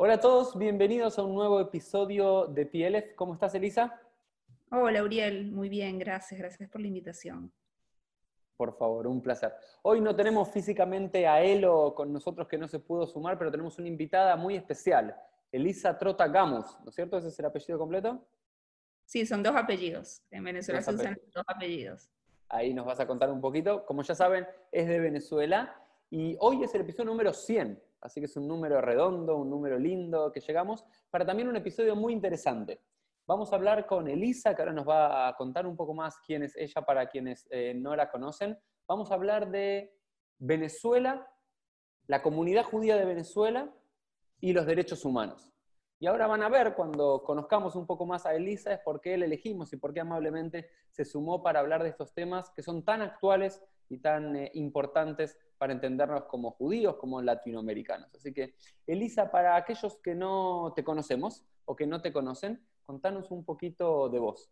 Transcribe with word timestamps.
Hola 0.00 0.14
a 0.14 0.20
todos, 0.20 0.56
bienvenidos 0.56 1.18
a 1.18 1.24
un 1.24 1.34
nuevo 1.34 1.58
episodio 1.58 2.46
de 2.46 2.66
PLF. 2.66 3.16
¿Cómo 3.16 3.34
estás, 3.34 3.52
Elisa? 3.56 4.00
Hola, 4.70 5.02
Uriel. 5.02 5.50
Muy 5.50 5.68
bien, 5.68 5.98
gracias. 5.98 6.38
Gracias 6.38 6.70
por 6.70 6.80
la 6.80 6.86
invitación. 6.86 7.52
Por 8.56 8.78
favor, 8.78 9.08
un 9.08 9.20
placer. 9.20 9.52
Hoy 9.82 10.00
no 10.00 10.14
tenemos 10.14 10.50
físicamente 10.50 11.26
a 11.26 11.42
Elo 11.42 11.96
con 11.96 12.12
nosotros 12.12 12.46
que 12.46 12.56
no 12.56 12.68
se 12.68 12.78
pudo 12.78 13.08
sumar, 13.08 13.36
pero 13.36 13.50
tenemos 13.50 13.76
una 13.80 13.88
invitada 13.88 14.36
muy 14.36 14.54
especial, 14.54 15.16
Elisa 15.50 15.98
Trota 15.98 16.28
Gamus, 16.28 16.78
¿no 16.84 16.90
es 16.90 16.94
cierto? 16.94 17.18
¿Ese 17.18 17.26
es 17.26 17.38
el 17.40 17.46
apellido 17.46 17.76
completo? 17.76 18.24
Sí, 19.04 19.26
son 19.26 19.42
dos 19.42 19.56
apellidos. 19.56 20.22
En 20.30 20.44
Venezuela 20.44 20.80
se 20.80 20.94
usan 20.94 21.18
dos 21.34 21.44
apellidos. 21.48 22.08
Ahí 22.48 22.72
nos 22.72 22.86
vas 22.86 23.00
a 23.00 23.06
contar 23.08 23.32
un 23.32 23.40
poquito. 23.40 23.84
Como 23.84 24.02
ya 24.02 24.14
saben, 24.14 24.46
es 24.70 24.86
de 24.86 25.00
Venezuela 25.00 25.74
y 26.08 26.36
hoy 26.38 26.62
es 26.62 26.72
el 26.76 26.82
episodio 26.82 27.06
número 27.06 27.32
100 27.32 27.87
así 28.00 28.20
que 28.20 28.26
es 28.26 28.36
un 28.36 28.46
número 28.46 28.80
redondo, 28.80 29.36
un 29.36 29.50
número 29.50 29.78
lindo 29.78 30.32
que 30.32 30.40
llegamos, 30.40 30.84
para 31.10 31.26
también 31.26 31.48
un 31.48 31.56
episodio 31.56 31.96
muy 31.96 32.12
interesante. 32.12 32.80
Vamos 33.26 33.52
a 33.52 33.56
hablar 33.56 33.86
con 33.86 34.08
Elisa, 34.08 34.54
que 34.54 34.62
ahora 34.62 34.72
nos 34.72 34.88
va 34.88 35.28
a 35.28 35.36
contar 35.36 35.66
un 35.66 35.76
poco 35.76 35.92
más 35.92 36.18
quién 36.26 36.42
es 36.42 36.56
ella 36.56 36.82
para 36.82 37.08
quienes 37.08 37.46
eh, 37.50 37.74
no 37.74 37.94
la 37.94 38.10
conocen. 38.10 38.58
Vamos 38.86 39.10
a 39.10 39.14
hablar 39.14 39.50
de 39.50 39.94
Venezuela, 40.38 41.30
la 42.06 42.22
comunidad 42.22 42.64
judía 42.64 42.96
de 42.96 43.04
Venezuela 43.04 43.70
y 44.40 44.52
los 44.52 44.64
derechos 44.64 45.04
humanos. 45.04 45.52
Y 46.00 46.06
ahora 46.06 46.26
van 46.26 46.42
a 46.42 46.48
ver, 46.48 46.74
cuando 46.74 47.22
conozcamos 47.24 47.74
un 47.74 47.84
poco 47.84 48.06
más 48.06 48.24
a 48.24 48.34
Elisa, 48.34 48.72
es 48.72 48.80
por 48.80 49.00
qué 49.00 49.18
le 49.18 49.26
elegimos 49.26 49.72
y 49.72 49.76
por 49.76 49.92
qué 49.92 50.00
amablemente 50.00 50.70
se 50.90 51.04
sumó 51.04 51.42
para 51.42 51.60
hablar 51.60 51.82
de 51.82 51.88
estos 51.88 52.14
temas 52.14 52.50
que 52.50 52.62
son 52.62 52.84
tan 52.84 53.02
actuales 53.02 53.62
y 53.88 53.98
tan 53.98 54.36
eh, 54.36 54.50
importantes 54.54 55.36
para 55.56 55.72
entendernos 55.72 56.24
como 56.24 56.52
judíos, 56.52 56.96
como 56.96 57.20
latinoamericanos. 57.20 58.14
Así 58.14 58.32
que, 58.32 58.54
Elisa, 58.86 59.30
para 59.30 59.56
aquellos 59.56 59.98
que 59.98 60.14
no 60.14 60.72
te 60.74 60.84
conocemos 60.84 61.44
o 61.64 61.74
que 61.74 61.86
no 61.86 62.00
te 62.00 62.12
conocen, 62.12 62.60
contanos 62.84 63.30
un 63.30 63.44
poquito 63.44 64.08
de 64.08 64.18
vos. 64.18 64.50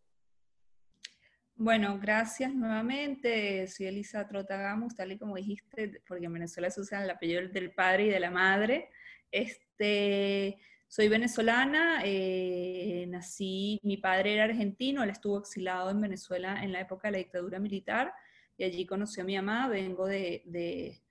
Bueno, 1.54 1.98
gracias 1.98 2.52
nuevamente. 2.54 3.66
Soy 3.68 3.86
Elisa 3.86 4.28
Trotagamus, 4.28 4.94
tal 4.94 5.12
y 5.12 5.18
como 5.18 5.36
dijiste, 5.36 6.02
porque 6.06 6.26
en 6.26 6.32
Venezuela 6.34 6.68
se 6.68 6.80
usa 6.82 7.02
el 7.02 7.08
apellido 7.08 7.48
del 7.48 7.72
padre 7.72 8.04
y 8.04 8.10
de 8.10 8.20
la 8.20 8.30
madre. 8.30 8.90
Este, 9.30 10.58
soy 10.86 11.08
venezolana, 11.08 12.02
eh, 12.04 13.06
nací, 13.08 13.80
mi 13.82 13.96
padre 13.96 14.34
era 14.34 14.44
argentino, 14.44 15.02
él 15.02 15.10
estuvo 15.10 15.38
exilado 15.38 15.90
en 15.90 16.00
Venezuela 16.00 16.62
en 16.62 16.72
la 16.72 16.80
época 16.80 17.08
de 17.08 17.12
la 17.12 17.18
dictadura 17.18 17.58
militar 17.58 18.12
y 18.56 18.64
allí 18.64 18.86
conoció 18.86 19.22
a 19.22 19.26
mi 19.26 19.36
mamá. 19.36 19.68
Vengo 19.68 20.06
de, 20.06 20.42
de, 20.46 21.02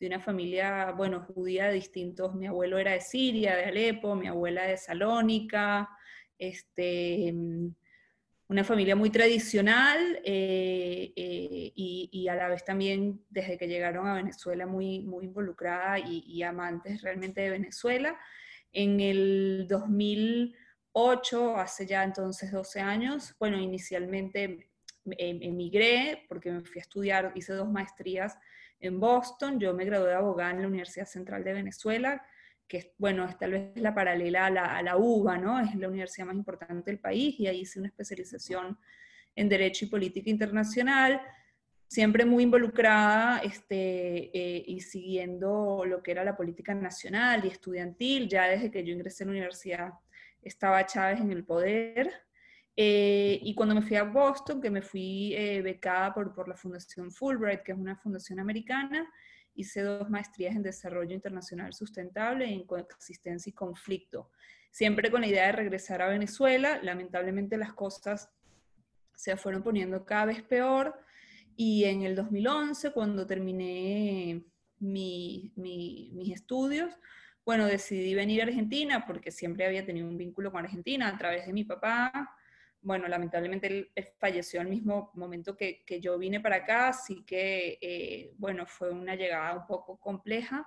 una 0.00 0.20
familia, 0.20 0.92
bueno, 0.92 1.22
judía 1.34 1.68
de 1.68 1.74
distintos. 1.74 2.34
Mi 2.34 2.46
abuelo 2.46 2.78
era 2.78 2.92
de 2.92 3.00
Siria, 3.00 3.56
de 3.56 3.64
Alepo, 3.64 4.14
mi 4.14 4.26
abuela 4.26 4.64
de 4.64 4.76
Salónica, 4.76 5.88
este, 6.38 7.32
una 8.48 8.64
familia 8.64 8.96
muy 8.96 9.08
tradicional 9.08 10.20
eh, 10.22 11.12
eh, 11.16 11.72
y, 11.74 12.28
a 12.28 12.34
la 12.34 12.48
vez 12.48 12.64
también 12.66 13.24
desde 13.30 13.56
que 13.56 13.66
llegaron 13.66 14.06
a 14.06 14.14
Venezuela 14.14 14.66
muy, 14.66 15.00
muy 15.00 15.24
involucrada 15.24 15.98
y, 15.98 16.22
y 16.26 16.42
amantes 16.42 17.00
realmente 17.00 17.40
de 17.40 17.50
Venezuela. 17.50 18.18
En 18.72 19.00
el 19.00 19.66
2008, 19.68 21.56
hace 21.56 21.86
ya 21.86 22.04
entonces 22.04 22.52
12 22.52 22.80
años, 22.80 23.34
bueno, 23.38 23.58
inicialmente 23.58 24.68
emigré 25.06 26.24
porque 26.28 26.50
me 26.50 26.62
fui 26.62 26.78
a 26.78 26.82
estudiar, 26.82 27.32
hice 27.34 27.52
dos 27.52 27.68
maestrías 27.68 28.38
en 28.80 29.00
Boston, 29.00 29.58
yo 29.58 29.74
me 29.74 29.84
gradué 29.84 30.08
de 30.08 30.14
abogada 30.14 30.50
en 30.50 30.62
la 30.62 30.68
Universidad 30.68 31.06
Central 31.06 31.44
de 31.44 31.52
Venezuela, 31.52 32.24
que 32.68 32.94
bueno, 32.98 33.24
es 33.24 33.38
tal 33.38 33.52
vez 33.52 33.76
la 33.76 33.94
paralela 33.94 34.46
a 34.46 34.50
la, 34.50 34.78
a 34.78 34.96
UBA, 34.96 35.38
¿no? 35.38 35.60
Es 35.60 35.74
la 35.74 35.88
universidad 35.88 36.26
más 36.26 36.36
importante 36.36 36.90
del 36.90 36.98
país 37.00 37.38
y 37.38 37.46
ahí 37.46 37.60
hice 37.60 37.78
una 37.78 37.88
especialización 37.88 38.78
en 39.36 39.48
Derecho 39.48 39.84
y 39.84 39.88
Política 39.88 40.30
Internacional, 40.30 41.20
siempre 41.86 42.24
muy 42.24 42.44
involucrada 42.44 43.38
este, 43.38 44.30
eh, 44.36 44.64
y 44.66 44.80
siguiendo 44.80 45.84
lo 45.86 46.02
que 46.02 46.12
era 46.12 46.24
la 46.24 46.36
política 46.36 46.74
nacional 46.74 47.44
y 47.44 47.48
estudiantil, 47.48 48.28
ya 48.28 48.48
desde 48.48 48.70
que 48.70 48.84
yo 48.84 48.92
ingresé 48.92 49.24
a 49.24 49.26
la 49.26 49.32
universidad 49.32 49.92
estaba 50.42 50.84
Chávez 50.86 51.20
en 51.20 51.32
el 51.32 51.44
poder, 51.44 52.12
eh, 52.76 53.38
y 53.42 53.54
cuando 53.54 53.74
me 53.74 53.82
fui 53.82 53.96
a 53.96 54.04
Boston, 54.04 54.60
que 54.60 54.70
me 54.70 54.82
fui 54.82 55.34
eh, 55.34 55.62
becada 55.62 56.12
por, 56.12 56.34
por 56.34 56.48
la 56.48 56.56
Fundación 56.56 57.12
Fulbright, 57.12 57.62
que 57.62 57.72
es 57.72 57.78
una 57.78 57.96
fundación 57.96 58.40
americana, 58.40 59.08
hice 59.54 59.82
dos 59.82 60.10
maestrías 60.10 60.56
en 60.56 60.62
Desarrollo 60.62 61.14
Internacional 61.14 61.72
Sustentable 61.72 62.46
en 62.46 62.64
Coexistencia 62.64 63.50
y 63.50 63.52
Conflicto. 63.52 64.30
Siempre 64.70 65.10
con 65.10 65.20
la 65.20 65.28
idea 65.28 65.46
de 65.46 65.52
regresar 65.52 66.02
a 66.02 66.08
Venezuela. 66.08 66.80
Lamentablemente 66.82 67.56
las 67.56 67.72
cosas 67.72 68.28
se 69.14 69.36
fueron 69.36 69.62
poniendo 69.62 70.04
cada 70.04 70.26
vez 70.26 70.42
peor. 70.42 70.98
Y 71.56 71.84
en 71.84 72.02
el 72.02 72.16
2011, 72.16 72.90
cuando 72.90 73.24
terminé 73.26 74.42
mi, 74.80 75.52
mi, 75.54 76.10
mis 76.14 76.32
estudios, 76.32 76.92
bueno, 77.46 77.66
decidí 77.66 78.14
venir 78.14 78.40
a 78.40 78.46
Argentina 78.46 79.04
porque 79.06 79.30
siempre 79.30 79.64
había 79.64 79.86
tenido 79.86 80.08
un 80.08 80.18
vínculo 80.18 80.50
con 80.50 80.64
Argentina 80.64 81.08
a 81.08 81.16
través 81.16 81.46
de 81.46 81.52
mi 81.52 81.62
papá, 81.62 82.34
bueno, 82.84 83.08
lamentablemente 83.08 83.66
él, 83.66 83.90
falleció 84.18 84.60
al 84.60 84.68
mismo 84.68 85.10
momento 85.14 85.56
que, 85.56 85.84
yo 86.00 86.18
vine 86.18 86.40
para 86.40 86.56
acá, 86.56 86.88
así 86.88 87.24
que, 87.24 87.78
eh, 87.80 88.32
bueno, 88.36 88.66
fue 88.66 88.92
una 88.92 89.16
llegada 89.16 89.56
un 89.56 89.66
poco 89.66 89.98
compleja. 89.98 90.66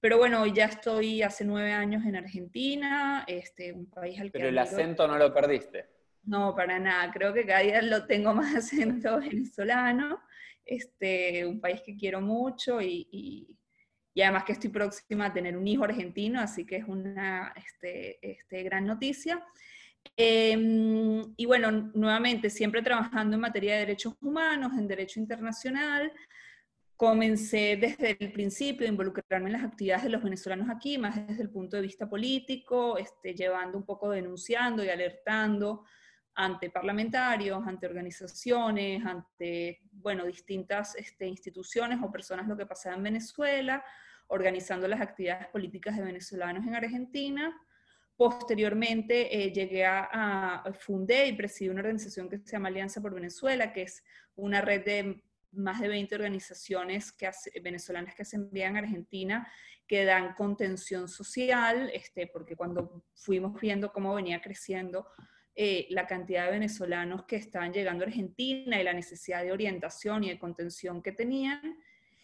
Pero 0.00 0.18
bueno, 0.18 0.42
hoy 0.42 0.52
ya 0.52 0.64
estoy 0.64 1.22
hace 1.22 1.44
nueve 1.44 1.70
años 1.70 2.04
en 2.04 2.16
Argentina, 2.16 3.24
este, 3.28 3.72
un 3.72 3.88
país 3.88 4.18
al 4.20 4.32
que... 4.32 4.38
Pero 4.38 4.48
el 4.48 4.58
acento 4.58 5.06
no 5.06 5.16
lo 5.16 5.32
perdiste. 5.32 5.86
No, 6.24 6.54
para 6.56 6.78
nada. 6.78 7.12
Creo 7.12 7.32
que 7.32 7.46
cada 7.46 7.60
día 7.60 7.82
lo 7.82 8.06
tengo 8.06 8.34
más 8.34 8.54
acento 8.54 9.20
venezolano. 9.20 10.20
Este, 10.64 11.44
un 11.46 11.60
país 11.60 11.82
que 11.82 11.96
quiero 11.96 12.20
mucho 12.20 12.80
y, 12.80 13.08
y, 14.14 14.22
además 14.22 14.44
que 14.44 14.52
estoy 14.52 14.70
próxima 14.70 15.26
a 15.26 15.32
tener 15.32 15.56
un 15.56 15.66
hijo 15.66 15.84
argentino, 15.84 16.40
así 16.40 16.64
que 16.64 16.76
es 16.76 16.84
una 16.86 17.52
este, 17.56 18.18
este, 18.22 18.62
gran 18.62 18.86
noticia. 18.86 19.44
Em, 20.16 21.22
y 21.36 21.46
bueno, 21.46 21.70
nuevamente, 21.94 22.50
siempre 22.50 22.82
trabajando 22.82 23.34
en 23.36 23.40
materia 23.40 23.74
de 23.74 23.80
derechos 23.80 24.14
humanos, 24.20 24.72
en 24.76 24.86
derecho 24.86 25.20
internacional, 25.20 26.12
comencé 26.96 27.76
desde 27.76 28.16
el 28.20 28.32
principio 28.32 28.86
a 28.86 28.90
involucrarme 28.90 29.48
en 29.48 29.54
las 29.54 29.64
actividades 29.64 30.04
de 30.04 30.10
los 30.10 30.22
venezolanos 30.22 30.68
aquí, 30.70 30.98
más 30.98 31.26
desde 31.26 31.42
el 31.42 31.50
punto 31.50 31.76
de 31.76 31.82
vista 31.82 32.08
político, 32.08 32.98
este, 32.98 33.34
llevando 33.34 33.78
un 33.78 33.84
poco, 33.84 34.10
denunciando 34.10 34.84
y 34.84 34.88
alertando 34.88 35.84
ante 36.34 36.70
parlamentarios, 36.70 37.66
ante 37.66 37.86
organizaciones, 37.86 39.04
ante, 39.04 39.80
bueno, 39.90 40.24
distintas 40.24 40.94
este, 40.96 41.26
instituciones 41.26 41.98
o 42.02 42.10
personas 42.10 42.46
lo 42.46 42.56
que 42.56 42.66
pasaba 42.66 42.96
en 42.96 43.02
Venezuela, 43.02 43.84
organizando 44.28 44.86
las 44.88 45.00
actividades 45.00 45.48
políticas 45.48 45.96
de 45.96 46.04
venezolanos 46.04 46.66
en 46.66 46.74
Argentina, 46.74 47.54
Posteriormente 48.16 49.44
eh, 49.44 49.52
llegué 49.52 49.84
a, 49.84 50.62
fundé 50.78 51.28
y 51.28 51.32
presidí 51.32 51.70
una 51.70 51.80
organización 51.80 52.28
que 52.28 52.38
se 52.38 52.52
llama 52.52 52.68
Alianza 52.68 53.00
por 53.00 53.14
Venezuela, 53.14 53.72
que 53.72 53.82
es 53.82 54.04
una 54.36 54.60
red 54.60 54.84
de 54.84 55.22
más 55.52 55.80
de 55.80 55.88
20 55.88 56.14
organizaciones 56.14 57.12
que 57.12 57.30
venezolanas 57.62 58.14
que 58.14 58.24
se 58.24 58.36
envían 58.36 58.76
a 58.76 58.80
Argentina 58.80 59.46
que 59.86 60.04
dan 60.06 60.34
contención 60.34 61.06
social, 61.06 61.90
este, 61.92 62.26
porque 62.26 62.56
cuando 62.56 63.04
fuimos 63.14 63.60
viendo 63.60 63.92
cómo 63.92 64.14
venía 64.14 64.40
creciendo 64.40 65.06
eh, 65.54 65.86
la 65.90 66.06
cantidad 66.06 66.46
de 66.46 66.52
venezolanos 66.52 67.24
que 67.24 67.36
estaban 67.36 67.74
llegando 67.74 68.02
a 68.02 68.06
Argentina 68.06 68.80
y 68.80 68.84
la 68.84 68.94
necesidad 68.94 69.42
de 69.42 69.52
orientación 69.52 70.24
y 70.24 70.30
de 70.30 70.38
contención 70.38 71.02
que 71.02 71.12
tenían. 71.12 71.76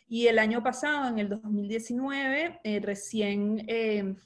Y 0.08 0.28
el 0.28 0.38
año 0.38 0.62
pasado, 0.62 1.08
en 1.08 1.18
el 1.18 1.28
2019, 1.28 2.60
eh, 2.64 2.80
recién 2.80 3.62
em, 3.68 4.16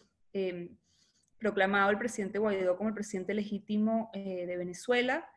proclamado 1.42 1.90
el 1.90 1.98
presidente 1.98 2.38
Guaidó 2.38 2.76
como 2.76 2.88
el 2.88 2.94
presidente 2.94 3.34
legítimo 3.34 4.10
eh, 4.14 4.46
de 4.46 4.56
Venezuela 4.56 5.28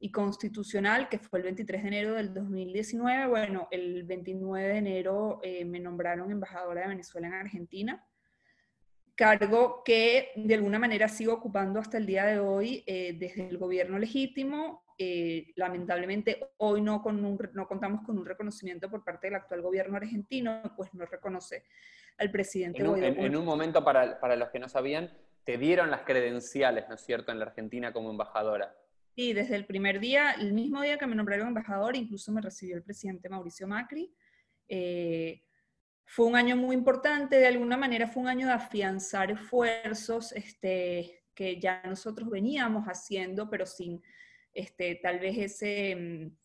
y 0.00 0.10
constitucional, 0.10 1.08
que 1.08 1.18
fue 1.18 1.38
el 1.38 1.44
23 1.44 1.82
de 1.82 1.88
enero 1.88 2.14
del 2.14 2.34
2019. 2.34 3.28
Bueno, 3.28 3.68
el 3.70 4.02
29 4.02 4.68
de 4.68 4.76
enero 4.76 5.40
eh, 5.42 5.64
me 5.64 5.78
nombraron 5.78 6.30
embajadora 6.30 6.82
de 6.82 6.88
Venezuela 6.88 7.28
en 7.28 7.34
Argentina. 7.34 8.04
cargo 9.14 9.82
que 9.84 10.32
de 10.34 10.54
alguna 10.56 10.80
manera 10.80 11.08
sigo 11.08 11.34
ocupando 11.34 11.78
hasta 11.78 11.98
el 11.98 12.06
día 12.06 12.26
de 12.26 12.40
hoy 12.40 12.82
eh, 12.86 13.16
desde 13.18 13.48
el 13.48 13.58
gobierno 13.58 13.98
legítimo. 13.98 14.82
Eh, 14.98 15.52
lamentablemente 15.56 16.50
hoy 16.58 16.80
no, 16.80 17.00
con 17.00 17.24
un, 17.24 17.38
no 17.52 17.66
contamos 17.66 18.02
con 18.02 18.18
un 18.18 18.26
reconocimiento 18.26 18.90
por 18.90 19.04
parte 19.04 19.28
del 19.28 19.36
actual 19.36 19.62
gobierno 19.62 19.96
argentino, 19.96 20.62
pues 20.76 20.92
no 20.94 21.06
reconoce 21.06 21.64
al 22.18 22.30
presidente. 22.30 22.80
En 22.80 22.88
un, 22.88 23.02
en, 23.02 23.36
un 23.36 23.44
momento, 23.44 23.82
para, 23.82 24.20
para, 24.20 24.36
los 24.36 24.50
que 24.50 24.58
no 24.58 24.68
sabían, 24.68 25.10
te 25.44 25.58
dieron 25.58 25.90
las 25.90 26.02
credenciales, 26.02 26.88
¿no 26.88 26.94
es 26.94 27.02
cierto?, 27.02 27.32
en 27.32 27.38
la 27.38 27.46
Argentina 27.46 27.92
como 27.92 28.10
embajadora. 28.10 28.74
Sí, 29.14 29.32
desde 29.32 29.54
el 29.56 29.66
primer 29.66 30.00
día, 30.00 30.32
el 30.32 30.52
mismo 30.52 30.82
día 30.82 30.98
que 30.98 31.06
me 31.06 31.14
nombraron 31.14 31.48
embajador, 31.48 31.94
incluso 31.96 32.32
me 32.32 32.40
recibió 32.40 32.76
el 32.76 32.82
presidente 32.82 33.28
Mauricio 33.28 33.68
Macri. 33.68 34.12
Eh, 34.66 35.42
fue 36.04 36.26
un 36.26 36.36
año 36.36 36.56
muy 36.56 36.74
importante, 36.74 37.36
de 37.36 37.46
alguna 37.46 37.76
manera 37.76 38.08
fue 38.08 38.22
un 38.22 38.28
año 38.28 38.46
de 38.46 38.54
afianzar 38.54 39.30
esfuerzos 39.30 40.32
este, 40.32 41.22
que 41.34 41.60
ya 41.60 41.82
nosotros 41.84 42.28
veníamos 42.28 42.86
haciendo, 42.86 43.48
pero 43.48 43.66
sin 43.66 44.02
este, 44.52 44.96
tal 44.96 45.18
vez 45.18 45.38
ese, 45.38 45.96
mm, 45.96 46.36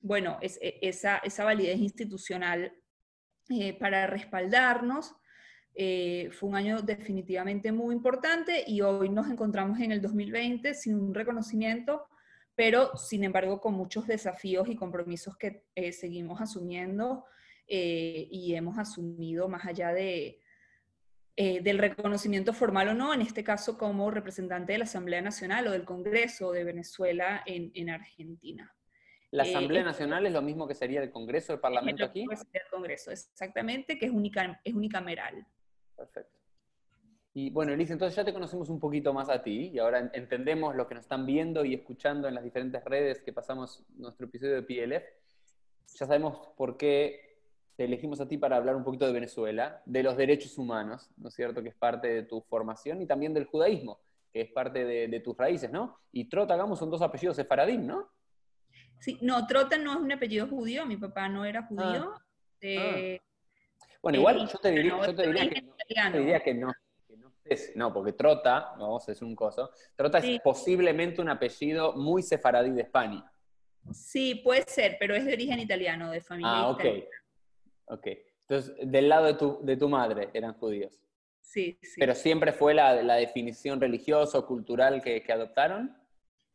bueno, 0.00 0.38
e, 0.40 0.78
esa, 0.82 1.18
esa 1.18 1.44
validez 1.44 1.78
institucional 1.78 2.72
eh, 3.48 3.78
para 3.78 4.06
respaldarnos. 4.06 5.14
Eh, 5.78 6.30
fue 6.32 6.48
un 6.48 6.56
año 6.56 6.80
definitivamente 6.80 7.70
muy 7.70 7.94
importante 7.94 8.64
y 8.66 8.80
hoy 8.80 9.10
nos 9.10 9.28
encontramos 9.28 9.78
en 9.80 9.92
el 9.92 10.00
2020 10.00 10.72
sin 10.72 10.94
un 10.94 11.14
reconocimiento, 11.14 12.06
pero 12.54 12.96
sin 12.96 13.24
embargo 13.24 13.60
con 13.60 13.74
muchos 13.74 14.06
desafíos 14.06 14.68
y 14.68 14.76
compromisos 14.76 15.36
que 15.36 15.64
eh, 15.74 15.92
seguimos 15.92 16.40
asumiendo 16.40 17.26
eh, 17.68 18.26
y 18.30 18.54
hemos 18.54 18.78
asumido 18.78 19.48
más 19.48 19.66
allá 19.66 19.92
de, 19.92 20.40
eh, 21.38 21.60
del 21.60 21.76
reconocimiento 21.76 22.54
formal 22.54 22.88
o 22.88 22.94
no, 22.94 23.12
en 23.12 23.20
este 23.20 23.44
caso 23.44 23.76
como 23.76 24.10
representante 24.10 24.72
de 24.72 24.78
la 24.78 24.84
Asamblea 24.84 25.20
Nacional 25.20 25.66
o 25.66 25.72
del 25.72 25.84
Congreso 25.84 26.50
de 26.52 26.64
Venezuela 26.64 27.42
en, 27.44 27.70
en 27.74 27.90
Argentina. 27.90 28.74
¿La 29.32 29.42
Asamblea 29.42 29.82
Nacional 29.82 30.24
es 30.24 30.32
lo 30.32 30.40
mismo 30.40 30.66
que 30.66 30.74
sería 30.74 31.02
el 31.02 31.10
Congreso, 31.10 31.52
el 31.52 31.60
Parlamento 31.60 32.06
aquí? 32.06 32.24
El 32.52 32.62
Congreso, 32.70 33.10
exactamente, 33.10 33.98
que 33.98 34.06
es, 34.06 34.12
única, 34.12 34.58
es 34.64 34.72
unicameral. 34.72 35.46
Perfecto. 35.96 36.36
Y 37.38 37.50
bueno, 37.50 37.72
Elisa, 37.72 37.92
entonces 37.92 38.16
ya 38.16 38.24
te 38.24 38.32
conocemos 38.32 38.70
un 38.70 38.80
poquito 38.80 39.12
más 39.12 39.28
a 39.28 39.42
ti 39.42 39.70
y 39.74 39.78
ahora 39.78 40.10
entendemos 40.14 40.74
lo 40.74 40.88
que 40.88 40.94
nos 40.94 41.04
están 41.04 41.26
viendo 41.26 41.66
y 41.66 41.74
escuchando 41.74 42.28
en 42.28 42.34
las 42.34 42.42
diferentes 42.42 42.82
redes 42.84 43.20
que 43.20 43.30
pasamos 43.30 43.84
nuestro 43.96 44.26
episodio 44.26 44.54
de 44.54 44.62
PLF. 44.62 45.04
Ya 45.98 46.06
sabemos 46.06 46.48
por 46.56 46.78
qué 46.78 47.26
te 47.76 47.84
elegimos 47.84 48.22
a 48.22 48.26
ti 48.26 48.38
para 48.38 48.56
hablar 48.56 48.74
un 48.74 48.84
poquito 48.84 49.06
de 49.06 49.12
Venezuela, 49.12 49.82
de 49.84 50.02
los 50.02 50.16
derechos 50.16 50.56
humanos, 50.56 51.10
¿no 51.18 51.28
es 51.28 51.34
cierto? 51.34 51.62
Que 51.62 51.68
es 51.68 51.74
parte 51.74 52.08
de 52.08 52.22
tu 52.22 52.40
formación 52.40 53.02
y 53.02 53.06
también 53.06 53.34
del 53.34 53.44
judaísmo, 53.44 54.00
que 54.32 54.40
es 54.40 54.50
parte 54.50 54.86
de, 54.86 55.20
tus 55.20 55.36
raíces, 55.36 55.70
¿no? 55.70 55.98
Y 56.12 56.30
Trota 56.30 56.56
Gamos 56.56 56.78
son 56.78 56.90
dos 56.90 57.02
apellidos 57.02 57.36
sefaradín, 57.36 57.86
¿no? 57.86 58.08
Sí, 58.98 59.18
no, 59.20 59.46
Trota 59.46 59.76
no 59.76 59.92
es 59.92 59.98
un 59.98 60.10
apellido 60.10 60.46
judío, 60.48 60.86
mi 60.86 60.96
papá 60.96 61.28
no 61.28 61.44
era 61.44 61.64
judío. 61.64 62.14
Ah. 62.14 62.22
Ah. 62.78 63.18
Bueno, 64.06 64.20
igual 64.20 64.48
yo 64.48 64.58
te 64.60 64.70
diría, 64.70 65.04
yo 65.04 65.14
te 65.16 65.26
diría, 65.26 65.50
que, 65.50 65.62
no, 65.62 66.12
te 66.12 66.18
diría 66.20 66.40
que 66.40 66.54
no, 66.54 66.72
no, 67.74 67.92
porque 67.92 68.12
Trota, 68.12 68.72
vamos, 68.78 69.08
es 69.08 69.20
un 69.20 69.34
coso, 69.34 69.68
Trota 69.96 70.18
es 70.18 70.40
posiblemente 70.42 71.20
un 71.20 71.28
apellido 71.28 71.92
muy 71.94 72.22
sefaradí 72.22 72.70
de 72.70 72.82
España. 72.82 73.28
Sí, 73.90 74.36
puede 74.36 74.62
ser, 74.62 74.96
pero 75.00 75.16
es 75.16 75.24
de 75.24 75.32
origen 75.32 75.58
italiano, 75.58 76.12
de 76.12 76.20
familia 76.20 76.52
ah, 76.52 76.68
ok. 76.68 76.84
Ok. 77.86 78.06
Entonces, 78.42 78.76
del 78.80 79.08
lado 79.08 79.26
de 79.26 79.34
tu, 79.34 79.58
de 79.62 79.76
tu 79.76 79.88
madre 79.88 80.30
eran 80.32 80.52
judíos. 80.54 81.02
Sí, 81.40 81.76
sí. 81.82 81.96
¿Pero 81.98 82.14
siempre 82.14 82.52
fue 82.52 82.74
la, 82.74 83.02
la 83.02 83.16
definición 83.16 83.80
religiosa 83.80 84.38
o 84.38 84.46
cultural 84.46 85.02
que, 85.02 85.20
que, 85.20 85.32
adoptaron? 85.32 85.96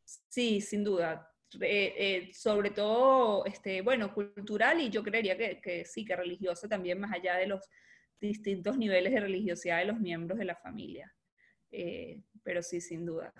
Sí, 0.05 0.61
sin 0.61 0.85
duda. 0.85 1.30
Eh, 1.59 1.93
eh, 1.97 2.33
sobre 2.33 2.69
todo, 2.69 3.45
este, 3.45 3.81
bueno, 3.81 4.13
cultural 4.13 4.79
y 4.79 4.89
yo 4.89 5.03
creería 5.03 5.37
que, 5.37 5.59
que, 5.59 5.85
sí, 5.85 6.05
que 6.05 6.15
religiosa 6.15 6.67
también, 6.67 6.99
más 6.99 7.11
allá 7.11 7.35
de 7.35 7.47
los 7.47 7.69
distintos 8.19 8.77
niveles 8.77 9.13
de 9.13 9.19
religiosidad 9.19 9.79
de 9.79 9.85
los 9.85 9.99
miembros 9.99 10.37
de 10.39 10.45
la 10.45 10.55
familia. 10.55 11.13
Eh, 11.71 12.21
pero 12.43 12.61
sí, 12.61 12.79
sin 12.79 13.05
duda. 13.05 13.33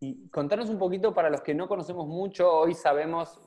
Y 0.00 0.28
contanos 0.28 0.68
un 0.68 0.78
poquito, 0.78 1.14
para 1.14 1.30
los 1.30 1.42
que 1.42 1.54
no 1.54 1.66
conocemos 1.66 2.06
mucho, 2.06 2.52
hoy 2.52 2.74
sabemos, 2.74 3.40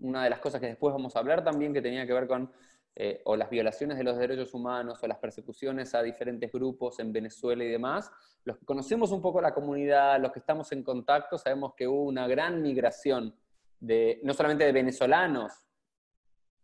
una 0.00 0.24
de 0.24 0.30
las 0.30 0.40
cosas 0.40 0.60
que 0.60 0.68
después 0.68 0.92
vamos 0.92 1.14
a 1.14 1.18
hablar 1.18 1.44
también, 1.44 1.72
que 1.72 1.82
tenía 1.82 2.06
que 2.06 2.12
ver 2.12 2.26
con 2.26 2.50
eh, 2.94 3.22
o 3.24 3.36
las 3.36 3.48
violaciones 3.48 3.96
de 3.96 4.04
los 4.04 4.18
derechos 4.18 4.54
humanos 4.54 5.02
o 5.02 5.06
las 5.06 5.18
persecuciones 5.18 5.94
a 5.94 6.02
diferentes 6.02 6.50
grupos 6.50 6.98
en 6.98 7.12
Venezuela 7.12 7.62
y 7.62 7.68
demás, 7.68 8.10
los 8.44 8.58
que 8.58 8.64
conocemos 8.64 9.12
un 9.12 9.22
poco 9.22 9.40
la 9.40 9.54
comunidad, 9.54 10.20
los 10.20 10.32
que 10.32 10.40
estamos 10.40 10.72
en 10.72 10.82
contacto, 10.82 11.38
sabemos 11.38 11.74
que 11.74 11.86
hubo 11.86 12.02
una 12.02 12.26
gran 12.26 12.60
migración 12.60 13.34
de, 13.78 14.20
no 14.24 14.34
solamente 14.34 14.64
de 14.64 14.72
venezolanos, 14.72 15.52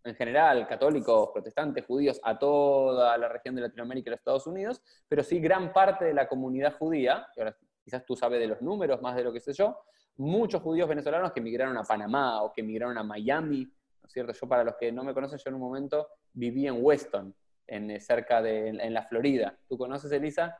en 0.04 0.14
general, 0.14 0.66
católicos, 0.66 1.30
protestantes, 1.32 1.86
judíos, 1.86 2.20
a 2.22 2.38
toda 2.38 3.16
la 3.16 3.28
región 3.28 3.54
de 3.54 3.62
Latinoamérica 3.62 4.10
y 4.10 4.12
los 4.12 4.18
Estados 4.18 4.46
Unidos, 4.46 4.82
pero 5.08 5.22
sí 5.22 5.40
gran 5.40 5.72
parte 5.72 6.04
de 6.04 6.12
la 6.12 6.28
comunidad 6.28 6.76
judía, 6.76 7.26
que 7.34 7.40
ahora 7.40 7.56
quizás 7.82 8.04
tú 8.04 8.14
sabes 8.14 8.38
de 8.40 8.46
los 8.46 8.60
números 8.60 9.00
más 9.00 9.16
de 9.16 9.24
lo 9.24 9.32
que 9.32 9.40
sé 9.40 9.54
yo, 9.54 9.78
muchos 10.16 10.62
judíos 10.62 10.88
venezolanos 10.88 11.32
que 11.32 11.40
emigraron 11.40 11.76
a 11.76 11.82
Panamá 11.82 12.42
o 12.42 12.52
que 12.52 12.60
emigraron 12.60 12.98
a 12.98 13.02
Miami, 13.02 13.70
¿no 14.04 14.08
es 14.08 14.12
cierto? 14.12 14.32
Yo 14.34 14.46
para 14.46 14.64
los 14.64 14.76
que 14.76 14.92
no 14.92 15.02
me 15.02 15.14
conocen, 15.14 15.38
yo 15.38 15.48
en 15.48 15.54
un 15.54 15.62
momento 15.62 16.08
viví 16.34 16.66
en 16.66 16.84
Weston, 16.84 17.34
en, 17.66 17.90
eh, 17.90 18.00
cerca 18.00 18.42
de 18.42 18.68
en, 18.68 18.92
la 18.92 19.02
Florida. 19.04 19.58
¿Tú 19.66 19.78
conoces, 19.78 20.12
Elisa? 20.12 20.58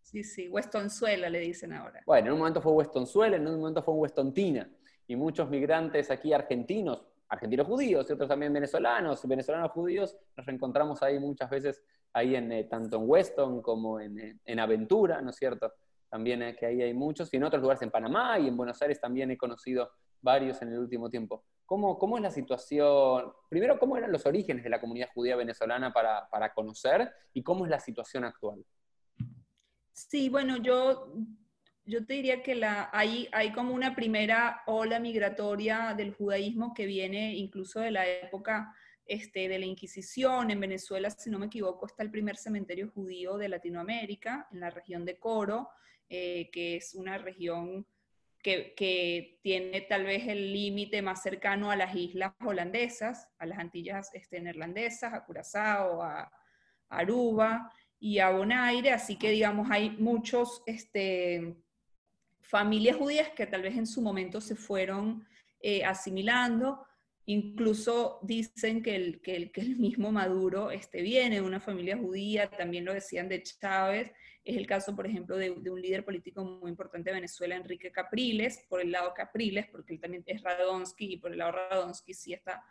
Sí, 0.00 0.24
sí, 0.24 0.48
Westonzuela 0.48 1.30
le 1.30 1.38
dicen 1.38 1.72
ahora. 1.74 2.02
Bueno, 2.04 2.26
en 2.26 2.32
un 2.32 2.38
momento 2.40 2.60
fue 2.60 2.72
Westonzuela, 2.72 3.36
en 3.36 3.46
un 3.46 3.60
momento 3.60 3.84
fue 3.84 3.94
Westontina. 3.94 4.68
Y 5.06 5.14
muchos 5.14 5.48
migrantes 5.48 6.10
aquí 6.10 6.32
argentinos, 6.32 7.06
argentinos 7.28 7.68
judíos 7.68 8.10
y 8.10 8.14
otros 8.14 8.28
también 8.28 8.52
venezolanos, 8.52 9.24
venezolanos 9.28 9.70
judíos, 9.70 10.18
nos 10.36 10.44
reencontramos 10.44 11.00
ahí 11.04 11.20
muchas 11.20 11.48
veces, 11.50 11.84
ahí 12.12 12.34
en, 12.34 12.50
eh, 12.50 12.64
tanto 12.64 12.96
en 12.96 13.08
Weston 13.08 13.62
como 13.62 14.00
en, 14.00 14.18
eh, 14.18 14.40
en 14.44 14.58
Aventura, 14.58 15.22
¿no 15.22 15.30
es 15.30 15.36
cierto? 15.36 15.72
También 16.10 16.56
que 16.58 16.66
ahí 16.66 16.82
hay 16.82 16.94
muchos, 16.94 17.32
y 17.32 17.36
en 17.36 17.44
otros 17.44 17.62
lugares 17.62 17.80
en 17.82 17.92
Panamá 17.92 18.40
y 18.40 18.48
en 18.48 18.56
Buenos 18.56 18.82
Aires 18.82 19.00
también 19.00 19.30
he 19.30 19.36
conocido 19.36 19.88
varios 20.20 20.60
en 20.62 20.72
el 20.72 20.80
último 20.80 21.08
tiempo. 21.08 21.44
¿Cómo, 21.72 21.98
¿Cómo, 21.98 22.18
es 22.18 22.22
la 22.22 22.30
situación? 22.30 23.32
Primero, 23.48 23.78
¿cómo 23.78 23.96
eran 23.96 24.12
los 24.12 24.26
orígenes 24.26 24.62
de 24.62 24.68
la 24.68 24.78
comunidad 24.78 25.08
judía 25.14 25.36
venezolana 25.36 25.90
para, 25.90 26.28
para 26.28 26.52
conocer 26.52 27.10
y 27.32 27.42
cómo 27.42 27.64
es 27.64 27.70
la 27.70 27.80
situación 27.80 28.24
actual? 28.24 28.62
Sí, 29.90 30.28
bueno, 30.28 30.58
yo, 30.58 31.14
yo 31.86 32.04
te 32.04 32.12
diría 32.12 32.42
que 32.42 32.56
la, 32.56 32.90
hay, 32.92 33.26
hay 33.32 33.52
como 33.54 33.72
una 33.72 33.96
primera 33.96 34.60
ola 34.66 35.00
migratoria 35.00 35.94
del 35.96 36.12
judaísmo 36.12 36.74
que 36.74 36.84
viene 36.84 37.36
incluso 37.36 37.80
de 37.80 37.90
la 37.90 38.06
época 38.06 38.76
este, 39.06 39.48
de 39.48 39.58
la 39.58 39.64
Inquisición. 39.64 40.50
En 40.50 40.60
Venezuela, 40.60 41.08
si 41.08 41.30
no 41.30 41.38
me 41.38 41.46
equivoco, 41.46 41.86
está 41.86 42.02
el 42.02 42.10
primer 42.10 42.36
cementerio 42.36 42.90
judío 42.90 43.38
de 43.38 43.48
Latinoamérica, 43.48 44.46
en 44.52 44.60
la 44.60 44.68
región 44.68 45.06
de 45.06 45.18
Coro, 45.18 45.70
eh, 46.10 46.50
que 46.52 46.76
es 46.76 46.94
una 46.94 47.16
región 47.16 47.86
que, 48.42 49.38
tiene 49.42 49.80
tal 49.82 50.04
vez 50.04 50.28
el 50.28 50.52
límite 50.52 51.00
más 51.02 51.22
cercano 51.22 51.70
a 51.70 51.76
las 51.76 51.94
islas 51.94 52.32
holandesas, 52.44 53.28
a 53.38 53.46
las 53.46 53.58
Antillas 53.58 54.10
este, 54.14 54.40
neerlandesas, 54.40 55.14
a 55.14 55.24
Curazao, 55.24 56.02
a, 56.02 56.30
Aruba 56.88 57.72
y 57.98 58.18
a 58.18 58.28
Bonaire, 58.28 58.90
así 58.90 59.16
que 59.16 59.30
digamos 59.30 59.70
hay 59.70 59.90
muchos 59.90 60.62
este, 60.66 61.56
familias 62.42 62.96
judías 62.96 63.30
que 63.30 63.46
tal 63.46 63.62
vez 63.62 63.78
en 63.78 63.86
su 63.86 64.02
momento 64.02 64.42
se 64.42 64.56
fueron 64.56 65.26
eh, 65.60 65.82
asimilando, 65.84 66.84
incluso 67.24 68.18
dicen 68.22 68.82
que 68.82 68.94
el, 68.94 69.22
que 69.22 69.36
el, 69.36 69.52
que 69.52 69.62
el 69.62 69.76
mismo 69.76 70.12
Maduro 70.12 70.70
este, 70.70 71.00
viene 71.00 71.36
de 71.36 71.40
una 71.40 71.60
familia 71.60 71.96
judía, 71.96 72.50
también 72.50 72.84
lo 72.84 72.92
decían 72.92 73.28
de 73.28 73.42
Chávez, 73.42 74.12
es 74.44 74.56
el 74.56 74.66
caso, 74.66 74.94
por 74.96 75.06
ejemplo, 75.06 75.36
de, 75.36 75.50
un 75.50 75.80
líder 75.80 76.04
político 76.04 76.44
muy 76.44 76.70
importante 76.70 77.10
de 77.10 77.14
Venezuela, 77.14 77.54
Enrique 77.54 77.92
Capriles, 77.92 78.64
por 78.68 78.80
el 78.80 78.90
lado 78.90 79.14
Capriles, 79.14 79.66
porque 79.70 79.94
él 79.94 80.00
también 80.00 80.24
es 80.26 80.42
Radonsky, 80.42 81.14
y 81.14 81.16
por 81.18 81.32
el 81.32 81.38
lado 81.38 81.52
Radonsky 81.52 82.12
sí 82.12 82.32
está 82.32 82.64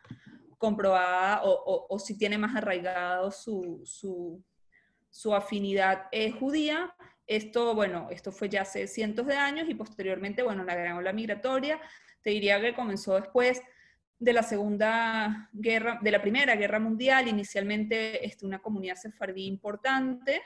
comprobada 0.57 1.43
o, 1.43 1.87
o, 1.89 1.99
sí 1.99 2.17
tiene 2.17 2.37
más 2.37 2.55
arraigado 2.55 3.31
su, 3.31 3.81
su, 3.83 4.43
su 5.09 5.33
afinidad 5.33 6.07
eh, 6.11 6.31
judía. 6.31 6.93
Esto, 7.25 7.73
bueno, 7.73 8.09
esto 8.11 8.31
fue 8.31 8.49
ya 8.49 8.61
hace 8.61 8.87
cientos 8.87 9.25
de 9.25 9.37
años 9.37 9.69
y 9.69 9.73
posteriormente, 9.73 10.43
bueno, 10.43 10.63
la 10.63 10.75
gran 10.75 10.97
ola 10.97 11.13
migratoria, 11.13 11.79
te 12.21 12.31
diría 12.31 12.59
que 12.59 12.75
comenzó 12.75 13.15
después 13.15 13.61
de 14.19 14.33
la 14.33 14.43
segunda 14.43 15.49
guerra, 15.53 15.99
de 16.01 16.11
la 16.11 16.21
primera 16.21 16.55
guerra 16.55 16.79
mundial, 16.79 17.27
inicialmente 17.27 18.23
este, 18.23 18.45
una 18.45 18.59
comunidad 18.59 18.95
sefardí 18.95 19.45
importante, 19.45 20.41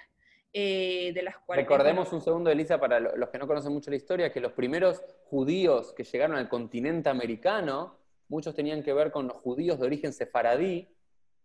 eh, 0.58 1.12
de 1.14 1.22
las 1.22 1.38
cuales... 1.40 1.66
Recordemos 1.66 2.14
un 2.14 2.22
segundo, 2.22 2.50
Elisa, 2.50 2.80
para 2.80 2.98
los 3.02 3.28
que 3.28 3.38
no 3.38 3.46
conocen 3.46 3.74
mucho 3.74 3.90
la 3.90 3.98
historia, 3.98 4.32
que 4.32 4.40
los 4.40 4.54
primeros 4.54 5.04
judíos 5.26 5.92
que 5.92 6.06
llegaron 6.06 6.38
al 6.38 6.48
continente 6.48 7.10
americano, 7.10 7.98
muchos 8.30 8.56
tenían 8.56 8.82
que 8.82 8.94
ver 8.94 9.12
con 9.12 9.28
los 9.28 9.36
judíos 9.36 9.78
de 9.78 9.86
origen 9.86 10.14
sefaradí, 10.14 10.88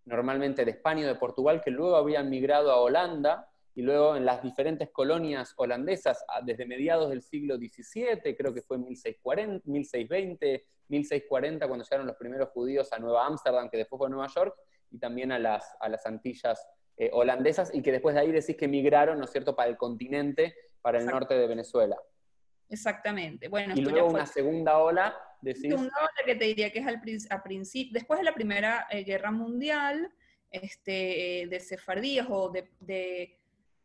normalmente 0.04 0.64
de 0.64 0.70
España 0.70 1.06
o 1.06 1.08
de 1.08 1.16
Portugal, 1.16 1.60
que 1.60 1.72
luego 1.72 1.96
habían 1.96 2.30
migrado 2.30 2.70
a 2.70 2.80
Holanda 2.80 3.50
y 3.74 3.82
luego 3.82 4.14
en 4.14 4.24
las 4.24 4.44
diferentes 4.44 4.90
colonias 4.90 5.54
holandesas 5.56 6.24
desde 6.44 6.64
mediados 6.64 7.10
del 7.10 7.22
siglo 7.22 7.56
XVII, 7.56 8.36
creo 8.36 8.54
que 8.54 8.62
fue 8.62 8.78
1640, 8.78 9.68
1620, 9.68 10.66
1640, 10.86 11.66
cuando 11.66 11.84
llegaron 11.84 12.06
los 12.06 12.16
primeros 12.16 12.50
judíos 12.50 12.92
a 12.92 13.00
Nueva 13.00 13.26
Ámsterdam, 13.26 13.68
que 13.70 13.76
después 13.76 13.98
fue 13.98 14.08
Nueva 14.08 14.28
York, 14.28 14.54
y 14.92 14.98
también 14.98 15.32
a 15.32 15.40
las, 15.40 15.76
a 15.80 15.88
las 15.88 16.06
Antillas 16.06 16.64
eh, 17.00 17.10
holandesas, 17.12 17.74
y 17.74 17.82
que 17.82 17.92
después 17.92 18.14
de 18.14 18.20
ahí 18.20 18.32
decís 18.32 18.56
que 18.56 18.68
migraron, 18.68 19.18
¿no 19.18 19.24
es 19.24 19.30
cierto?, 19.30 19.56
para 19.56 19.68
el 19.70 19.76
continente, 19.76 20.54
para 20.80 20.98
el 20.98 21.06
norte 21.06 21.34
de 21.34 21.46
Venezuela. 21.46 21.96
Exactamente. 22.68 23.48
Bueno, 23.48 23.74
y 23.76 23.80
luego 23.80 24.08
una 24.08 24.26
segunda 24.26 24.78
ola, 24.78 25.16
decís... 25.40 25.62
Segunda 25.62 25.96
ola 25.98 26.24
que 26.24 26.36
te 26.36 26.44
diría 26.44 26.70
que 26.70 26.78
es 26.78 26.86
al, 26.86 27.42
principio, 27.42 27.92
después 27.92 28.20
de 28.20 28.24
la 28.24 28.34
Primera 28.34 28.86
eh, 28.90 29.02
Guerra 29.02 29.32
Mundial, 29.32 30.12
este, 30.50 31.46
de 31.48 31.60
sefardíes 31.60 32.26
o 32.28 32.50
de 32.50 33.40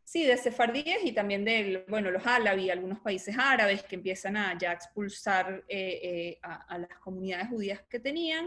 Sí, 0.05 0.24
de 0.24 0.38
sefardíes 0.38 1.03
y 1.03 1.13
también 1.13 1.43
de, 1.43 1.84
bueno, 1.88 2.12
los 2.12 2.25
árabes, 2.27 2.69
algunos 2.69 3.00
países 3.00 3.36
árabes 3.39 3.81
que 3.81 3.95
empiezan 3.95 4.38
a 4.38 4.55
ya 4.55 4.72
expulsar 4.72 5.63
eh, 5.67 6.00
eh, 6.03 6.39
a, 6.43 6.77
las 6.77 7.00
comunidades 7.00 7.48
judías 7.50 7.81
que 7.89 8.00
tenían. 8.00 8.45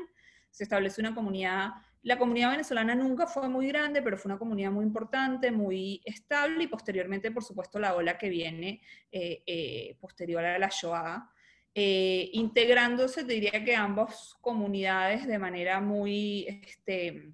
Se 0.51 0.65
establece 0.65 1.01
una 1.01 1.15
comunidad, 1.15 1.71
la 2.03 2.19
comunidad 2.19 2.51
venezolana 2.51 2.95
nunca 2.95 3.27
fue 3.27 3.49
muy 3.49 3.69
grande, 3.69 4.03
pero 4.03 4.17
fue 4.17 4.31
una 4.31 4.39
comunidad 4.39 4.71
muy 4.71 4.85
importante, 4.85 5.51
muy 5.51 6.01
estable 6.05 6.65
y 6.65 6.67
posteriormente, 6.69 7.31
por 7.31 7.45
supuesto, 7.45 7.79
la 7.79 7.95
ola 7.95 8.19
que 8.19 8.29
viene 8.29 8.81
eh, 9.13 9.97
posterior 10.01 10.45
a 10.45 10.59
la 10.59 10.69
Shoah. 10.69 11.31
integrándose, 11.75 13.25
te 13.25 13.35
diría 13.35 13.65
que 13.65 13.75
ambas 13.75 14.37
comunidades 14.41 15.27
de 15.27 15.39
manera 15.39 15.81
muy 15.81 16.47
este, 16.49 17.33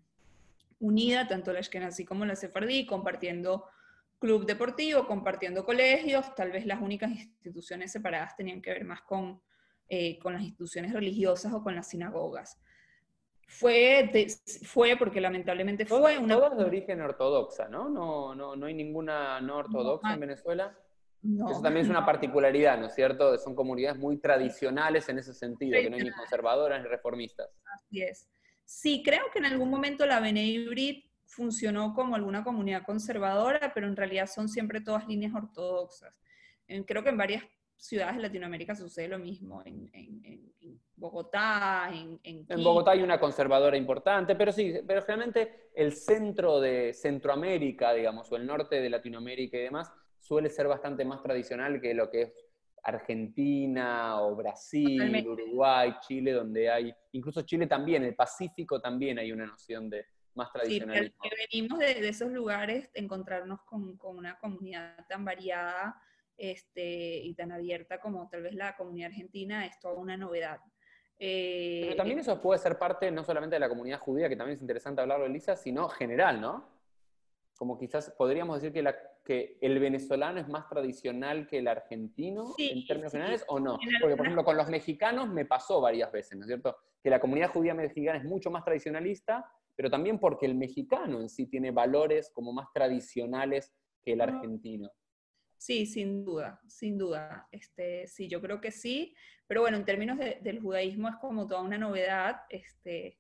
unida, 0.84 1.26
tanto 1.26 1.52
la 1.52 1.60
Ashkenazi 1.60 2.04
como 2.04 2.24
la 2.24 2.36
Sefardí, 2.36 2.86
compartiendo 2.86 3.64
club 4.18 4.46
deportivo, 4.46 5.06
compartiendo 5.06 5.64
colegios, 5.64 6.34
tal 6.34 6.50
vez 6.50 6.66
las 6.66 6.80
únicas 6.80 7.10
instituciones 7.10 7.92
separadas 7.92 8.36
tenían 8.36 8.62
que 8.62 8.70
ver 8.70 8.84
más 8.84 9.02
con, 9.02 9.40
eh, 9.88 10.18
con 10.18 10.32
las 10.32 10.42
instituciones 10.42 10.92
religiosas 10.92 11.52
o 11.52 11.62
con 11.62 11.74
las 11.74 11.88
sinagogas. 11.88 12.58
Fue, 13.46 14.10
fue 14.64 14.96
porque 14.96 15.20
lamentablemente 15.20 15.86
fue 15.86 16.18
una... 16.18 16.34
Todas 16.34 16.56
de 16.58 16.64
origen 16.64 17.00
ortodoxa, 17.00 17.68
¿no? 17.68 17.88
No, 17.88 18.34
no, 18.34 18.56
no 18.56 18.66
hay 18.66 18.74
ninguna 18.74 19.40
no 19.40 19.58
ortodoxa 19.58 20.14
en 20.14 20.20
Venezuela. 20.20 20.76
No. 21.22 21.50
Eso 21.50 21.62
también 21.62 21.86
es 21.86 21.90
una 21.90 22.04
particularidad, 22.04 22.78
¿no 22.78 22.86
es 22.86 22.94
cierto? 22.94 23.38
Son 23.38 23.54
comunidades 23.54 23.98
muy 23.98 24.18
tradicionales 24.18 25.08
en 25.08 25.18
ese 25.18 25.32
sentido, 25.32 25.80
que 25.80 25.88
no 25.88 25.96
hay 25.96 26.02
ni 26.02 26.10
conservadoras 26.10 26.82
ni 26.82 26.88
reformistas. 26.88 27.48
Así 27.74 28.02
es. 28.02 28.28
Sí, 28.64 29.02
creo 29.02 29.24
que 29.32 29.38
en 29.38 29.46
algún 29.46 29.70
momento 29.70 30.04
la 30.04 30.20
Benebrit 30.20 31.06
funcionó 31.26 31.94
como 31.94 32.14
alguna 32.14 32.44
comunidad 32.44 32.84
conservadora, 32.84 33.72
pero 33.74 33.86
en 33.86 33.96
realidad 33.96 34.26
son 34.26 34.48
siempre 34.48 34.80
todas 34.80 35.08
líneas 35.08 35.34
ortodoxas. 35.34 36.14
Creo 36.86 37.02
que 37.02 37.10
en 37.10 37.16
varias 37.16 37.44
ciudades 37.84 38.16
de 38.16 38.22
Latinoamérica 38.22 38.74
sucede 38.74 39.08
lo 39.08 39.18
mismo, 39.18 39.62
en, 39.64 39.90
Bogotá, 40.96 41.90
en... 41.92 42.18
En, 42.22 42.46
Bogotá 42.62 42.92
hay 42.92 43.02
una 43.02 43.20
conservadora 43.20 43.76
importante, 43.76 44.34
pero 44.36 44.52
sí, 44.52 44.74
pero 44.86 45.02
realmente 45.02 45.68
el 45.74 45.92
centro 45.92 46.60
de 46.60 46.94
Centroamérica, 46.94 47.92
digamos, 47.92 48.32
o 48.32 48.36
el 48.36 48.46
norte 48.46 48.80
de 48.80 48.88
Latinoamérica 48.88 49.58
y 49.58 49.62
demás, 49.62 49.92
suele 50.18 50.48
ser 50.48 50.66
bastante 50.66 51.04
más 51.04 51.22
tradicional 51.22 51.78
que 51.80 51.92
lo 51.92 52.10
que 52.10 52.22
es 52.22 52.32
Argentina 52.82 54.22
o 54.22 54.34
Brasil, 54.34 55.26
Uruguay, 55.26 55.94
Chile, 56.00 56.32
donde 56.32 56.70
hay, 56.70 56.94
incluso 57.12 57.42
Chile 57.42 57.66
también, 57.66 58.02
el 58.04 58.14
Pacífico 58.14 58.80
también 58.80 59.18
hay 59.18 59.30
una 59.30 59.44
noción 59.44 59.90
de, 59.90 60.06
más 60.34 60.50
tradicional. 60.50 61.12
Sí, 61.22 61.28
venimos 61.52 61.78
de, 61.78 62.08
esos 62.08 62.30
lugares, 62.30 62.90
encontrarnos 62.94 63.60
con, 63.62 63.98
una 64.00 64.38
comunidad 64.38 65.06
tan 65.06 65.24
variada 65.24 66.00
este, 66.36 67.18
y 67.18 67.34
tan 67.34 67.52
abierta 67.52 68.00
como 68.00 68.28
tal 68.28 68.42
vez 68.42 68.54
la 68.54 68.76
comunidad 68.76 69.10
argentina 69.10 69.66
es 69.66 69.78
toda 69.80 69.94
una 69.94 70.16
novedad. 70.16 70.60
Eh, 71.18 71.82
Pero 71.84 71.96
también 71.96 72.18
eso 72.18 72.40
puede 72.40 72.58
ser 72.58 72.78
parte 72.78 73.10
no 73.10 73.24
solamente 73.24 73.56
de 73.56 73.60
la 73.60 73.68
comunidad 73.68 74.00
judía, 74.00 74.28
que 74.28 74.36
también 74.36 74.56
es 74.56 74.62
interesante 74.62 75.00
hablarlo, 75.00 75.26
Elisa, 75.26 75.56
sino 75.56 75.88
general, 75.88 76.40
¿no? 76.40 76.68
Como 77.56 77.78
quizás 77.78 78.10
podríamos 78.10 78.56
decir 78.56 78.72
que, 78.72 78.82
la, 78.82 78.96
que 79.24 79.58
el 79.60 79.78
venezolano 79.78 80.40
es 80.40 80.48
más 80.48 80.68
tradicional 80.68 81.46
que 81.46 81.58
el 81.58 81.68
argentino 81.68 82.54
en 82.58 82.84
términos 82.84 83.12
generales, 83.12 83.44
¿o 83.46 83.60
no? 83.60 83.78
Porque, 84.00 84.16
por 84.16 84.26
ejemplo, 84.26 84.44
con 84.44 84.56
los 84.56 84.68
mexicanos 84.68 85.28
me 85.28 85.44
pasó 85.44 85.80
varias 85.80 86.10
veces, 86.10 86.36
¿no 86.36 86.42
es 86.42 86.48
cierto? 86.48 86.76
Que 87.00 87.10
la 87.10 87.20
comunidad 87.20 87.50
judía 87.50 87.74
mexicana 87.74 88.18
es 88.18 88.24
mucho 88.24 88.50
más 88.50 88.64
tradicionalista 88.64 89.48
pero 89.76 89.90
también 89.90 90.18
porque 90.18 90.46
el 90.46 90.54
mexicano 90.54 91.20
en 91.20 91.28
sí 91.28 91.46
tiene 91.46 91.70
valores 91.70 92.30
como 92.30 92.52
más 92.52 92.68
tradicionales 92.72 93.74
que 94.02 94.12
el 94.12 94.20
argentino. 94.20 94.90
Sí, 95.58 95.86
sin 95.86 96.24
duda, 96.24 96.60
sin 96.68 96.98
duda. 96.98 97.48
Este, 97.50 98.06
sí, 98.06 98.28
yo 98.28 98.40
creo 98.40 98.60
que 98.60 98.70
sí, 98.70 99.14
pero 99.46 99.62
bueno, 99.62 99.76
en 99.76 99.84
términos 99.84 100.18
del 100.18 100.60
judaísmo 100.60 101.08
es 101.08 101.16
como 101.16 101.46
toda 101.46 101.62
una 101.62 101.78
novedad, 101.78 102.42
este, 102.48 103.18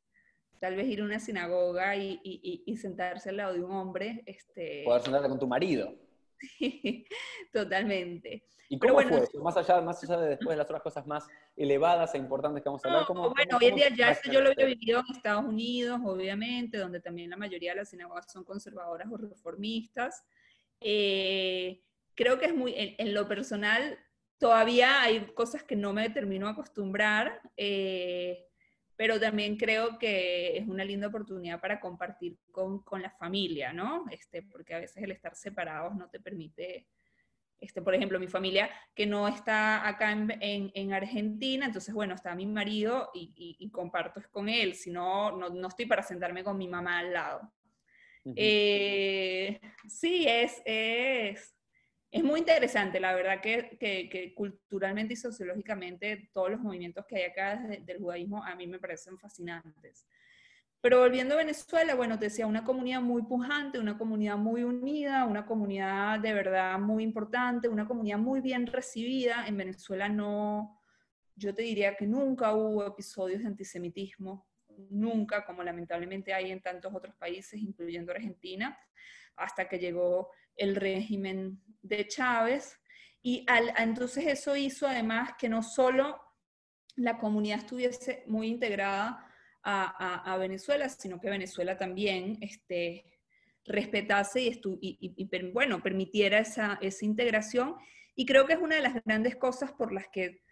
tal 0.60 0.76
vez 0.76 0.86
ir 0.88 1.00
a 1.00 1.04
una 1.04 1.20
sinagoga 1.20 1.96
y, 1.96 2.20
y, 2.22 2.76
sentarse 2.76 3.30
al 3.30 3.36
lado 3.36 3.54
de 3.54 3.62
un 3.62 3.70
hombre. 3.70 4.22
Este... 4.26 4.82
Poder 4.84 5.02
sentarte 5.02 5.28
con 5.28 5.38
tu 5.38 5.46
marido. 5.46 5.94
Sí, 6.38 7.06
totalmente. 7.52 8.46
¿Y 8.68 8.78
cómo 8.78 9.00
fue 9.00 9.22
eso? 9.22 9.42
Más 9.42 9.56
allá, 9.56 9.80
más 9.80 10.02
allá 10.02 10.16
de 10.20 10.28
después 10.30 10.50
de 10.50 10.56
las 10.56 10.64
otras 10.64 10.82
cosas 10.82 11.06
más 11.06 11.26
elevadas 11.56 12.14
e 12.14 12.18
importantes 12.18 12.62
que 12.62 12.68
vamos 12.68 12.84
a 12.84 12.88
hablar, 12.88 13.06
¿cómo, 13.06 13.30
Bueno, 13.30 13.58
hoy 13.58 13.66
en 13.66 13.76
día 13.76 13.88
ya 13.94 14.10
eso 14.10 14.30
yo 14.30 14.40
lo 14.40 14.50
he 14.50 14.64
vivido 14.64 15.00
en 15.00 15.16
Estados 15.16 15.44
Unidos, 15.44 16.00
obviamente, 16.04 16.78
donde 16.78 17.00
también 17.00 17.30
la 17.30 17.36
mayoría 17.36 17.72
de 17.72 17.76
las 17.76 17.90
sinagogas 17.90 18.30
son 18.32 18.44
conservadoras 18.44 19.06
o 19.12 19.16
reformistas. 19.16 20.24
Eh, 20.80 21.82
creo 22.14 22.38
que 22.38 22.46
es 22.46 22.54
muy, 22.54 22.74
en, 22.76 23.14
lo 23.14 23.26
personal, 23.28 23.98
todavía 24.38 25.02
hay 25.02 25.20
cosas 25.34 25.62
que 25.62 25.76
no 25.76 25.92
me 25.92 26.10
termino 26.10 26.46
a 26.46 26.50
acostumbrar, 26.50 27.40
eh, 27.56 28.46
pero 28.96 29.18
también 29.18 29.56
creo 29.56 29.98
que 29.98 30.56
es 30.56 30.68
una 30.68 30.84
linda 30.84 31.08
oportunidad 31.08 31.60
para 31.60 31.80
compartir 31.80 32.38
con, 32.52 32.82
con 32.82 33.02
la 33.02 33.10
familia, 33.10 33.72
¿no? 33.72 34.04
Este, 34.10 34.42
porque 34.42 34.74
a 34.74 34.78
veces 34.80 35.02
el 35.02 35.10
estar 35.10 35.34
separados 35.34 35.94
no 35.96 36.08
te 36.08 36.20
permite 36.20 36.86
este, 37.64 37.80
por 37.80 37.94
ejemplo, 37.94 38.20
mi 38.20 38.28
familia 38.28 38.70
que 38.94 39.06
no 39.06 39.26
está 39.26 39.88
acá 39.88 40.12
en, 40.12 40.92
Argentina, 40.92 41.64
entonces, 41.64 41.94
bueno, 41.94 42.14
está 42.14 42.34
mi 42.34 42.44
marido 42.44 43.10
y, 43.14 43.70
comparto 43.70 44.20
con 44.30 44.50
él, 44.50 44.74
si 44.74 44.90
no, 44.90 45.32
no, 45.32 45.68
estoy 45.68 45.86
para 45.86 46.02
sentarme 46.02 46.44
con 46.44 46.58
mi 46.58 46.68
mamá 46.68 46.98
al 46.98 47.12
lado. 47.12 47.52
Eh, 48.36 49.60
sí, 49.88 50.26
es, 50.28 50.60
es, 50.66 51.53
es, 52.14 52.24
muy 52.24 52.40
interesante, 52.40 53.00
la 53.00 53.14
verdad 53.14 53.40
que, 53.40 53.76
que, 53.78 54.34
culturalmente 54.34 55.14
y 55.14 55.16
sociológicamente 55.16 56.30
todos 56.32 56.50
los 56.50 56.60
movimientos 56.60 57.04
que 57.06 57.16
hay 57.16 57.22
acá 57.24 57.56
del 57.80 57.98
judaísmo 57.98 58.42
a 58.44 58.54
mí 58.54 58.66
me 58.66 58.78
parecen 58.78 59.18
fascinantes. 59.18 60.06
Pero 60.80 61.00
volviendo 61.00 61.34
a 61.34 61.38
Venezuela, 61.38 61.94
bueno, 61.94 62.18
te 62.18 62.26
decía, 62.26 62.46
una 62.46 62.62
comunidad 62.62 63.00
muy 63.00 63.22
pujante, 63.22 63.78
una 63.78 63.96
comunidad 63.96 64.36
muy 64.36 64.64
unida, 64.64 65.24
una 65.24 65.46
comunidad 65.46 66.20
de 66.20 66.34
verdad 66.34 66.78
muy 66.78 67.02
importante, 67.02 67.68
una 67.68 67.86
comunidad 67.86 68.18
muy 68.18 68.42
bien 68.42 68.66
recibida. 68.66 69.46
En 69.46 69.56
Venezuela 69.56 70.10
no, 70.10 70.78
yo 71.36 71.54
te 71.54 71.62
diría 71.62 71.96
que 71.96 72.06
nunca 72.06 72.54
hubo 72.54 72.86
episodios 72.86 73.40
de 73.40 73.46
antisemitismo, 73.46 74.46
nunca, 74.90 75.44
como 75.46 75.62
lamentablemente 75.62 76.34
hay 76.34 76.50
en 76.50 76.60
tantos 76.60 76.94
otros 76.94 77.14
países, 77.16 77.60
incluyendo 77.60 78.12
Argentina, 78.12 78.78
hasta 79.36 79.68
que 79.68 79.78
llegó 79.78 80.30
el 80.56 80.76
régimen 80.76 81.60
de 81.82 82.06
Chávez. 82.06 82.78
Y 83.22 83.46
entonces 83.78 84.26
eso 84.26 84.56
hizo 84.56 84.86
además 84.86 85.32
que 85.38 85.48
no 85.48 85.62
solo 85.62 86.20
la 86.96 87.18
comunidad 87.18 87.58
estuviese 87.60 88.24
muy 88.26 88.48
integrada, 88.48 89.30
a, 89.64 90.36
Venezuela, 90.38 90.88
sino 90.88 91.20
que 91.20 91.30
Venezuela 91.30 91.76
también 91.78 92.38
este, 92.40 93.04
respetase 93.64 94.42
y, 94.42 94.60
y, 94.80 95.50
bueno, 95.52 95.82
permitiera 95.82 96.38
esa, 96.38 96.78
esa 96.82 97.04
integración. 97.04 97.76
Y 98.14 98.26
creo 98.26 98.46
que 98.46 98.52
es 98.52 98.58
una 98.58 98.76
de 98.76 98.82
las 98.82 99.02
grandes 99.04 99.36
cosas 99.36 99.72
por 99.72 99.92
las 99.92 100.06
que 100.08 100.42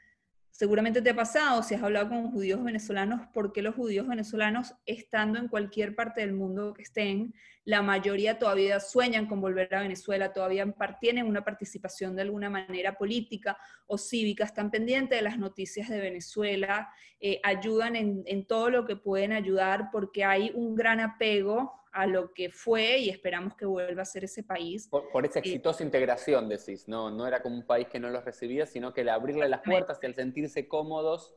seguramente 0.50 1.00
te 1.00 1.10
ha 1.10 1.16
pasado, 1.16 1.62
si 1.62 1.74
has 1.74 1.82
hablado 1.82 2.08
con 2.08 2.30
judíos 2.30 2.62
venezolanos, 2.62 3.26
por 3.32 3.52
qué 3.52 3.62
los 3.62 3.74
judíos 3.74 4.06
venezolanos, 4.06 4.74
estando 4.86 5.38
en 5.38 5.48
cualquier 5.48 5.94
parte 5.94 6.20
del 6.20 6.34
mundo 6.34 6.74
que 6.74 6.82
estén, 6.82 7.34
la 7.64 7.82
mayoría 7.82 8.38
todavía 8.38 8.80
sueñan 8.80 9.26
con 9.26 9.40
volver 9.40 9.74
a 9.74 9.82
Venezuela, 9.82 10.32
todavía 10.32 10.66
tienen 11.00 11.26
una 11.26 11.44
participación 11.44 12.16
de 12.16 12.22
alguna 12.22 12.50
manera 12.50 12.96
política 12.96 13.56
o 13.86 13.98
cívica, 13.98 14.44
están 14.44 14.70
pendientes 14.70 15.18
de 15.18 15.22
las 15.22 15.38
noticias 15.38 15.88
de 15.88 16.00
Venezuela, 16.00 16.90
eh, 17.20 17.40
ayudan 17.44 17.96
en, 17.96 18.22
en 18.26 18.46
todo 18.46 18.70
lo 18.70 18.84
que 18.84 18.96
pueden 18.96 19.32
ayudar 19.32 19.90
porque 19.92 20.24
hay 20.24 20.50
un 20.54 20.74
gran 20.74 21.00
apego 21.00 21.82
a 21.92 22.06
lo 22.06 22.32
que 22.32 22.50
fue 22.50 22.98
y 22.98 23.10
esperamos 23.10 23.54
que 23.54 23.66
vuelva 23.66 24.02
a 24.02 24.06
ser 24.06 24.24
ese 24.24 24.42
país. 24.42 24.88
Por, 24.88 25.26
esa 25.26 25.38
exitosa 25.40 25.84
integración, 25.84 26.48
decís, 26.48 26.88
¿no? 26.88 27.10
No 27.10 27.26
era 27.26 27.42
como 27.42 27.54
un 27.54 27.66
país 27.66 27.86
que 27.88 28.00
no 28.00 28.08
los 28.08 28.24
recibía, 28.24 28.66
sino 28.66 28.94
que 28.94 29.02
el 29.02 29.10
abrirle 29.10 29.48
las 29.48 29.60
puertas 29.60 29.98
y 30.02 30.06
el 30.06 30.14
sentirse 30.14 30.66
cómodos. 30.66 31.34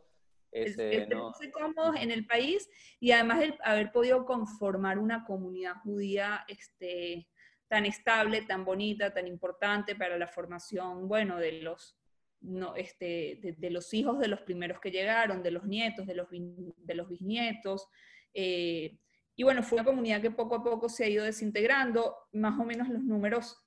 El, 0.51 1.07
cómodos 1.51 1.95
en 1.99 2.11
el 2.11 2.25
país 2.25 2.69
y 2.99 3.11
además 3.11 3.43
el 3.43 3.55
haber 3.63 3.91
podido 3.91 4.25
conformar 4.25 4.99
una 4.99 5.25
comunidad 5.25 5.75
judía 5.83 6.45
este, 6.47 7.27
tan 7.67 7.85
estable, 7.85 8.43
tan 8.43 8.63
bonita, 8.63 9.13
tan 9.13 9.27
importante 9.27 9.95
para 9.95 10.17
la 10.17 10.27
formación, 10.27 11.07
bueno, 11.07 11.37
de 11.37 11.61
los, 11.61 11.97
no, 12.41 12.75
este, 12.75 13.55
de, 13.57 13.69
los 13.69 13.93
hijos 13.93 14.19
de 14.19 14.27
los 14.27 14.41
primeros 14.41 14.79
que 14.79 14.91
llegaron, 14.91 15.43
de 15.43 15.51
los 15.51 15.65
nietos, 15.65 16.05
de 16.05 16.15
los, 16.15 16.27
de 16.29 16.95
los 16.95 17.09
bisnietos. 17.09 17.87
Eh, 18.33 18.97
y 19.35 19.43
bueno, 19.43 19.63
fue 19.63 19.77
una 19.77 19.85
comunidad 19.85 20.21
que 20.21 20.31
poco 20.31 20.55
a 20.55 20.63
poco 20.63 20.87
se 20.87 21.05
ha 21.05 21.09
ido 21.09 21.25
desintegrando, 21.25 22.15
más 22.31 22.59
o 22.59 22.63
menos 22.63 22.87
los 22.87 23.03
números 23.03 23.57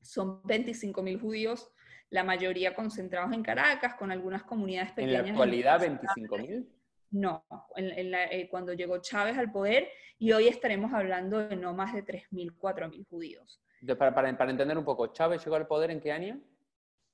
son 0.00 0.42
25.000 0.44 1.20
judíos, 1.20 1.70
la 2.10 2.24
mayoría 2.24 2.74
concentrados 2.74 3.32
en 3.32 3.42
Caracas, 3.42 3.94
con 3.94 4.10
algunas 4.10 4.42
comunidades 4.44 4.92
pequeñas. 4.92 5.20
¿En 5.20 5.26
la 5.26 5.30
actualidad 5.30 5.80
25.000? 5.80 6.66
No, 7.10 7.44
eh, 7.76 8.48
cuando 8.50 8.72
llegó 8.72 8.98
Chávez 8.98 9.38
al 9.38 9.50
poder 9.50 9.88
y 10.18 10.32
hoy 10.32 10.48
estaremos 10.48 10.92
hablando 10.92 11.38
de 11.38 11.56
no 11.56 11.72
más 11.72 11.94
de 11.94 12.04
3.000, 12.04 12.56
4.000 12.58 13.06
judíos. 13.08 13.60
para, 13.98 14.14
para, 14.14 14.50
entender 14.50 14.76
un 14.76 14.84
poco, 14.84 15.08
¿Chávez 15.08 15.44
llegó 15.44 15.56
al 15.56 15.66
poder 15.66 15.90
en 15.90 16.00
qué 16.00 16.12
año? 16.12 16.40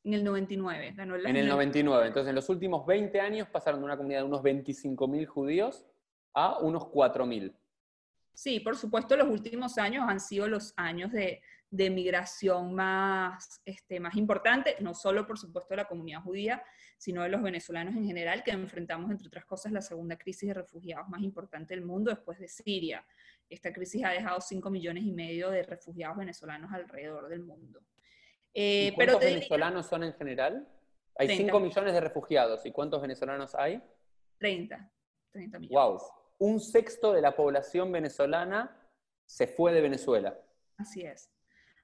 En 0.04 0.14
el 0.14 0.24
99, 0.24 0.94
ganó 0.96 1.16
En 1.16 1.36
el 1.36 1.48
99, 1.48 2.06
entonces 2.06 2.28
en 2.30 2.34
los 2.34 2.48
últimos 2.48 2.84
20 2.86 3.20
años 3.20 3.48
pasaron 3.48 3.80
de 3.80 3.84
una 3.84 3.96
comunidad 3.96 4.20
de 4.20 4.26
unos 4.26 4.42
25.000 4.42 5.26
judíos 5.26 5.86
a 6.34 6.58
unos 6.58 6.84
4.000. 6.84 7.54
Sí, 8.34 8.60
por 8.60 8.76
supuesto, 8.76 9.16
los 9.16 9.28
últimos 9.28 9.76
años 9.78 10.04
han 10.08 10.18
sido 10.18 10.48
los 10.48 10.72
años 10.76 11.12
de, 11.12 11.42
de 11.72 11.88
migración 11.88 12.74
más, 12.74 13.62
este, 13.64 13.98
más 13.98 14.14
importante, 14.16 14.76
no 14.80 14.92
solo 14.92 15.26
por 15.26 15.38
supuesto 15.38 15.70
de 15.70 15.78
la 15.78 15.88
comunidad 15.88 16.20
judía, 16.20 16.62
sino 16.98 17.22
de 17.22 17.30
los 17.30 17.42
venezolanos 17.42 17.96
en 17.96 18.04
general, 18.04 18.44
que 18.44 18.50
enfrentamos, 18.50 19.10
entre 19.10 19.28
otras 19.28 19.46
cosas, 19.46 19.72
la 19.72 19.80
segunda 19.80 20.18
crisis 20.18 20.48
de 20.48 20.54
refugiados 20.54 21.08
más 21.08 21.22
importante 21.22 21.74
del 21.74 21.82
mundo 21.82 22.10
después 22.10 22.38
de 22.38 22.46
Siria. 22.46 23.02
Esta 23.48 23.72
crisis 23.72 24.04
ha 24.04 24.10
dejado 24.10 24.38
5 24.42 24.68
millones 24.68 25.02
y 25.04 25.12
medio 25.12 25.48
de 25.48 25.62
refugiados 25.62 26.18
venezolanos 26.18 26.70
alrededor 26.74 27.30
del 27.30 27.42
mundo. 27.42 27.80
Eh, 28.52 28.92
¿Cuántos 28.94 29.20
venezolanos 29.20 29.86
son 29.86 30.04
en 30.04 30.12
general? 30.12 30.68
Hay 31.16 31.34
5 31.34 31.58
millones 31.58 31.94
de 31.94 32.00
refugiados. 32.02 32.66
¿Y 32.66 32.72
cuántos 32.72 33.00
venezolanos 33.00 33.54
hay? 33.54 33.82
30. 34.36 34.92
30 35.30 35.58
millones. 35.58 35.74
¡Wow! 35.74 36.00
Un 36.38 36.60
sexto 36.60 37.14
de 37.14 37.22
la 37.22 37.34
población 37.34 37.90
venezolana 37.90 38.78
se 39.24 39.46
fue 39.46 39.72
de 39.72 39.80
Venezuela. 39.80 40.38
Así 40.76 41.00
es. 41.00 41.31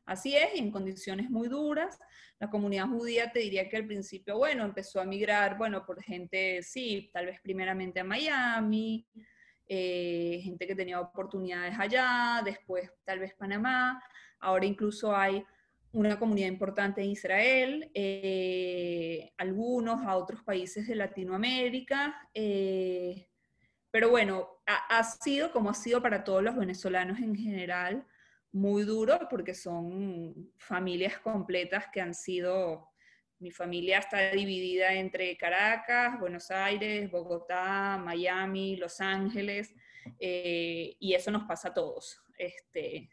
Así 0.09 0.35
es, 0.35 0.55
en 0.55 0.71
condiciones 0.71 1.29
muy 1.29 1.49
duras. 1.49 1.99
La 2.41 2.49
comunidad 2.49 2.87
judía 2.89 3.31
te 3.31 3.41
diría 3.41 3.69
que 3.69 3.77
al 3.77 3.87
principio, 3.87 4.39
bueno, 4.39 4.65
empezó 4.65 5.03
a 5.03 5.05
migrar, 5.05 5.59
bueno, 5.59 5.85
por 5.85 6.03
gente, 6.03 6.63
sí, 6.63 7.11
tal 7.13 7.27
vez 7.27 7.39
primeramente 7.43 8.01
a 8.01 8.05
Miami, 8.05 9.07
eh, 9.67 10.41
gente 10.43 10.67
que 10.67 10.75
tenía 10.75 10.99
oportunidades 10.99 11.79
allá, 11.79 12.41
después 12.43 12.91
tal 13.05 13.19
vez 13.19 13.35
Panamá, 13.35 14.03
ahora 14.41 14.65
incluso 14.65 15.15
hay 15.15 15.45
una 15.93 16.19
comunidad 16.19 16.49
importante 16.49 17.03
en 17.03 17.11
Israel, 17.11 17.91
eh, 17.93 19.31
algunos 19.37 20.01
a 20.07 20.17
otros 20.17 20.43
países 20.43 20.89
de 20.89 20.95
Latinoamérica, 20.95 22.31
eh, 22.33 23.29
pero 23.91 24.09
bueno, 24.09 24.49
ha 24.65 25.05
sido 25.05 25.53
como 25.53 25.69
ha 25.69 25.75
sido 25.75 26.01
para 26.01 26.25
todos 26.25 26.43
los 26.43 26.57
venezolanos 26.57 27.19
en 27.19 27.35
general, 27.35 28.07
muy 28.53 28.85
duro 28.85 29.19
porque 29.29 29.55
son 29.55 30.53
familias 30.57 31.19
completas 31.21 31.87
que 31.93 32.01
han 32.01 32.15
sido, 32.15 32.89
mi 33.39 33.51
familia 33.51 33.99
está 33.99 34.31
dividida 34.31 34.95
entre 34.95 35.37
Caracas, 35.37 36.19
Buenos 36.19 36.51
Aires, 36.51 37.11
Bogotá, 37.11 38.01
Miami, 38.03 38.77
Los 38.77 39.01
Ángeles, 39.01 39.75
eh, 40.19 40.97
y 40.99 41.15
eso 41.15 41.31
nos 41.31 41.45
pasa 41.45 41.69
a 41.69 41.75
todos. 41.75 42.23
Este, 42.39 43.11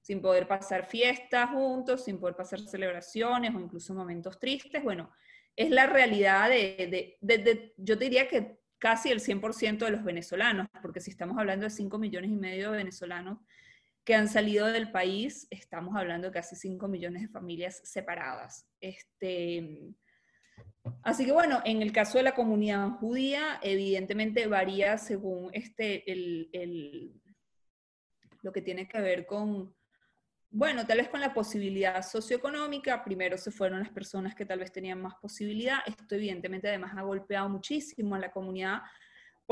sin 0.00 0.20
poder 0.20 0.48
pasar 0.48 0.84
fiestas 0.84 1.50
juntos, 1.50 2.04
sin 2.04 2.18
poder 2.18 2.34
pasar 2.34 2.60
celebraciones 2.60 3.54
o 3.54 3.60
incluso 3.60 3.94
momentos 3.94 4.38
tristes. 4.38 4.82
Bueno, 4.82 5.12
es 5.54 5.70
la 5.70 5.86
realidad 5.86 6.48
de, 6.48 7.18
de 7.20 7.74
yo 7.76 7.96
te 7.96 8.04
diría 8.04 8.28
que 8.28 8.58
casi 8.78 9.10
el 9.10 9.20
100% 9.20 9.78
de 9.78 9.90
los 9.92 10.02
venezolanos, 10.02 10.66
porque 10.82 11.00
si 11.00 11.12
estamos 11.12 11.38
hablando 11.38 11.64
de 11.64 11.70
5 11.70 11.98
millones 11.98 12.32
y 12.32 12.36
medio 12.36 12.72
de 12.72 12.78
venezolanos, 12.78 13.38
que 14.04 14.14
han 14.14 14.28
salido 14.28 14.66
del 14.66 14.90
país, 14.90 15.46
estamos 15.50 15.96
hablando 15.96 16.28
de 16.28 16.32
casi 16.32 16.56
5 16.56 16.88
millones 16.88 17.22
de 17.22 17.28
familias 17.28 17.80
separadas. 17.84 18.66
Este, 18.80 19.94
así 21.02 21.24
que 21.24 21.32
bueno, 21.32 21.60
en 21.64 21.82
el 21.82 21.92
caso 21.92 22.18
de 22.18 22.24
la 22.24 22.34
comunidad 22.34 22.90
judía, 22.98 23.60
evidentemente 23.62 24.46
varía 24.46 24.98
según 24.98 25.50
este, 25.52 26.10
el, 26.10 27.12
lo 28.42 28.52
que 28.52 28.62
tiene 28.62 28.88
que 28.88 29.00
ver 29.00 29.24
con, 29.24 29.72
bueno, 30.50 30.84
tal 30.84 30.98
vez 30.98 31.08
con 31.08 31.20
la 31.20 31.32
posibilidad 31.32 32.02
socioeconómica. 32.02 33.04
Primero 33.04 33.38
se 33.38 33.52
fueron 33.52 33.78
las 33.78 33.90
personas 33.90 34.34
que 34.34 34.44
tal 34.44 34.58
vez 34.58 34.72
tenían 34.72 35.00
más 35.00 35.14
posibilidad. 35.14 35.78
Esto 35.86 36.16
evidentemente 36.16 36.68
además 36.68 36.92
ha 36.96 37.02
golpeado 37.02 37.48
muchísimo 37.48 38.16
a 38.16 38.18
la 38.18 38.32
comunidad 38.32 38.82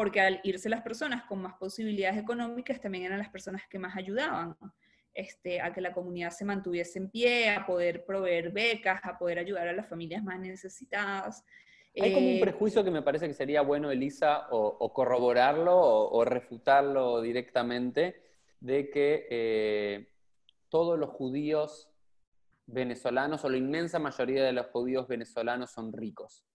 porque 0.01 0.19
al 0.19 0.41
irse 0.45 0.71
las 0.71 0.81
personas 0.81 1.25
con 1.25 1.43
más 1.43 1.59
posibilidades 1.59 2.17
económicas, 2.17 2.81
también 2.81 3.05
eran 3.05 3.19
las 3.19 3.29
personas 3.29 3.69
que 3.69 3.79
más 3.79 3.95
ayudaban 3.99 4.57
este, 5.13 5.61
a 5.61 5.75
que 5.75 5.83
la 5.83 5.93
comunidad 5.93 6.31
se 6.31 6.47
mantuviese 6.47 6.99
en 6.99 7.11
pie, 7.11 7.51
a 7.51 7.67
poder 7.67 8.07
proveer 8.07 8.51
becas, 8.51 8.99
a 9.05 9.19
poder 9.19 9.39
ayudar 9.39 9.69
a 9.69 9.75
las 9.75 9.87
familias 9.87 10.25
más 10.25 10.41
necesitadas. 10.41 11.45
Hay 12.01 12.15
como 12.15 12.29
un 12.29 12.37
eh, 12.37 12.41
prejuicio 12.41 12.83
que 12.83 12.91
me 12.91 13.03
parece 13.03 13.29
que 13.29 13.35
sería 13.35 13.61
bueno, 13.61 13.91
Elisa, 13.91 14.47
o, 14.51 14.91
corroborarlo 14.91 15.77
o, 15.79 16.25
refutarlo 16.25 17.21
directamente, 17.21 18.23
de 18.59 18.89
que 18.89 19.27
eh, 19.29 20.09
todos 20.71 20.99
los 20.99 21.11
judíos 21.11 21.91
venezolanos, 22.65 23.45
o 23.45 23.51
la 23.51 23.59
inmensa 23.59 23.99
mayoría 23.99 24.45
de 24.45 24.55
los 24.55 24.69
judíos 24.69 25.07
venezolanos 25.07 25.73
son 25.73 25.93
ricos 25.93 26.47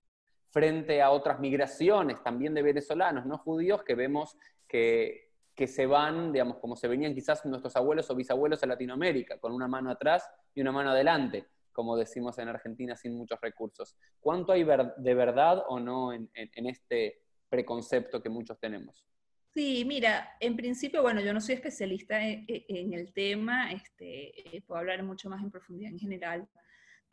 frente 0.55 1.01
a 1.01 1.11
otras 1.11 1.41
migraciones 1.41 2.23
también 2.23 2.53
de 2.53 2.61
venezolanos, 2.61 3.25
no 3.25 3.37
judíos, 3.37 3.83
que 3.83 3.93
vemos 3.93 4.37
que, 4.69 5.33
que 5.53 5.67
se 5.67 5.85
van, 5.85 6.31
digamos, 6.31 6.59
como 6.59 6.77
se 6.77 6.87
venían 6.87 7.13
quizás 7.13 7.45
nuestros 7.45 7.75
abuelos 7.75 8.09
o 8.09 8.15
bisabuelos 8.15 8.63
a 8.63 8.67
Latinoamérica, 8.67 9.37
con 9.37 9.51
una 9.51 9.67
mano 9.67 9.91
atrás 9.91 10.25
y 10.53 10.61
una 10.61 10.71
mano 10.71 10.91
adelante, 10.91 11.45
como 11.73 11.97
decimos 11.97 12.39
en 12.39 12.47
Argentina, 12.47 12.95
sin 12.95 13.17
muchos 13.17 13.37
recursos. 13.41 13.97
¿Cuánto 14.21 14.53
hay 14.53 14.63
de 14.63 15.13
verdad 15.13 15.61
o 15.67 15.77
no 15.77 16.13
en, 16.13 16.29
este 16.33 17.19
preconcepto 17.49 18.23
que 18.23 18.29
muchos 18.29 18.57
tenemos? 18.57 19.05
Sí, 19.53 19.83
mira, 19.85 20.37
en 20.39 20.55
principio, 20.55 21.01
bueno, 21.01 21.19
yo 21.19 21.33
no 21.33 21.41
soy 21.41 21.55
especialista 21.55 22.25
en, 22.25 22.93
el 22.93 23.11
tema, 23.11 23.73
este, 23.73 24.55
eh, 24.55 24.61
puedo 24.61 24.79
hablar 24.79 25.03
mucho 25.03 25.29
más 25.29 25.43
en 25.43 25.51
profundidad 25.51 25.91
en 25.91 25.99
general, 25.99 26.47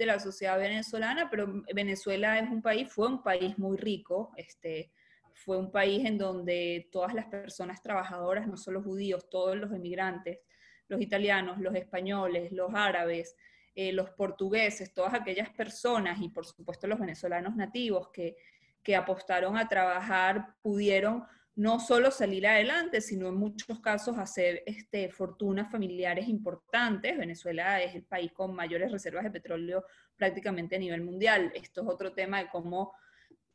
de 0.03 0.07
la 0.07 0.21
sociedad 0.21 0.59
venezolana, 0.59 1.31
pero 1.31 1.63
Venezuela 1.75 2.39
es 2.39 2.51
un 2.51 2.61
país, 2.61 2.93
fue 2.93 3.09
un 3.09 3.23
país 3.23 3.59
muy 3.59 3.77
rico, 3.77 4.33
este, 4.37 4.93
fue 5.35 5.57
un 5.57 5.71
país 5.71 6.05
en 6.05 6.19
donde 6.19 6.89
todas 6.91 7.15
las 7.15 7.27
personas 7.27 7.81
trabajadoras, 7.83 8.47
no 8.47 8.57
solo 8.57 8.83
judíos, 8.83 9.29
todos 9.31 9.57
los 9.57 9.73
emigrantes, 9.73 10.41
los 10.89 11.01
italianos, 11.01 11.59
los 11.59 11.75
españoles, 11.75 12.53
los 12.53 12.75
árabes, 12.75 13.37
eh, 13.75 13.93
los 13.93 14.11
portugueses, 14.11 14.93
todas 14.93 15.15
aquellas 15.15 15.51
personas 15.51 16.21
y 16.21 16.29
por 16.29 16.45
supuesto 16.45 16.87
los 16.87 17.01
venezolanos 17.01 17.57
nativos 17.57 18.11
que, 18.13 18.37
que 18.83 18.95
apostaron 18.97 19.57
a 19.57 19.69
trabajar, 19.69 20.55
pudieron 20.61 21.25
no 21.55 21.81
solo 21.81 22.11
salir 22.11 22.47
adelante, 22.47 23.01
sino 23.01 23.29
en 23.29 23.35
muchos 23.35 23.81
casos 23.81 24.17
hacer 24.19 24.63
este, 24.67 25.11
fortunas 25.11 25.71
familiares 25.71 26.29
importantes. 26.29 27.19
Venezuela 27.19 27.83
es 27.83 27.95
el 27.95 28.05
país 28.05 28.33
con 28.33 28.55
mayores 28.55 28.91
reservas 28.91 29.25
de 29.25 29.31
petróleo 29.31 29.85
prácticamente 30.17 30.77
a 30.77 30.79
nivel 30.79 31.03
mundial. 31.03 31.53
Esto 31.55 31.83
es 31.83 31.89
otro 31.89 32.13
tema 32.15 32.39
de 32.39 32.49
cómo 32.49 32.93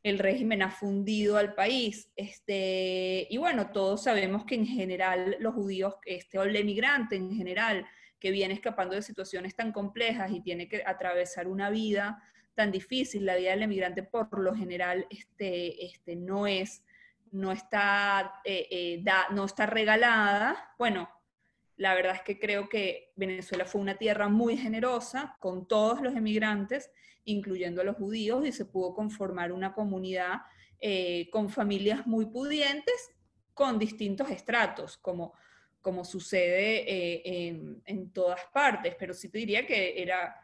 el 0.04 0.18
régimen 0.18 0.62
ha 0.62 0.70
fundido 0.70 1.36
al 1.38 1.54
país. 1.54 2.10
Este, 2.14 3.26
y 3.28 3.36
bueno, 3.36 3.70
todos 3.70 4.04
sabemos 4.04 4.44
que 4.44 4.54
en 4.54 4.66
general 4.66 5.36
los 5.40 5.54
judíos, 5.54 5.94
este, 6.04 6.38
o 6.38 6.44
el 6.44 6.54
emigrante 6.54 7.16
en 7.16 7.32
general, 7.32 7.84
que 8.20 8.30
viene 8.30 8.54
escapando 8.54 8.94
de 8.94 9.02
situaciones 9.02 9.54
tan 9.54 9.72
complejas 9.72 10.30
y 10.30 10.40
tiene 10.40 10.68
que 10.68 10.82
atravesar 10.84 11.48
una 11.48 11.70
vida 11.70 12.22
tan 12.54 12.72
difícil, 12.72 13.24
la 13.24 13.36
vida 13.36 13.50
del 13.50 13.62
emigrante 13.62 14.02
por 14.02 14.40
lo 14.40 14.54
general 14.54 15.06
este, 15.10 15.84
este, 15.84 16.16
no 16.16 16.46
es 16.46 16.82
no 17.32 17.52
está, 17.52 18.40
eh, 18.44 18.66
eh, 18.70 19.04
no 19.30 19.44
está 19.44 19.66
regalada. 19.66 20.74
Bueno, 20.78 21.08
la 21.76 21.94
verdad 21.94 22.16
es 22.16 22.22
que 22.22 22.38
creo 22.38 22.68
que 22.68 23.12
Venezuela 23.16 23.64
fue 23.64 23.80
una 23.80 23.96
tierra 23.96 24.28
muy 24.28 24.56
generosa 24.56 25.36
con 25.40 25.66
todos 25.68 26.00
los 26.00 26.14
emigrantes, 26.14 26.90
incluyendo 27.24 27.80
a 27.80 27.84
los 27.84 27.96
judíos, 27.96 28.46
y 28.46 28.52
se 28.52 28.64
pudo 28.64 28.94
conformar 28.94 29.52
una 29.52 29.72
comunidad 29.72 30.42
eh, 30.80 31.28
con 31.30 31.48
familias 31.48 32.06
muy 32.06 32.26
pudientes, 32.26 33.10
con 33.54 33.78
distintos 33.78 34.30
estratos, 34.30 34.96
como, 34.98 35.34
como 35.80 36.04
sucede 36.04 37.48
en, 37.48 37.82
en, 37.84 38.12
todas 38.12 38.40
partes, 38.52 38.94
pero 38.98 39.12
sí 39.14 39.28
te 39.28 39.38
diría 39.38 39.66
que 39.66 40.00
era, 40.00 40.40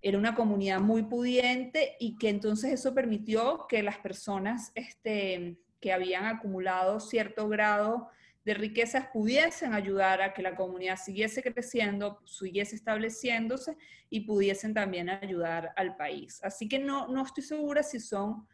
era 0.00 0.18
una 0.18 0.34
comunidad 0.34 0.80
muy 0.80 1.02
pudiente 1.02 1.96
y 1.98 2.16
que 2.16 2.28
entonces 2.28 2.72
eso 2.72 2.94
permitió 2.94 3.66
que 3.68 3.82
las 3.82 3.98
personas 3.98 4.72
este, 4.74 5.58
que 5.80 5.92
habían 5.92 6.26
acumulado 6.26 7.00
cierto 7.00 7.48
grado 7.48 8.08
de 8.44 8.54
riquezas 8.54 9.08
pudiesen 9.12 9.74
ayudar 9.74 10.22
a 10.22 10.32
que 10.32 10.40
la 10.42 10.56
comunidad 10.56 10.96
siguiese 10.96 11.42
creciendo, 11.42 12.22
siguiese 12.24 12.76
estableciéndose 12.76 13.76
y 14.08 14.20
pudiesen 14.20 14.72
también 14.72 15.10
ayudar 15.10 15.72
al 15.76 15.96
país. 15.96 16.40
Así 16.42 16.66
que 16.66 16.78
no, 16.78 17.08
no 17.08 17.24
estoy 17.24 17.44
segura 17.44 17.82
si 17.82 18.00
son 18.00 18.46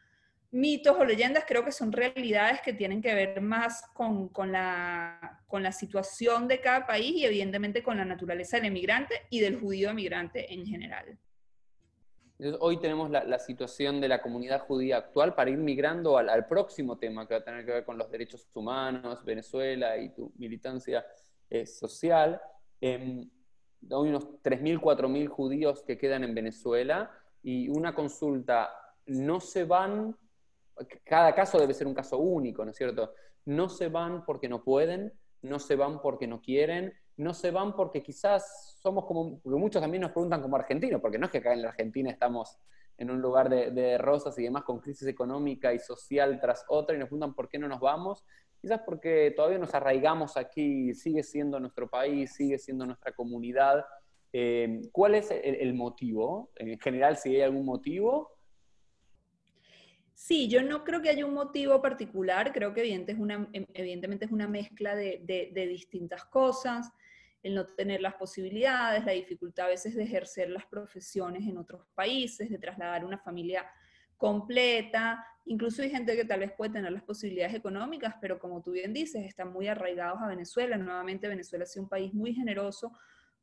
mitos 0.50 0.96
o 0.98 1.04
leyendas, 1.04 1.44
creo 1.46 1.64
que 1.64 1.72
son 1.72 1.92
realidades 1.92 2.60
que 2.60 2.72
tienen 2.72 3.02
que 3.02 3.14
ver 3.14 3.40
más 3.40 3.84
con, 3.94 4.28
con, 4.28 4.50
la, 4.50 5.42
con 5.46 5.62
la 5.62 5.72
situación 5.72 6.48
de 6.48 6.60
cada 6.60 6.86
país 6.86 7.12
y 7.14 7.24
evidentemente 7.24 7.82
con 7.82 7.96
la 7.96 8.04
naturaleza 8.04 8.56
del 8.56 8.66
emigrante 8.66 9.22
y 9.30 9.40
del 9.40 9.60
judío 9.60 9.90
emigrante 9.90 10.52
en 10.52 10.66
general 10.66 11.18
hoy 12.60 12.78
tenemos 12.78 13.10
la, 13.10 13.38
situación 13.38 14.00
de 14.00 14.08
la 14.08 14.22
comunidad 14.22 14.60
judía 14.60 14.98
actual 14.98 15.34
para 15.34 15.50
ir 15.50 15.58
migrando 15.58 16.18
al, 16.18 16.46
próximo 16.46 16.98
tema 16.98 17.26
que 17.26 17.34
va 17.34 17.40
a 17.40 17.44
tener 17.44 17.64
que 17.64 17.72
ver 17.72 17.84
con 17.84 17.98
los 17.98 18.10
derechos 18.10 18.48
humanos, 18.54 19.24
Venezuela 19.24 19.96
y 19.96 20.10
tu 20.10 20.32
militancia 20.36 21.06
eh, 21.50 21.66
social. 21.66 22.40
Eh, 22.80 23.26
hay 23.82 24.08
unos 24.08 24.24
3.000, 24.42 24.80
4.000 24.80 25.28
judíos 25.28 25.82
que 25.82 25.98
quedan 25.98 26.24
en 26.24 26.34
Venezuela 26.34 27.10
y 27.42 27.68
una 27.68 27.94
consulta, 27.94 28.70
no 29.06 29.40
se 29.40 29.64
van, 29.64 30.16
cada 31.04 31.34
caso 31.34 31.58
debe 31.58 31.74
ser 31.74 31.86
un 31.86 31.94
caso 31.94 32.18
único, 32.18 32.64
¿no 32.64 32.70
es 32.70 32.76
cierto? 32.76 33.12
No 33.44 33.68
se 33.68 33.88
van 33.88 34.24
porque 34.24 34.48
no 34.48 34.64
pueden, 34.64 35.12
no 35.42 35.58
se 35.58 35.76
van 35.76 36.00
porque 36.00 36.26
no 36.26 36.40
quieren, 36.40 36.94
no 37.16 37.34
se 37.34 37.50
van 37.50 37.74
porque 37.74 38.02
quizás 38.02 38.76
somos 38.80 39.04
como, 39.04 39.40
muchos 39.44 39.80
también 39.80 40.02
nos 40.02 40.12
preguntan 40.12 40.42
como 40.42 40.56
argentinos, 40.56 41.00
porque 41.00 41.18
no 41.18 41.26
es 41.26 41.32
que 41.32 41.38
acá 41.38 41.52
en 41.52 41.62
la 41.62 41.68
Argentina 41.68 42.10
estamos 42.10 42.58
en 42.96 43.10
un 43.10 43.20
lugar 43.20 43.48
de, 43.48 43.98
rosas 43.98 44.38
y 44.38 44.44
demás 44.44 44.62
con 44.64 44.80
crisis 44.80 45.08
económica 45.08 45.72
y 45.72 45.78
social 45.78 46.38
tras 46.40 46.64
otra 46.68 46.94
y 46.94 46.98
nos 46.98 47.08
preguntan 47.08 47.34
por 47.34 47.48
qué 47.48 47.58
no 47.58 47.68
nos 47.68 47.80
vamos, 47.80 48.24
quizás 48.60 48.80
porque 48.84 49.32
todavía 49.34 49.58
nos 49.58 49.74
arraigamos 49.74 50.36
aquí, 50.36 50.94
sigue 50.94 51.22
siendo 51.22 51.58
nuestro 51.60 51.88
país, 51.88 52.32
sigue 52.34 52.58
siendo 52.58 52.86
nuestra 52.86 53.12
comunidad. 53.12 53.84
Eh, 54.32 54.80
¿Cuál 54.92 55.14
es 55.14 55.30
el, 55.30 55.74
motivo? 55.74 56.50
En 56.56 56.78
general, 56.80 57.16
si 57.16 57.34
hay 57.34 57.42
algún 57.42 57.64
motivo, 57.64 58.34
Sí, 60.16 60.48
yo 60.48 60.62
no 60.62 60.84
creo 60.84 61.02
que 61.02 61.10
haya 61.10 61.26
un 61.26 61.34
motivo 61.34 61.82
particular, 61.82 62.52
creo 62.52 62.72
que 62.72 62.80
evidentemente 62.82 64.24
es 64.24 64.32
una 64.32 64.48
mezcla 64.48 64.94
de, 64.94 65.52
distintas 65.68 66.24
cosas 66.24 66.92
el 67.44 67.54
no 67.54 67.66
tener 67.66 68.00
las 68.00 68.14
posibilidades, 68.14 69.04
la 69.04 69.12
dificultad 69.12 69.66
a 69.66 69.68
veces 69.68 69.94
de 69.94 70.02
ejercer 70.02 70.48
las 70.48 70.64
profesiones 70.64 71.46
en 71.46 71.58
otros 71.58 71.86
países, 71.94 72.48
de 72.48 72.58
trasladar 72.58 73.04
una 73.04 73.18
familia 73.18 73.66
completa, 74.16 75.22
incluso 75.44 75.82
hay 75.82 75.90
gente 75.90 76.16
que 76.16 76.24
tal 76.24 76.40
vez 76.40 76.52
puede 76.56 76.72
tener 76.72 76.90
las 76.90 77.02
posibilidades 77.02 77.54
económicas, 77.54 78.14
pero 78.18 78.38
como 78.38 78.62
tú 78.62 78.72
bien 78.72 78.94
dices, 78.94 79.26
están 79.26 79.52
muy 79.52 79.68
arraigados 79.68 80.22
a 80.22 80.28
Venezuela. 80.28 80.78
Nuevamente 80.78 81.28
Venezuela 81.28 81.64
ha 81.64 81.66
sido 81.66 81.82
un 81.82 81.90
país 81.90 82.14
muy 82.14 82.32
generoso 82.32 82.96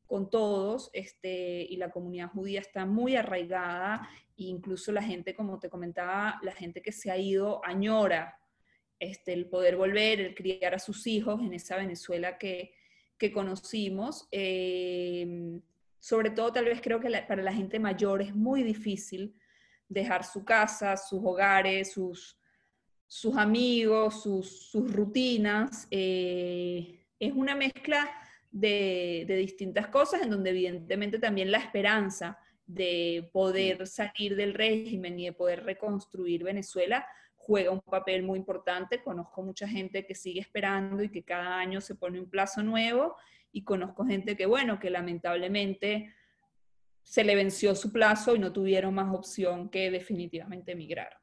con 0.07 0.31
todos, 0.31 0.89
este, 0.93 1.61
y 1.69 1.77
la 1.77 1.91
comunidad 1.91 2.29
judía 2.29 2.59
está 2.59 2.87
muy 2.87 3.15
arraigada, 3.15 4.09
e 4.35 4.45
incluso 4.45 4.91
la 4.91 5.03
gente, 5.03 5.35
como 5.35 5.59
te 5.59 5.69
comentaba, 5.69 6.39
la 6.41 6.53
gente 6.53 6.81
que 6.81 6.91
se 6.91 7.11
ha 7.11 7.17
ido 7.17 7.63
añora 7.63 8.39
este, 8.97 9.31
el 9.33 9.47
poder 9.47 9.77
volver, 9.77 10.19
el 10.19 10.33
criar 10.33 10.73
a 10.73 10.79
sus 10.79 11.05
hijos 11.05 11.39
en 11.41 11.53
esa 11.53 11.77
Venezuela 11.77 12.39
que, 12.39 12.73
que 13.21 13.31
conocimos. 13.31 14.27
Eh, 14.31 15.59
sobre 15.99 16.31
todo 16.31 16.51
tal 16.51 16.65
vez 16.65 16.81
creo 16.81 16.99
que 16.99 17.11
para 17.27 17.43
la 17.43 17.53
gente 17.53 17.77
mayor 17.77 18.23
es 18.23 18.33
muy 18.33 18.63
difícil 18.63 19.35
dejar 19.87 20.23
su 20.23 20.43
casa, 20.43 20.97
sus 20.97 21.21
hogares, 21.23 21.91
sus, 21.91 22.35
sus 23.05 23.37
amigos, 23.37 24.23
sus, 24.23 24.71
sus 24.71 24.91
rutinas. 24.91 25.87
Eh, 25.91 27.05
es 27.19 27.31
una 27.33 27.53
mezcla 27.53 28.09
de, 28.49 29.25
de, 29.27 29.35
distintas 29.35 29.87
cosas 29.89 30.23
en 30.23 30.31
donde 30.31 30.49
evidentemente 30.49 31.19
también 31.19 31.51
la 31.51 31.59
esperanza 31.59 32.39
de 32.65 33.29
poder 33.31 33.85
salir 33.85 34.35
del 34.35 34.55
régimen 34.55 35.19
y 35.19 35.25
de 35.25 35.33
poder 35.33 35.63
reconstruir 35.63 36.43
Venezuela 36.43 37.05
juega 37.45 37.71
un 37.71 37.81
papel 37.81 38.23
muy 38.23 38.39
importante. 38.39 39.03
Conozco 39.03 39.41
mucha 39.41 39.67
gente 39.67 40.05
que 40.05 40.15
sigue 40.15 40.39
esperando 40.39 41.03
y 41.03 41.09
que 41.09 41.23
cada 41.23 41.57
año 41.57 41.81
se 41.81 41.95
pone 41.95 42.19
un 42.19 42.29
plazo 42.29 42.63
nuevo 42.63 43.15
y 43.51 43.63
conozco 43.63 44.05
gente 44.05 44.35
que, 44.37 44.45
bueno, 44.45 44.79
que 44.79 44.89
lamentablemente 44.89 46.13
se 47.03 47.23
le 47.23 47.35
venció 47.35 47.75
su 47.75 47.91
plazo 47.91 48.35
y 48.35 48.39
no 48.39 48.53
tuvieron 48.53 48.93
más 48.93 49.13
opción 49.13 49.69
que 49.69 49.91
definitivamente 49.91 50.73
emigrar. 50.73 51.17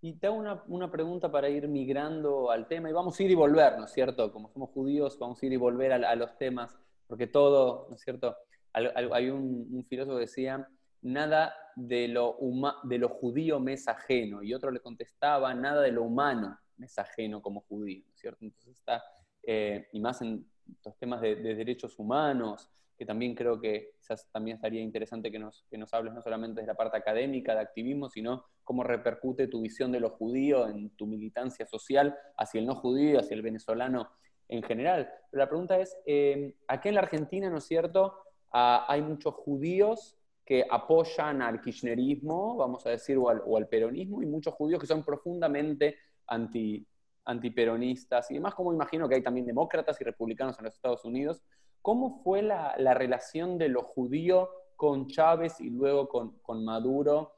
Y 0.00 0.14
te 0.14 0.26
hago 0.26 0.42
una, 0.66 0.90
pregunta 0.90 1.30
para 1.30 1.48
ir 1.48 1.66
migrando 1.66 2.50
al 2.50 2.68
tema, 2.68 2.90
y 2.90 2.92
vamos 2.92 3.18
a 3.18 3.22
ir 3.22 3.30
y 3.30 3.34
volver, 3.34 3.78
¿no 3.78 3.86
es 3.86 3.92
cierto? 3.92 4.30
Como 4.30 4.50
somos 4.50 4.68
judíos, 4.70 5.18
vamos 5.18 5.42
a 5.42 5.46
ir 5.46 5.52
y 5.54 5.56
volver 5.56 5.92
a, 5.92 6.14
los 6.14 6.36
temas, 6.36 6.78
porque 7.06 7.26
todo, 7.26 7.86
¿no 7.88 7.96
es 7.96 8.02
cierto? 8.02 8.36
Hay 8.74 9.30
un, 9.30 9.66
un 9.72 9.84
filósofo 9.86 10.16
que 10.16 10.22
decía, 10.22 10.68
nada 11.04 11.54
de 11.76 12.08
lo, 12.08 12.38
de 12.84 13.00
judío 13.02 13.60
me 13.60 13.74
es 13.74 13.86
ajeno, 13.86 14.42
y 14.42 14.54
otro 14.54 14.70
le 14.70 14.80
contestaba, 14.80 15.54
nada 15.54 15.82
de 15.82 15.92
lo 15.92 16.02
humano 16.02 16.58
me 16.76 16.86
es 16.86 16.98
ajeno 16.98 17.40
como 17.42 17.60
judío, 17.60 18.04
¿cierto? 18.14 18.44
Entonces 18.44 18.78
está, 18.78 19.04
eh, 19.42 19.88
y 19.92 20.00
más 20.00 20.22
en 20.22 20.48
los 20.84 20.98
temas 20.98 21.20
de, 21.20 21.36
derechos 21.36 21.98
humanos, 21.98 22.70
que 22.96 23.04
también 23.04 23.34
creo 23.34 23.60
que 23.60 23.96
también 24.32 24.56
estaría 24.56 24.80
interesante 24.80 25.30
que 25.30 25.38
nos, 25.38 25.66
que 25.68 25.76
nos 25.76 25.92
hables 25.92 26.14
no 26.14 26.22
solamente 26.22 26.60
de 26.60 26.66
la 26.66 26.74
parte 26.74 26.96
académica, 26.96 27.54
de 27.54 27.60
activismo, 27.60 28.08
sino 28.08 28.46
cómo 28.62 28.82
repercute 28.82 29.48
tu 29.48 29.60
visión 29.60 29.92
de 29.92 30.00
lo 30.00 30.10
judío 30.10 30.68
en 30.68 30.90
tu 30.90 31.06
militancia 31.06 31.66
social 31.66 32.16
hacia 32.36 32.60
el 32.60 32.66
no 32.66 32.76
judío, 32.76 33.18
hacia 33.18 33.34
el 33.34 33.42
venezolano 33.42 34.10
en 34.48 34.62
general. 34.62 35.10
Pero 35.30 35.42
la 35.42 35.48
pregunta 35.48 35.78
es, 35.78 35.96
eh, 36.06 36.54
aquí 36.68 36.88
en 36.88 36.94
la 36.94 37.00
Argentina, 37.02 37.50
¿no 37.50 37.58
es 37.58 37.64
cierto?, 37.64 38.14
ah, 38.52 38.86
hay 38.88 39.02
muchos 39.02 39.34
judíos 39.34 40.16
que 40.44 40.64
apoyan 40.70 41.40
al 41.40 41.60
kirchnerismo, 41.60 42.56
vamos 42.56 42.84
a 42.86 42.90
decir, 42.90 43.16
o 43.16 43.28
al, 43.28 43.68
peronismo, 43.68 44.22
y 44.22 44.26
muchos 44.26 44.54
judíos 44.54 44.80
que 44.80 44.86
son 44.86 45.02
profundamente 45.02 45.96
anti, 46.26 46.86
antiperonistas 47.24 48.30
y 48.30 48.34
demás, 48.34 48.54
como 48.54 48.72
imagino 48.72 49.08
que 49.08 49.14
hay 49.14 49.22
también 49.22 49.46
demócratas 49.46 49.98
y 50.00 50.04
republicanos 50.04 50.58
en 50.58 50.66
los 50.66 50.74
Estados 50.74 51.04
Unidos. 51.04 51.42
¿Cómo 51.80 52.22
fue 52.22 52.42
la, 52.42 52.74
relación 52.94 53.58
de 53.58 53.68
lo 53.68 53.82
judío 53.82 54.50
con 54.76 55.06
Chávez 55.06 55.60
y 55.60 55.70
luego 55.70 56.08
con, 56.08 56.64
Maduro 56.64 57.32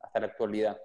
hasta 0.00 0.20
la 0.20 0.26
actualidad? 0.26 0.78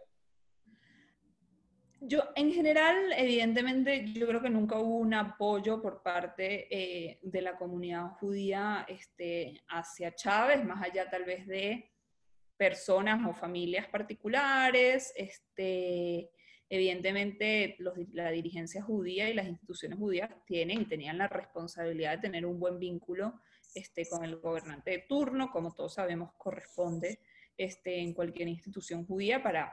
Yo, 2.03 2.23
en 2.35 2.51
general, 2.51 3.13
evidentemente, 3.15 4.11
yo 4.11 4.25
creo 4.27 4.41
que 4.41 4.49
nunca 4.49 4.79
hubo 4.79 4.97
un 4.97 5.13
apoyo 5.13 5.79
por 5.79 6.01
parte 6.01 6.67
eh, 6.75 7.19
de 7.21 7.41
la 7.43 7.55
comunidad 7.55 8.13
judía 8.19 8.87
este, 8.89 9.61
hacia 9.67 10.15
Chávez, 10.15 10.65
más 10.65 10.83
allá 10.83 11.07
tal 11.11 11.25
vez 11.25 11.45
de 11.45 11.91
personas 12.57 13.21
o 13.29 13.35
familias 13.35 13.87
particulares. 13.87 15.13
Este, 15.15 16.31
evidentemente, 16.67 17.77
la 18.13 18.31
dirigencia 18.31 18.81
judía 18.81 19.29
y 19.29 19.35
las 19.35 19.47
instituciones 19.47 19.99
judías 19.99 20.31
tienen 20.47 20.81
y 20.81 20.85
tenían 20.85 21.19
la 21.19 21.27
responsabilidad 21.27 22.15
de 22.15 22.23
tener 22.23 22.47
un 22.47 22.59
buen 22.59 22.79
vínculo 22.79 23.39
este, 23.75 24.09
con 24.09 24.25
el 24.25 24.37
gobernante 24.37 24.89
de 24.89 25.05
turno, 25.07 25.51
como 25.51 25.75
todos 25.75 25.93
sabemos 25.93 26.31
corresponde 26.35 27.19
este, 27.57 27.99
en 27.99 28.15
cualquier 28.15 28.47
institución 28.47 29.05
judía 29.05 29.43
para 29.43 29.71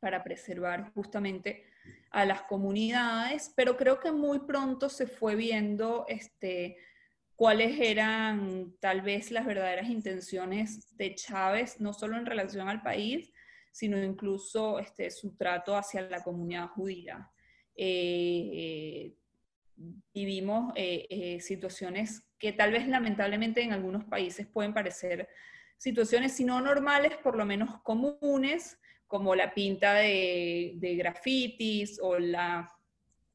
para 0.00 0.22
preservar 0.22 0.92
justamente 0.92 1.64
a 2.10 2.24
las 2.24 2.42
comunidades, 2.42 3.52
pero 3.56 3.76
creo 3.76 4.00
que 4.00 4.12
muy 4.12 4.40
pronto 4.40 4.88
se 4.88 5.06
fue 5.06 5.34
viendo 5.36 6.04
este, 6.08 6.76
cuáles 7.36 7.78
eran 7.80 8.74
tal 8.80 9.02
vez 9.02 9.30
las 9.30 9.46
verdaderas 9.46 9.88
intenciones 9.88 10.96
de 10.96 11.14
Chávez, 11.14 11.80
no 11.80 11.92
solo 11.92 12.16
en 12.16 12.26
relación 12.26 12.68
al 12.68 12.82
país, 12.82 13.32
sino 13.72 14.02
incluso 14.02 14.78
este, 14.78 15.10
su 15.10 15.36
trato 15.36 15.76
hacia 15.76 16.02
la 16.02 16.22
comunidad 16.22 16.68
judía. 16.68 17.30
Eh, 17.76 19.14
vivimos 20.12 20.72
eh, 20.74 21.06
eh, 21.10 21.40
situaciones 21.40 22.24
que 22.38 22.52
tal 22.52 22.72
vez 22.72 22.88
lamentablemente 22.88 23.62
en 23.62 23.72
algunos 23.72 24.04
países 24.04 24.46
pueden 24.46 24.74
parecer 24.74 25.28
situaciones, 25.76 26.32
si 26.32 26.44
no 26.44 26.60
normales, 26.60 27.16
por 27.18 27.36
lo 27.36 27.44
menos 27.46 27.80
comunes, 27.82 28.78
como 29.08 29.34
la 29.34 29.52
pinta 29.52 29.94
de, 29.94 30.96
grafitis 30.98 31.98
o 32.00 32.18
la 32.18 32.70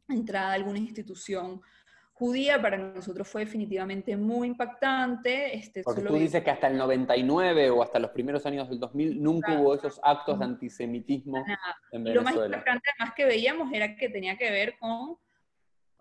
entrada 0.07 0.51
a 0.51 0.53
alguna 0.53 0.77
institución 0.77 1.61
judía, 2.13 2.61
para 2.61 2.77
nosotros 2.77 3.27
fue 3.27 3.43
definitivamente 3.43 4.15
muy 4.15 4.47
impactante. 4.47 5.57
Este, 5.57 5.81
Porque 5.81 6.03
tú 6.03 6.15
dices 6.15 6.43
que 6.43 6.51
hasta 6.51 6.67
el 6.67 6.77
99 6.77 7.71
o 7.71 7.81
hasta 7.81 7.99
los 7.99 8.11
primeros 8.11 8.45
años 8.45 8.69
del 8.69 8.79
2000 8.79 9.21
nunca 9.21 9.59
hubo 9.59 9.73
esos 9.73 9.99
actos 10.03 10.37
de 10.37 10.45
antisemitismo 10.45 11.43
en 11.91 12.03
Venezuela. 12.03 12.13
Lo 12.13 12.21
más 12.21 12.35
importante 12.35 12.89
además 12.97 13.15
que 13.15 13.25
veíamos 13.25 13.73
era 13.73 13.95
que 13.95 14.09
tenía 14.09 14.37
que 14.37 14.51
ver 14.51 14.77
con 14.77 15.17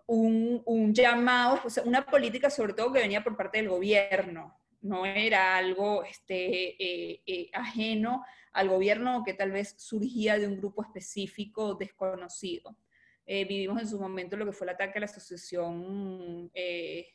un, 0.05 0.93
llamado, 0.93 1.59
o 1.65 1.69
sea, 1.69 1.83
una 1.83 2.05
política 2.05 2.49
sobre 2.51 2.73
todo 2.73 2.93
que 2.93 2.99
venía 2.99 3.23
por 3.23 3.35
parte 3.35 3.57
del 3.57 3.69
gobierno, 3.69 4.55
no 4.81 5.05
era 5.05 5.57
algo 5.57 6.03
este, 6.03 6.75
eh, 6.83 7.23
eh, 7.25 7.49
ajeno 7.53 8.23
al 8.53 8.69
gobierno 8.69 9.23
que 9.25 9.33
tal 9.33 9.51
vez 9.51 9.75
surgía 9.77 10.37
de 10.37 10.47
un 10.47 10.57
grupo 10.57 10.83
específico 10.83 11.73
desconocido. 11.73 12.77
Eh, 13.25 13.45
vivimos 13.45 13.81
en 13.81 13.87
su 13.87 13.99
momento 13.99 14.37
lo 14.37 14.45
que 14.45 14.51
fue 14.51 14.65
el 14.65 14.73
ataque 14.73 14.99
a 14.99 15.01
la 15.01 15.05
asociación, 15.05 16.51
eh, 16.53 17.07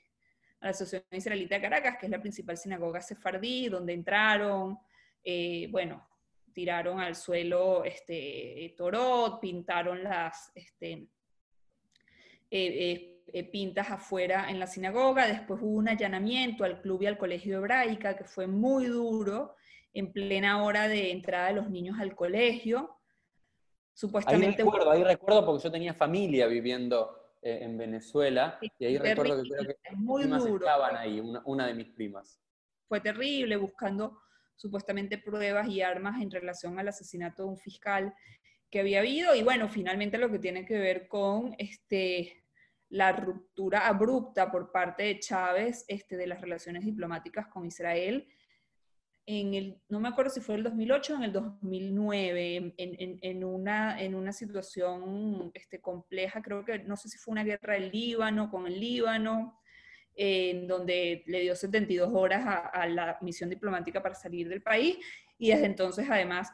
a 0.60 0.66
la 0.66 0.70
asociación 0.70 1.06
israelita 1.12 1.54
de 1.56 1.60
Caracas, 1.60 1.96
que 1.98 2.06
es 2.06 2.10
la 2.10 2.20
principal 2.20 2.56
sinagoga 2.56 3.00
sefardí, 3.00 3.68
donde 3.68 3.92
entraron, 3.92 4.78
eh, 5.22 5.68
bueno, 5.70 6.08
tiraron 6.52 6.98
al 6.98 7.14
suelo 7.14 7.84
este, 7.84 8.74
torot, 8.76 9.40
pintaron 9.40 10.02
las 10.02 10.50
este, 10.56 11.08
pintas 13.52 13.90
afuera 13.90 14.50
en 14.50 14.58
la 14.58 14.66
sinagoga, 14.66 15.28
después 15.28 15.60
hubo 15.62 15.76
un 15.76 15.88
allanamiento 15.88 16.64
al 16.64 16.80
club 16.80 17.02
y 17.02 17.06
al 17.06 17.18
colegio 17.18 17.58
hebraica, 17.58 18.16
que 18.16 18.24
fue 18.24 18.48
muy 18.48 18.86
duro, 18.86 19.54
en 19.92 20.12
plena 20.12 20.62
hora 20.62 20.88
de 20.88 21.10
entrada 21.10 21.48
de 21.48 21.54
los 21.54 21.70
niños 21.70 21.98
al 22.00 22.14
colegio. 22.14 22.96
Supuestamente. 23.94 24.62
Ahí 24.62 24.68
recuerdo, 24.68 24.90
ahí 24.90 25.04
recuerdo 25.04 25.44
porque 25.44 25.64
yo 25.64 25.72
tenía 25.72 25.94
familia 25.94 26.46
viviendo 26.46 27.18
eh, 27.42 27.60
en 27.62 27.78
Venezuela 27.78 28.58
y 28.60 28.84
ahí 28.84 28.98
recuerdo 28.98 29.42
que 29.42 29.48
creo 29.48 29.66
que 29.66 29.96
muy 29.96 30.22
primas 30.22 30.44
estaban 30.44 30.96
ahí, 30.96 31.20
una, 31.20 31.66
de 31.66 31.74
mis 31.74 31.88
primas. 31.90 32.40
Fue 32.88 33.00
terrible 33.00 33.56
buscando 33.56 34.20
supuestamente 34.56 35.18
pruebas 35.18 35.68
y 35.68 35.80
armas 35.80 36.20
en 36.20 36.32
relación 36.32 36.80
al 36.80 36.88
asesinato 36.88 37.44
de 37.44 37.48
un 37.50 37.56
fiscal 37.56 38.12
que 38.70 38.80
había 38.80 38.98
habido 38.98 39.36
y 39.36 39.44
bueno, 39.44 39.68
finalmente 39.68 40.18
lo 40.18 40.30
que 40.30 40.40
tiene 40.40 40.64
que 40.64 40.78
ver 40.78 41.06
con 41.06 41.54
este, 41.58 42.44
la 42.88 43.12
ruptura 43.12 43.86
abrupta 43.86 44.50
por 44.50 44.72
parte 44.72 45.04
de 45.04 45.20
Chávez 45.20 45.84
este, 45.86 46.16
de 46.16 46.26
las 46.26 46.40
relaciones 46.40 46.84
diplomáticas 46.84 47.46
con 47.46 47.66
Israel 47.66 48.26
en 49.30 49.52
el, 49.52 49.78
no 49.90 50.00
me 50.00 50.08
acuerdo 50.08 50.30
si 50.30 50.40
fue 50.40 50.54
el 50.54 50.62
2008 50.62 51.12
o 51.12 51.16
en 51.18 51.22
el 51.24 51.32
2009, 51.34 52.56
en, 52.56 52.74
en, 52.78 53.18
en, 53.20 53.44
una, 53.44 54.00
en 54.00 54.14
una 54.14 54.32
situación 54.32 55.50
este, 55.52 55.82
compleja, 55.82 56.40
creo 56.40 56.64
que 56.64 56.78
no 56.78 56.96
sé 56.96 57.10
si 57.10 57.18
fue 57.18 57.32
una 57.32 57.44
guerra 57.44 57.74
del 57.74 57.90
Líbano, 57.90 58.50
con 58.50 58.66
el 58.66 58.80
Líbano, 58.80 59.60
en 60.14 60.66
donde 60.66 61.24
le 61.26 61.42
dio 61.42 61.54
72 61.54 62.10
horas 62.14 62.42
a, 62.72 62.86
la 62.86 63.18
misión 63.20 63.50
diplomática 63.50 64.02
para 64.02 64.14
salir 64.14 64.48
del 64.48 64.62
país 64.62 64.96
y 65.36 65.50
desde 65.50 65.66
entonces 65.66 66.08
además 66.10 66.50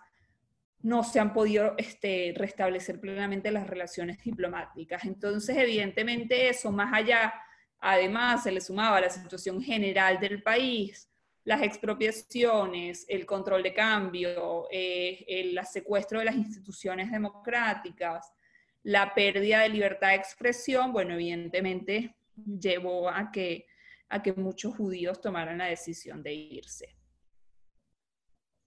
no 0.82 1.04
se 1.04 1.20
han 1.20 1.32
podido 1.32 1.74
este, 1.78 2.34
restablecer 2.36 3.00
plenamente 3.00 3.52
las 3.52 3.68
relaciones 3.68 4.18
diplomáticas. 4.24 5.04
Entonces, 5.04 5.56
evidentemente 5.56 6.48
eso, 6.48 6.72
más 6.72 6.92
allá, 6.92 7.32
además 7.78 8.42
se 8.42 8.50
le 8.50 8.60
sumaba 8.60 8.96
a 8.96 9.02
la 9.02 9.10
situación 9.10 9.62
general 9.62 10.18
del 10.18 10.42
país, 10.42 11.08
las 11.44 11.62
expropiaciones, 11.62 13.04
el 13.08 13.26
control 13.26 13.62
de 13.62 13.74
cambio, 13.74 14.66
eh, 14.70 15.24
el 15.28 15.58
secuestro 15.66 16.18
de 16.18 16.24
las 16.24 16.36
instituciones 16.36 17.10
democráticas, 17.10 18.32
la 18.82 19.14
pérdida 19.14 19.60
de 19.60 19.68
libertad 19.68 20.08
de 20.08 20.14
expresión, 20.16 20.92
bueno, 20.92 21.14
evidentemente 21.14 22.16
llevó 22.36 23.08
a 23.10 23.30
que, 23.30 23.66
a 24.08 24.22
que 24.22 24.32
muchos 24.32 24.74
judíos 24.76 25.20
tomaran 25.20 25.58
la 25.58 25.66
decisión 25.66 26.22
de 26.22 26.32
irse. 26.32 26.96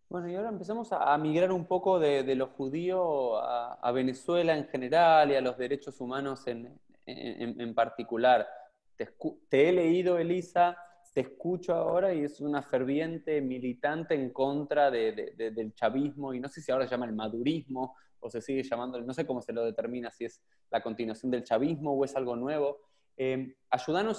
Bueno, 0.10 0.30
y 0.30 0.36
ahora 0.36 0.50
empezamos 0.50 0.90
a, 0.92 1.18
migrar 1.18 1.52
un 1.52 1.66
poco 1.66 2.00
de, 2.00 2.24
lo 2.36 2.48
judío 2.48 3.38
a, 3.40 3.92
Venezuela 3.92 4.56
en 4.56 4.68
general 4.68 5.32
y 5.32 5.36
a 5.36 5.42
los 5.42 5.58
derechos 5.58 6.00
humanos 6.00 6.48
en, 6.48 6.80
en, 7.06 7.76
particular. 7.76 8.48
te 8.96 9.70
he 9.70 9.74
leído, 9.74 10.18
Elisa, 10.18 10.78
te 11.17 11.21
escucho 11.21 11.73
ahora 11.73 12.13
y 12.13 12.25
es 12.25 12.41
una 12.41 12.62
ferviente 12.62 13.41
militante 13.41 14.13
en 14.13 14.30
contra 14.30 14.91
del 14.91 15.73
chavismo 15.73 16.32
y 16.32 16.39
no 16.39 16.47
sé 16.47 16.62
si 16.62 16.71
ahora 16.71 16.86
se 16.86 16.91
llama 16.91 17.08
el 17.08 17.13
madurismo 17.13 17.95
o 18.19 18.30
se 18.30 18.39
sigue 18.39 18.62
llamando, 18.62 19.01
no 19.01 19.15
sé 19.15 19.25
cómo 19.25 19.41
se 19.41 19.51
lo 19.51 19.65
determina, 19.65 20.12
si 20.12 20.25
es 20.25 20.43
la 20.69 20.80
continuación 20.84 21.32
del 21.32 21.43
chavismo 21.43 21.93
o 21.93 22.06
es 22.06 22.15
algo 22.15 22.36
nuevo. 22.36 22.82
Eh, 23.17 23.56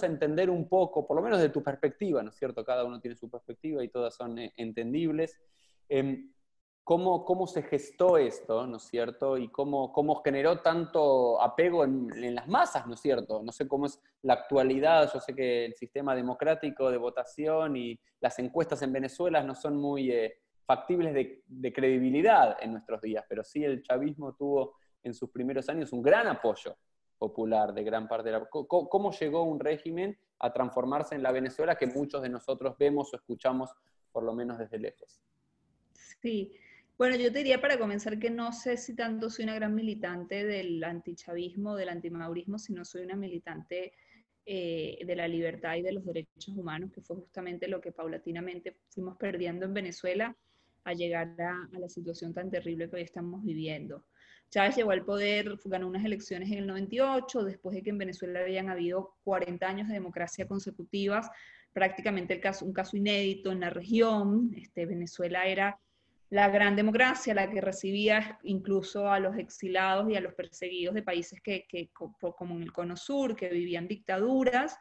a 0.02 0.06
entender 0.06 0.50
un 0.50 0.68
poco, 0.68 1.06
por 1.06 1.16
lo 1.16 1.22
menos 1.22 1.40
de 1.40 1.50
tu 1.50 1.62
perspectiva, 1.62 2.20
¿no 2.24 2.30
es 2.30 2.36
cierto? 2.36 2.64
Cada 2.64 2.82
uno 2.82 3.00
tiene 3.00 3.14
su 3.14 3.30
perspectiva 3.30 3.84
y 3.84 3.90
todas 3.90 4.16
son 4.16 4.36
eh, 4.36 4.52
entendibles. 4.56 5.38
Em, 5.88 6.32
cómo, 6.88 7.46
se 7.46 7.62
gestó 7.62 8.16
esto, 8.16 8.66
¿no 8.66 8.78
es 8.78 8.84
cierto? 8.84 9.36
Y 9.36 9.48
cómo, 9.48 9.92
cómo 9.92 10.22
generó 10.22 10.60
tanto 10.60 11.38
apego 11.38 11.84
en, 11.84 12.34
las 12.34 12.48
masas, 12.48 12.86
¿no 12.86 12.94
es 12.94 13.00
cierto? 13.00 13.42
No 13.42 13.52
sé 13.52 13.68
cómo 13.68 13.84
es 13.84 14.00
la 14.22 14.32
actualidad, 14.32 15.10
yo 15.12 15.20
sé 15.20 15.34
que 15.34 15.66
el 15.66 15.74
sistema 15.74 16.14
democrático 16.14 16.90
de 16.90 16.96
votación 16.96 17.76
y 17.76 18.00
las 18.20 18.38
encuestas 18.38 18.80
en 18.80 18.94
Venezuela 18.94 19.42
no 19.42 19.54
son 19.54 19.76
muy 19.76 20.10
eh, 20.10 20.38
factibles 20.64 21.12
de, 21.12 21.72
credibilidad 21.74 22.56
en 22.58 22.72
nuestros 22.72 23.02
días, 23.02 23.22
pero 23.28 23.44
sí 23.44 23.62
el 23.62 23.82
chavismo 23.82 24.32
tuvo 24.32 24.76
en 25.02 25.12
sus 25.12 25.28
primeros 25.28 25.68
años 25.68 25.92
un 25.92 26.00
gran 26.00 26.26
apoyo 26.26 26.74
popular 27.18 27.74
de 27.74 27.84
gran 27.84 28.08
parte 28.08 28.30
de 28.30 28.38
la... 28.38 28.46
¿Cómo, 28.46 28.88
cómo 28.88 29.12
llegó 29.12 29.42
un 29.42 29.60
régimen 29.60 30.18
a 30.38 30.54
transformarse 30.54 31.14
en 31.14 31.22
la 31.22 31.32
Venezuela 31.32 31.76
que 31.76 31.86
muchos 31.86 32.22
de 32.22 32.30
nosotros 32.30 32.78
vemos 32.78 33.12
o 33.12 33.16
escuchamos 33.16 33.74
por 34.10 34.22
lo 34.22 34.32
menos 34.32 34.56
desde 34.56 34.78
lejos? 34.78 35.20
Sí, 35.92 36.58
bueno, 36.98 37.14
yo 37.14 37.30
te 37.30 37.38
diría 37.38 37.60
para 37.60 37.78
comenzar 37.78 38.18
que 38.18 38.28
no 38.28 38.52
sé 38.52 38.76
si 38.76 38.96
tanto 38.96 39.30
soy 39.30 39.44
una 39.44 39.54
gran 39.54 39.72
militante 39.72 40.44
del 40.44 40.82
antichavismo, 40.82 41.76
del 41.76 41.90
antimaurismo, 41.90 42.58
sino 42.58 42.84
soy 42.84 43.02
una 43.02 43.14
militante 43.14 43.92
eh, 44.44 44.98
de 45.06 45.14
la 45.14 45.28
libertad 45.28 45.76
y 45.76 45.82
de 45.82 45.92
los 45.92 46.04
derechos 46.04 46.48
humanos, 46.48 46.90
que 46.90 47.00
fue 47.00 47.16
justamente 47.16 47.68
lo 47.68 47.80
que 47.80 47.92
paulatinamente 47.92 48.78
fuimos 48.88 49.16
perdiendo 49.16 49.64
en 49.64 49.74
Venezuela 49.74 50.36
a 50.82 50.92
llegar 50.92 51.40
a, 51.40 51.68
la 51.78 51.88
situación 51.88 52.34
tan 52.34 52.50
terrible 52.50 52.90
que 52.90 52.96
hoy 52.96 53.02
estamos 53.02 53.44
viviendo. 53.44 54.04
Chávez 54.50 54.74
llegó 54.76 54.90
al 54.90 55.04
poder, 55.04 55.56
ganó 55.66 55.86
unas 55.86 56.04
elecciones 56.04 56.50
en 56.50 56.58
el 56.58 56.66
98, 56.66 57.44
después 57.44 57.76
de 57.76 57.82
que 57.82 57.90
en 57.90 57.98
Venezuela 57.98 58.40
habían 58.40 58.70
habido 58.70 59.14
40 59.22 59.68
años 59.68 59.88
de 59.88 59.94
democracia 59.94 60.48
consecutivas, 60.48 61.30
prácticamente 61.72 62.40
un 62.62 62.72
caso 62.72 62.96
inédito 62.96 63.52
en 63.52 63.60
la 63.60 63.70
región. 63.70 64.52
Este, 64.56 64.86
Venezuela 64.86 65.46
era 65.46 65.78
la 66.30 66.48
gran 66.48 66.76
democracia, 66.76 67.34
la 67.34 67.50
que 67.50 67.60
recibía 67.60 68.38
incluso 68.42 69.10
a 69.10 69.18
los 69.18 69.36
exilados 69.36 70.10
y 70.10 70.16
a 70.16 70.20
los 70.20 70.34
perseguidos 70.34 70.94
de 70.94 71.02
países 71.02 71.40
que, 71.40 71.66
como 71.92 72.56
en 72.56 72.62
el 72.62 72.72
Cono 72.72 72.96
Sur, 72.96 73.34
que 73.34 73.48
vivían 73.48 73.88
dictaduras. 73.88 74.78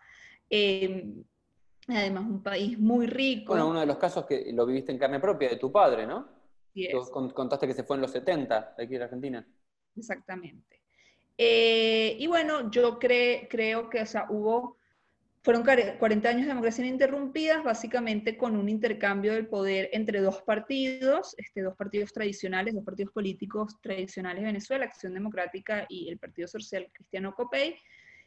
Em, 0.49 1.23
además, 1.87 2.25
un 2.25 2.43
país 2.43 2.77
muy 2.77 3.07
rico. 3.07 3.53
Bueno, 3.53 3.69
uno 3.69 3.79
de 3.79 3.85
los 3.85 3.97
casos 3.97 4.25
que 4.25 4.51
lo 4.53 4.65
viviste 4.65 4.91
en 4.91 4.97
carne 4.97 5.19
propia 5.19 5.49
de 5.49 5.55
tu 5.55 5.71
padre, 5.71 6.05
¿no? 6.05 6.27
Sí 6.73 6.87
contaste 7.33 7.65
que 7.65 7.73
se 7.73 7.83
fue 7.83 7.95
en 7.95 8.03
los 8.03 8.11
70 8.11 8.75
de 8.77 8.83
aquí 8.83 8.95
en 8.95 9.01
Argentina. 9.01 9.47
Exactamente. 9.95 10.81
Eh, 11.37 12.15
y 12.19 12.27
bueno, 12.27 12.69
yo 12.69 12.99
creo 12.99 13.89
que 13.89 14.01
o 14.01 14.05
sea, 14.05 14.27
hubo 14.29 14.77
fueron 15.47 15.63
40 15.63 16.27
años 16.27 16.41
de 16.41 16.47
democracia 16.49 16.85
ininterrumpidas, 16.85 17.63
básicamente 17.63 18.35
con 18.35 18.57
un 18.57 18.67
intercambio 18.67 19.31
del 19.31 19.47
poder 19.47 19.89
entre 19.93 20.19
dos 20.19 20.41
partidos, 20.41 21.35
este, 21.37 21.61
dos 21.61 21.73
partidos 21.73 22.11
tradicionales, 22.11 22.73
dos 22.73 22.83
partidos 22.83 23.13
políticos 23.13 23.79
tradicionales 23.79 24.41
de 24.41 24.47
Venezuela, 24.47 24.83
Acción 24.83 25.13
Democrática 25.13 25.85
y 25.87 26.09
el 26.09 26.17
Partido 26.17 26.49
Social 26.49 26.89
Cristiano 26.91 27.33
COPEI, 27.33 27.77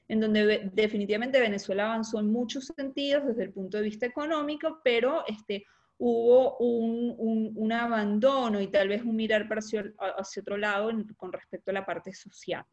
en 0.09 0.21
donde 0.21 0.71
definitivamente 0.73 1.39
Venezuela 1.39 1.85
avanzó 1.85 2.21
en 2.21 2.33
muchos 2.33 2.73
sentidos 2.75 3.27
desde 3.27 3.43
el 3.43 3.53
punto 3.53 3.77
de 3.77 3.83
vista 3.83 4.07
económico, 4.07 4.81
pero 4.83 5.23
este, 5.27 5.67
hubo 5.99 6.57
un, 6.57 7.53
un, 7.55 7.71
abandono 7.71 8.63
y 8.63 8.69
tal 8.69 8.89
vez 8.89 9.03
un 9.03 9.17
mirar 9.17 9.47
hacia, 9.47 9.93
hacia 10.17 10.41
otro 10.41 10.57
lado 10.57 10.91
con 11.19 11.35
respecto 11.35 11.71
a 11.71 11.75
la 11.75 11.85
parte 11.85 12.15
social. 12.15 12.65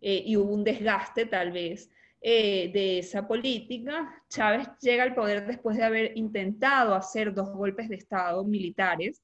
Eh, 0.00 0.22
y 0.26 0.36
hubo 0.36 0.54
un 0.54 0.62
desgaste 0.62 1.26
tal 1.26 1.50
vez 1.50 1.90
eh, 2.26 2.70
de 2.72 3.00
esa 3.00 3.28
política. 3.28 4.10
Chávez 4.30 4.66
llega 4.80 5.02
al 5.02 5.14
poder 5.14 5.46
después 5.46 5.76
de 5.76 5.84
haber 5.84 6.16
intentado 6.16 6.94
hacer 6.94 7.34
dos 7.34 7.50
golpes 7.50 7.90
de 7.90 7.96
Estado 7.96 8.42
militares 8.44 9.22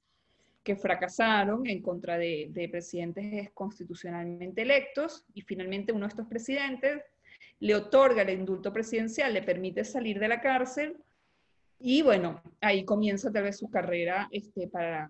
que 0.63 0.77
fracasaron 0.77 1.67
en 1.67 1.81
contra 1.81 2.19
de, 2.19 2.69
presidentes 2.71 3.51
constitucionalmente 3.55 4.61
electos 4.61 5.25
y 5.33 5.41
finalmente 5.41 5.93
uno 5.95 6.03
de 6.03 6.11
estos 6.11 6.27
presidentes 6.27 7.03
le 7.59 7.75
otorga 7.75 8.21
el 8.21 8.39
indulto 8.39 8.71
presidencial, 8.71 9.33
le 9.33 9.45
permite 9.45 9.83
salir 9.83 10.19
de 10.19 10.29
la 10.29 10.43
cárcel 10.43 10.99
y 11.79 12.03
bueno, 12.03 12.43
ahí 12.61 12.85
comienza 12.85 13.33
tal 13.33 13.45
vez 13.45 13.57
su 13.57 13.71
carrera 13.71 14.29
este, 14.31 14.69
para, 14.69 15.09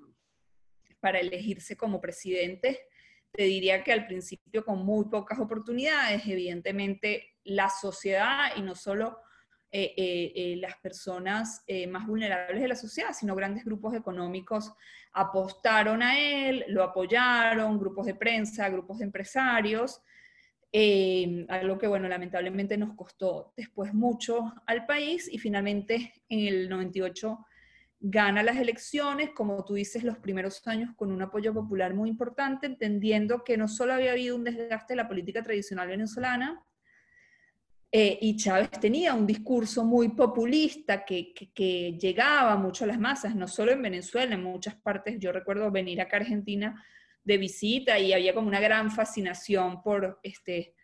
para 1.00 1.18
elegirse 1.18 1.76
como 1.76 2.00
presidente 2.00 2.78
te 3.32 3.44
diría 3.44 3.84
que 3.84 3.92
al 3.92 4.06
principio 4.06 4.64
con 4.64 4.84
muy 4.84 5.04
pocas 5.06 5.38
oportunidades, 5.38 6.26
evidentemente 6.26 7.34
la 7.50 7.68
sociedad 7.68 8.52
y 8.56 8.62
no 8.62 8.74
solo 8.74 9.18
eh, 9.72 9.92
eh, 9.96 10.32
eh, 10.34 10.56
las 10.56 10.76
personas 10.78 11.64
más 11.88 12.06
vulnerables 12.06 12.60
de 12.60 12.68
la 12.68 12.76
sociedad, 12.76 13.12
sino 13.12 13.34
grandes 13.34 13.64
grupos 13.64 13.94
económicos 13.94 14.72
apostaron 15.12 16.02
a 16.02 16.18
él, 16.18 16.64
lo 16.68 16.82
apoyaron, 16.82 17.78
grupos 17.78 18.06
de 18.06 18.14
prensa, 18.14 18.68
grupos 18.68 18.98
de 18.98 19.04
empresarios, 19.04 20.00
algo 21.48 21.78
que, 21.78 21.88
bueno, 21.88 22.08
lamentablemente 22.08 22.76
nos 22.76 22.94
costó 22.94 23.52
después 23.56 23.92
mucho 23.92 24.52
al 24.66 24.86
país 24.86 25.28
y 25.30 25.38
finalmente 25.38 26.22
en 26.28 26.46
el 26.46 26.68
98 26.68 27.46
gana 27.98 28.44
las 28.44 28.56
elecciones, 28.56 29.30
como 29.30 29.64
tú 29.64 29.74
dices, 29.74 30.04
los 30.04 30.18
primeros 30.18 30.66
años 30.68 30.94
con 30.96 31.10
un 31.10 31.22
apoyo 31.22 31.52
popular 31.52 31.94
muy 31.94 32.08
importante, 32.08 32.66
entendiendo 32.66 33.42
que 33.42 33.56
no 33.56 33.66
solo 33.66 33.94
había 33.94 34.12
habido 34.12 34.36
un 34.36 34.44
desgaste 34.44 34.92
de 34.94 34.96
la 34.96 35.08
política 35.08 35.42
tradicional 35.42 35.88
venezolana, 35.88 36.64
eh, 37.92 38.18
y 38.20 38.36
Chávez 38.36 38.70
tenía 38.70 39.14
un 39.14 39.26
discurso 39.26 39.84
muy 39.84 40.10
populista 40.10 41.04
que, 41.04 41.34
llegaba 42.00 42.56
mucho 42.56 42.84
a 42.84 42.86
las 42.86 43.00
masas, 43.00 43.34
no 43.34 43.48
solo 43.48 43.72
en 43.72 43.82
Venezuela, 43.82 44.34
en 44.34 44.44
muchas 44.44 44.76
partes. 44.76 45.18
Yo 45.18 45.32
recuerdo 45.32 45.70
venir 45.72 46.00
acá 46.00 46.16
a 46.16 46.20
Argentina 46.20 46.84
de 47.24 47.36
visita 47.36 47.98
y 47.98 48.12
había 48.12 48.32
como 48.32 48.46
una 48.46 48.60
gran 48.60 48.92
fascinación 48.92 49.82
por, 49.82 50.20
este, 50.22 50.74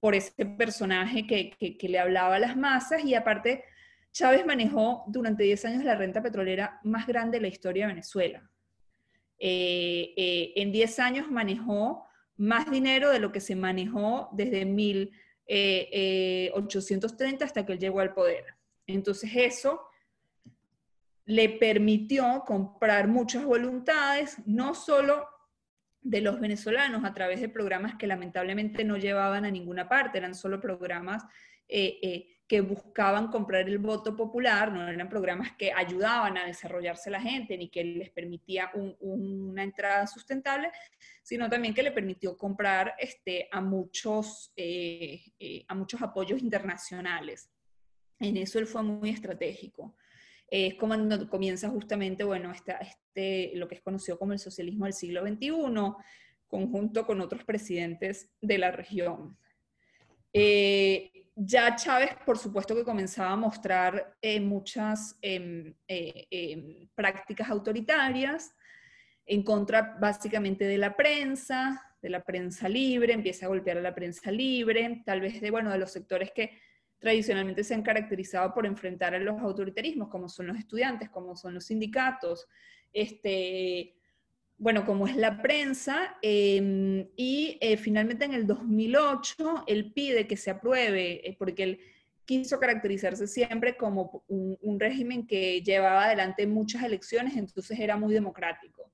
por 0.00 0.16
ese 0.16 0.46
personaje 0.46 1.26
que, 1.28 1.76
le 1.80 1.98
hablaba 1.98 2.34
a 2.36 2.40
las 2.40 2.56
masas 2.56 3.04
y 3.04 3.14
aparte 3.14 3.62
Chávez 4.10 4.44
manejó 4.44 5.04
durante 5.06 5.44
10 5.44 5.64
años 5.66 5.84
la 5.84 5.94
renta 5.94 6.20
petrolera 6.22 6.80
más 6.82 7.06
grande 7.06 7.38
de 7.38 7.42
la 7.42 7.48
historia 7.48 7.86
de 7.86 7.92
Venezuela. 7.92 8.50
Eh, 9.38 10.12
eh, 10.16 10.52
en 10.56 10.72
10 10.72 10.98
años 10.98 11.30
manejó 11.30 12.04
más 12.36 12.68
dinero 12.68 13.10
de 13.10 13.20
lo 13.20 13.30
que 13.30 13.40
se 13.40 13.54
manejó 13.54 14.28
desde 14.32 14.64
1830 14.64 15.27
eh, 15.48 16.52
hasta 17.44 17.64
que 17.64 17.72
él 17.72 17.78
llegó 17.78 18.00
al 18.00 18.14
poder. 18.14 18.44
Entonces 18.86 19.30
eso 19.34 19.80
le 21.24 21.48
permitió 21.48 22.44
comprar 22.46 23.08
muchas 23.08 23.44
voluntades, 23.44 24.36
no 24.46 24.74
solo 24.74 25.26
de 26.00 26.20
los 26.20 26.40
venezolanos 26.40 27.04
a 27.04 27.12
través 27.12 27.40
de 27.40 27.48
programas 27.48 27.96
que 27.96 28.06
lamentablemente 28.06 28.84
no 28.84 28.96
llevaban 28.96 29.44
a 29.44 29.50
ninguna 29.50 29.88
parte, 29.88 30.18
eran 30.18 30.34
solo 30.34 30.60
programas 30.60 31.24
que 32.48 32.62
buscaban 32.62 33.28
comprar 33.28 33.68
el 33.68 33.78
voto 33.78 34.16
popular, 34.16 34.72
no 34.72 34.88
eran 34.88 35.08
programas 35.10 35.52
que 35.52 35.70
ayudaban 35.70 36.38
a 36.38 36.46
desarrollarse 36.46 37.10
la 37.10 37.20
gente 37.20 37.58
ni 37.58 37.68
que 37.68 37.84
les 37.84 38.08
permitía 38.10 38.70
una 39.00 39.62
entrada 39.62 40.06
sustentable, 40.06 40.70
sino 41.22 41.50
también 41.50 41.74
que 41.74 41.82
le 41.82 41.92
permitió 41.92 42.38
comprar 42.38 42.94
este, 42.98 43.48
a, 43.52 43.60
muchos, 43.60 44.50
eh, 44.56 45.20
eh, 45.38 45.64
a 45.68 45.74
muchos 45.74 46.00
apoyos 46.00 46.40
internacionales. 46.40 47.50
En 48.18 48.38
eso 48.38 48.58
él 48.58 48.66
fue 48.66 48.82
muy 48.82 49.10
estratégico. 49.10 49.94
Es 50.50 50.74
como 50.76 50.94
cuando 50.94 51.28
comienza 51.28 51.68
justamente, 51.68 52.24
bueno, 52.24 52.50
este, 52.50 53.52
lo 53.56 53.68
que 53.68 53.74
es 53.74 53.82
conocido 53.82 54.18
como 54.18 54.32
el 54.32 54.38
socialismo 54.38 54.86
del 54.86 54.94
siglo 54.94 55.20
XXI, 55.20 55.52
conjunto 56.46 57.04
con 57.04 57.20
otros 57.20 57.44
presidentes 57.44 58.30
de 58.40 58.56
la 58.56 58.70
región. 58.70 59.36
Eh, 60.32 61.10
ya 61.34 61.76
Chávez, 61.76 62.10
por 62.26 62.36
supuesto 62.36 62.74
que 62.74 62.84
comenzaba 62.84 63.30
a 63.30 63.36
mostrar 63.36 64.16
eh, 64.20 64.40
muchas 64.40 65.16
em, 65.22 65.72
eh, 65.86 66.26
em, 66.30 66.88
prácticas 66.94 67.48
autoritarias 67.48 68.52
en 69.24 69.42
contra 69.42 69.96
básicamente 70.00 70.64
de 70.64 70.78
la 70.78 70.96
prensa, 70.96 71.80
de 72.02 72.10
la 72.10 72.24
prensa 72.24 72.68
libre, 72.68 73.12
empieza 73.12 73.46
a 73.46 73.48
golpear 73.48 73.78
a 73.78 73.82
la 73.82 73.94
prensa 73.94 74.30
libre, 74.32 75.02
tal 75.04 75.20
vez 75.20 75.40
de, 75.40 75.50
bueno, 75.50 75.70
de 75.70 75.78
los 75.78 75.92
sectores 75.92 76.32
que 76.32 76.58
tradicionalmente 76.98 77.62
se 77.62 77.74
han 77.74 77.82
caracterizado 77.82 78.52
por 78.52 78.66
enfrentar 78.66 79.14
a 79.14 79.18
los 79.18 79.40
autoritarismos, 79.40 80.08
como 80.08 80.28
son 80.28 80.48
los 80.48 80.58
estudiantes, 80.58 81.10
como 81.10 81.36
son 81.36 81.54
los 81.54 81.66
sindicatos, 81.66 82.48
este, 82.92 83.97
bueno, 84.58 84.84
como 84.84 85.06
es 85.06 85.16
la 85.16 85.40
prensa, 85.40 86.16
em, 86.20 87.06
y 87.16 87.58
eh, 87.60 87.76
finalmente 87.76 88.24
en 88.24 88.34
el 88.34 88.46
2008 88.46 89.64
él 89.68 89.92
pide 89.92 90.26
que 90.26 90.36
se 90.36 90.50
apruebe, 90.50 91.28
eh, 91.28 91.36
porque 91.38 91.62
él 91.62 91.80
quiso 92.24 92.58
caracterizarse 92.58 93.26
siempre 93.28 93.76
como 93.76 94.24
un, 94.28 94.80
régimen 94.80 95.26
que 95.26 95.62
llevaba 95.62 96.04
adelante 96.04 96.46
muchas 96.46 96.82
elecciones, 96.82 97.36
entonces 97.36 97.78
era 97.78 97.96
muy 97.96 98.12
democrático. 98.12 98.90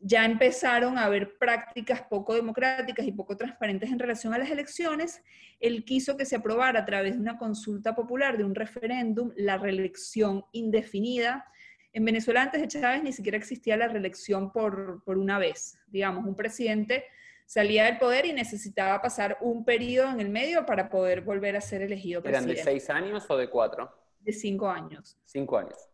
Ya 0.00 0.24
empezaron 0.24 0.96
a 0.96 1.04
haber 1.06 1.36
prácticas 1.38 2.02
poco 2.02 2.34
democráticas 2.34 3.04
y 3.04 3.12
poco 3.12 3.36
transparentes 3.36 3.90
en 3.90 3.98
relación 3.98 4.32
a 4.32 4.38
las 4.38 4.50
elecciones. 4.50 5.22
Él 5.60 5.84
quiso 5.84 6.16
que 6.16 6.24
se 6.24 6.36
aprobara 6.36 6.80
a 6.80 6.84
través 6.84 7.14
de 7.14 7.20
una 7.20 7.36
consulta 7.36 7.96
popular, 7.96 8.38
de 8.38 8.44
un 8.44 8.54
referéndum, 8.54 9.32
la 9.36 9.58
reelección 9.58 10.44
indefinida 10.52 11.44
en 11.92 12.04
Venezuela 12.04 12.42
antes 12.42 12.60
de 12.60 12.68
Chávez 12.68 13.02
ni 13.02 13.12
siquiera 13.12 13.38
existía 13.38 13.76
la 13.76 13.88
reelección 13.88 14.52
por, 14.52 15.02
una 15.06 15.38
vez. 15.38 15.78
Digamos, 15.86 16.24
un 16.24 16.34
presidente 16.34 17.04
salía 17.46 17.86
del 17.86 17.98
poder 17.98 18.26
y 18.26 18.32
necesitaba 18.32 19.00
pasar 19.00 19.38
un 19.40 19.64
periodo 19.64 20.10
en 20.10 20.20
el 20.20 20.28
medio 20.28 20.66
para 20.66 20.90
poder 20.90 21.22
volver 21.22 21.56
a 21.56 21.60
ser 21.60 21.82
elegido 21.82 22.22
presidente. 22.22 22.52
¿Eran 22.52 22.64
de 22.64 22.70
seis 22.70 22.90
años 22.90 23.24
o 23.28 23.36
de 23.36 23.48
cuatro? 23.48 23.90
De 24.20 24.32
cinco 24.32 24.68
años. 24.68 25.18
Cinco 25.24 25.56
años. 25.56 25.88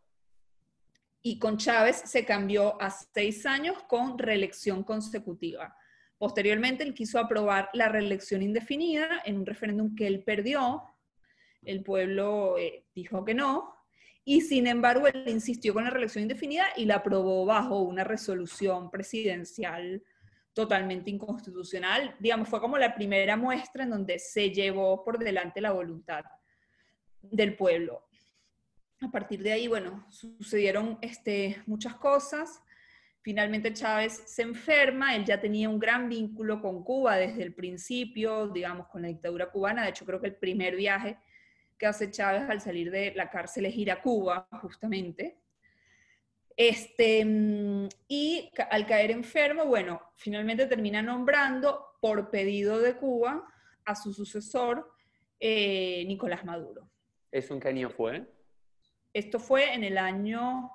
Y 1.22 1.38
con 1.38 1.56
Chávez 1.56 2.02
se 2.04 2.24
cambió 2.24 2.80
a 2.82 2.90
seis 2.90 3.46
años 3.46 3.82
con 3.84 4.18
reelección 4.18 4.82
consecutiva. 4.82 5.76
Posteriormente, 6.18 6.84
él 6.84 6.94
quiso 6.94 7.18
aprobar 7.18 7.70
la 7.72 7.88
reelección 7.88 8.42
indefinida 8.42 9.22
en 9.24 9.38
un 9.38 9.46
referéndum 9.46 9.94
que 9.94 10.06
él 10.06 10.22
perdió. 10.22 10.82
El 11.62 11.82
pueblo 11.82 12.58
eh, 12.58 12.84
dijo 12.94 13.24
que 13.24 13.34
no, 13.34 13.73
y 14.24 14.40
sin 14.40 14.66
embargo 14.66 15.06
él 15.06 15.24
insistió 15.28 15.74
con 15.74 15.84
la 15.84 15.90
reelección 15.90 16.22
indefinida 16.22 16.64
y 16.76 16.86
la 16.86 16.96
aprobó 16.96 17.44
bajo 17.44 17.80
una 17.80 18.04
resolución 18.04 18.90
presidencial 18.90 20.02
totalmente 20.54 21.10
inconstitucional. 21.10 22.14
Digamos, 22.20 22.48
fue 22.48 22.60
como 22.60 22.78
la 22.78 22.94
primera 22.94 23.36
muestra 23.36 23.84
en 23.84 23.90
donde 23.90 24.18
se 24.18 24.50
llevó 24.50 25.04
por 25.04 25.18
delante 25.18 25.60
la 25.60 25.72
voluntad 25.72 26.24
del 27.20 27.56
pueblo. 27.56 28.06
A 29.00 29.10
partir 29.10 29.42
de 29.42 29.52
ahí, 29.52 29.66
bueno, 29.66 30.06
sucedieron 30.08 30.98
este, 31.02 31.62
muchas 31.66 31.96
cosas. 31.96 32.62
Finalmente 33.20 33.72
Chávez 33.72 34.22
se 34.26 34.42
enferma, 34.42 35.16
él 35.16 35.24
ya 35.24 35.40
tenía 35.40 35.68
un 35.68 35.78
gran 35.78 36.08
vínculo 36.08 36.60
con 36.62 36.84
Cuba 36.84 37.16
desde 37.16 37.42
el 37.42 37.54
principio, 37.54 38.48
digamos, 38.48 38.86
con 38.88 39.02
la 39.02 39.08
dictadura 39.08 39.50
cubana. 39.50 39.82
De 39.82 39.90
hecho, 39.90 40.06
creo 40.06 40.20
que 40.20 40.28
el 40.28 40.36
primer 40.36 40.76
viaje 40.76 41.18
que 41.78 41.86
hace 41.86 42.10
Chávez 42.10 42.48
al 42.48 42.60
salir 42.60 42.90
de 42.90 43.12
la 43.14 43.30
cárcel 43.30 43.66
es 43.66 43.76
ir 43.76 43.90
a 43.90 44.00
Cuba, 44.00 44.48
justamente. 44.62 45.38
Este, 46.56 47.24
mm, 47.24 47.88
y 48.08 48.50
al 48.70 48.86
caer 48.86 49.10
enfermo, 49.10 49.66
bueno, 49.66 50.00
finalmente 50.16 50.66
termina 50.66 51.02
nombrando 51.02 51.96
por 52.00 52.30
pedido 52.30 52.78
de 52.78 52.96
Cuba 52.96 53.44
a 53.84 53.94
su 53.96 54.12
sucesor, 54.12 54.92
eh, 55.40 56.04
Nicolás 56.06 56.44
Maduro. 56.44 56.88
¿Eso 57.30 57.54
en 57.54 57.60
qué 57.60 57.68
año 57.68 57.90
fue? 57.90 58.24
Esto 59.12 59.40
fue 59.40 59.74
en 59.74 59.84
el 59.84 59.98
año 59.98 60.70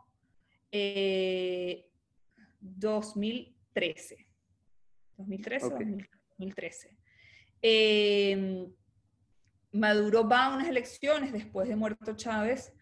2013. 2.60 4.28
2013 5.18 5.66
o 5.66 5.70
2013. 5.70 6.98
Maduro 9.72 10.28
va 10.28 10.46
a 10.46 10.56
unas 10.56 10.68
elecciones 10.68 11.32
después 11.32 11.68
de 11.68 11.76
muerto 11.76 12.16
Chávez, 12.16 12.74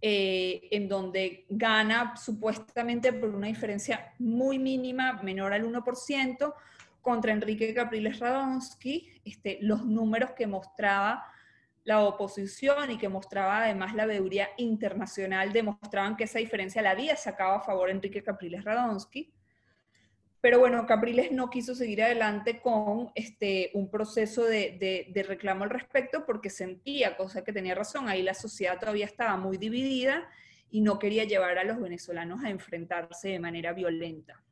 eh, 0.00 0.68
en 0.70 0.88
donde 0.88 1.46
gana 1.48 2.16
supuestamente 2.16 3.12
por 3.12 3.30
una 3.30 3.46
diferencia 3.46 4.14
muy 4.18 4.58
mínima, 4.58 5.20
menor 5.22 5.52
al 5.52 5.64
1%, 5.64 6.54
contra 7.00 7.32
Enrique 7.32 7.74
Capriles 7.74 8.20
Radonsky, 8.20 9.10
este, 9.24 9.58
los 9.60 9.84
números 9.84 10.30
que 10.32 10.46
mostraba 10.46 11.24
la 11.84 12.00
oposición 12.00 12.92
y 12.92 12.98
que 12.98 13.08
mostraba 13.08 13.64
además 13.64 13.94
la 13.94 14.06
veeduría 14.06 14.48
internacional 14.56 15.52
demostraban 15.52 16.16
que 16.16 16.24
esa 16.24 16.38
diferencia 16.38 16.80
la 16.80 16.90
había 16.92 17.16
sacado 17.16 17.54
a 17.54 17.60
favor 17.60 17.90
Enrique 17.90 18.22
Capriles 18.22 18.64
Radonsky. 18.64 19.32
Pero 20.42 20.58
bueno, 20.58 20.84
Capriles 20.86 21.30
no 21.30 21.50
quiso 21.50 21.72
seguir 21.72 22.02
adelante 22.02 22.60
con 22.60 23.12
este, 23.14 23.70
un 23.74 23.88
proceso 23.88 24.44
de, 24.44 25.06
de, 25.08 25.22
reclamo 25.22 25.62
al 25.62 25.70
respecto 25.70 26.26
porque 26.26 26.50
sentía, 26.50 27.16
cosa 27.16 27.44
que 27.44 27.52
tenía 27.52 27.76
razón, 27.76 28.08
ahí 28.08 28.22
la 28.22 28.34
sociedad 28.34 28.76
todavía 28.76 29.06
estaba 29.06 29.36
muy 29.36 29.56
dividida 29.56 30.28
y 30.68 30.80
no 30.80 30.98
quería 30.98 31.22
llevar 31.22 31.58
a 31.58 31.64
los 31.64 31.80
venezolanos 31.80 32.42
a 32.42 32.50
enfrentarse 32.50 33.28
de 33.28 33.38
manera 33.38 33.72
violenta. 33.72 34.42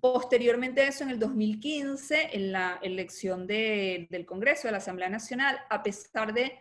Posteriormente 0.00 0.80
a 0.80 0.88
eso, 0.88 1.04
en 1.04 1.10
el 1.10 1.18
2015, 1.18 2.30
en 2.32 2.50
la 2.50 2.78
elección 2.80 3.46
del 3.46 4.24
Congreso, 4.24 4.68
de 4.68 4.72
la 4.72 4.78
Asamblea 4.78 5.10
Nacional, 5.10 5.58
a 5.68 5.82
pesar 5.82 6.32
de 6.32 6.58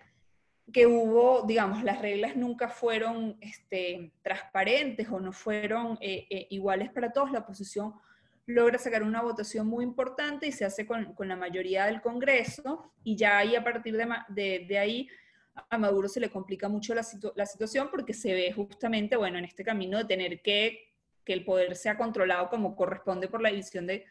que 0.72 0.86
hubo, 0.86 1.44
digamos, 1.44 1.84
las 1.84 2.02
reglas 2.02 2.36
nunca 2.36 2.68
fueron 2.68 3.38
este, 3.42 4.12
transparentes 4.22 5.08
o 5.10 5.20
no 5.20 5.32
fueron 5.32 5.98
eh, 6.02 6.28
eh, 6.30 6.48
iguales 6.50 6.92
para 6.92 7.12
todos, 7.12 7.32
la 7.32 7.40
oposición 7.40 7.94
logra 8.46 8.78
sacar 8.78 9.04
una 9.04 9.22
votación 9.22 9.68
muy 9.68 9.84
importante 9.84 10.48
y 10.48 10.52
se 10.52 10.66
hace 10.66 10.86
con, 10.86 11.14
con 11.14 11.28
la 11.28 11.36
mayoría 11.36 11.86
del 11.86 12.02
Congreso 12.02 12.94
y 13.04 13.16
ya 13.16 13.40
ahí 13.40 13.56
a 13.56 13.64
partir 13.64 13.98
de, 13.98 14.78
ahí 14.78 15.10
a 15.70 15.78
Maduro 15.78 16.08
se 16.08 16.20
le 16.22 16.30
complica 16.30 16.70
mucho 16.70 16.94
la, 16.96 17.06
la, 17.36 17.46
situación 17.46 17.90
porque 17.92 18.14
se 18.14 18.34
ve 18.34 18.54
justamente, 18.54 19.18
bueno, 19.18 19.38
en 19.38 19.46
este 19.46 19.66
camino 19.66 19.98
de 19.98 20.06
tener 20.06 20.42
que 20.42 20.88
que 21.28 21.34
el 21.34 21.44
poder 21.44 21.76
sea 21.76 21.98
controlado 21.98 22.50
como 22.50 22.74
corresponde 22.74 23.28
por 23.28 23.42
la 23.42 23.50
división 23.50 23.86
de 23.86 24.06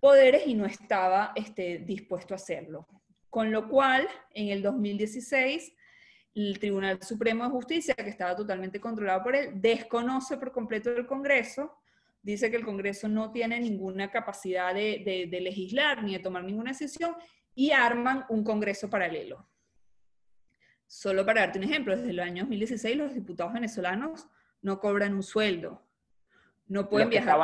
poderes 0.00 0.46
y 0.46 0.52
no 0.52 0.66
estaba 0.66 1.32
este, 1.34 1.78
dispuesto 1.78 2.34
a 2.34 2.36
hacerlo. 2.36 2.86
Con 3.30 3.50
lo 3.52 3.68
cual, 3.68 4.08
en 4.32 4.48
el 4.48 4.62
2016 4.62 5.72
el 6.34 6.58
Tribunal 6.58 7.02
Supremo 7.02 7.44
de 7.44 7.50
Justicia, 7.50 7.94
que 7.94 8.10
estaba 8.10 8.36
totalmente 8.36 8.78
controlado 8.78 9.22
por 9.22 9.34
él, 9.34 9.52
desconoce 9.54 10.36
por 10.36 10.52
completo 10.52 10.90
el 10.90 11.06
Congreso, 11.06 11.78
dice 12.20 12.50
que 12.50 12.56
el 12.56 12.64
Congreso 12.64 13.08
no 13.08 13.32
tiene 13.32 13.58
ninguna 13.58 14.10
capacidad 14.10 14.74
de, 14.74 15.28
de 15.30 15.40
legislar 15.40 16.02
ni 16.02 16.12
de 16.12 16.18
tomar 16.18 16.44
ninguna 16.44 16.72
decisión 16.72 17.14
y 17.54 17.70
arman 17.70 18.26
un 18.28 18.44
Congreso 18.44 18.90
paralelo. 18.90 19.48
Solo 20.86 21.24
para 21.24 21.40
darte 21.40 21.58
un 21.58 21.64
ejemplo, 21.64 21.96
desde 21.96 22.10
el 22.10 22.20
año 22.20 22.42
2016 22.42 22.96
los 22.96 23.14
diputados 23.14 23.52
venezolanos 23.52 24.28
no 24.60 24.78
cobran 24.78 25.14
un 25.14 25.22
sueldo, 25.22 25.82
no 26.68 26.88
pueden 26.88 27.08
viajar. 27.08 27.38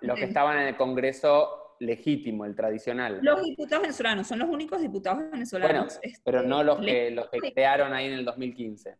los 0.00 0.18
que 0.18 0.24
estaban 0.24 0.58
en 0.58 0.68
el 0.68 0.76
Congreso 0.76 1.67
legítimo, 1.80 2.44
el 2.44 2.54
tradicional. 2.54 3.20
Los 3.22 3.42
diputados 3.42 3.82
venezolanos 3.82 4.26
son 4.26 4.40
los 4.40 4.48
únicos 4.48 4.80
diputados 4.80 5.30
venezolanos. 5.30 5.98
Bueno, 6.00 6.18
pero 6.24 6.42
no 6.42 6.62
los 6.62 6.80
que, 6.80 7.10
los 7.10 7.28
que 7.30 7.52
crearon 7.52 7.92
ahí 7.92 8.06
en 8.06 8.14
el 8.14 8.24
2015. 8.24 8.96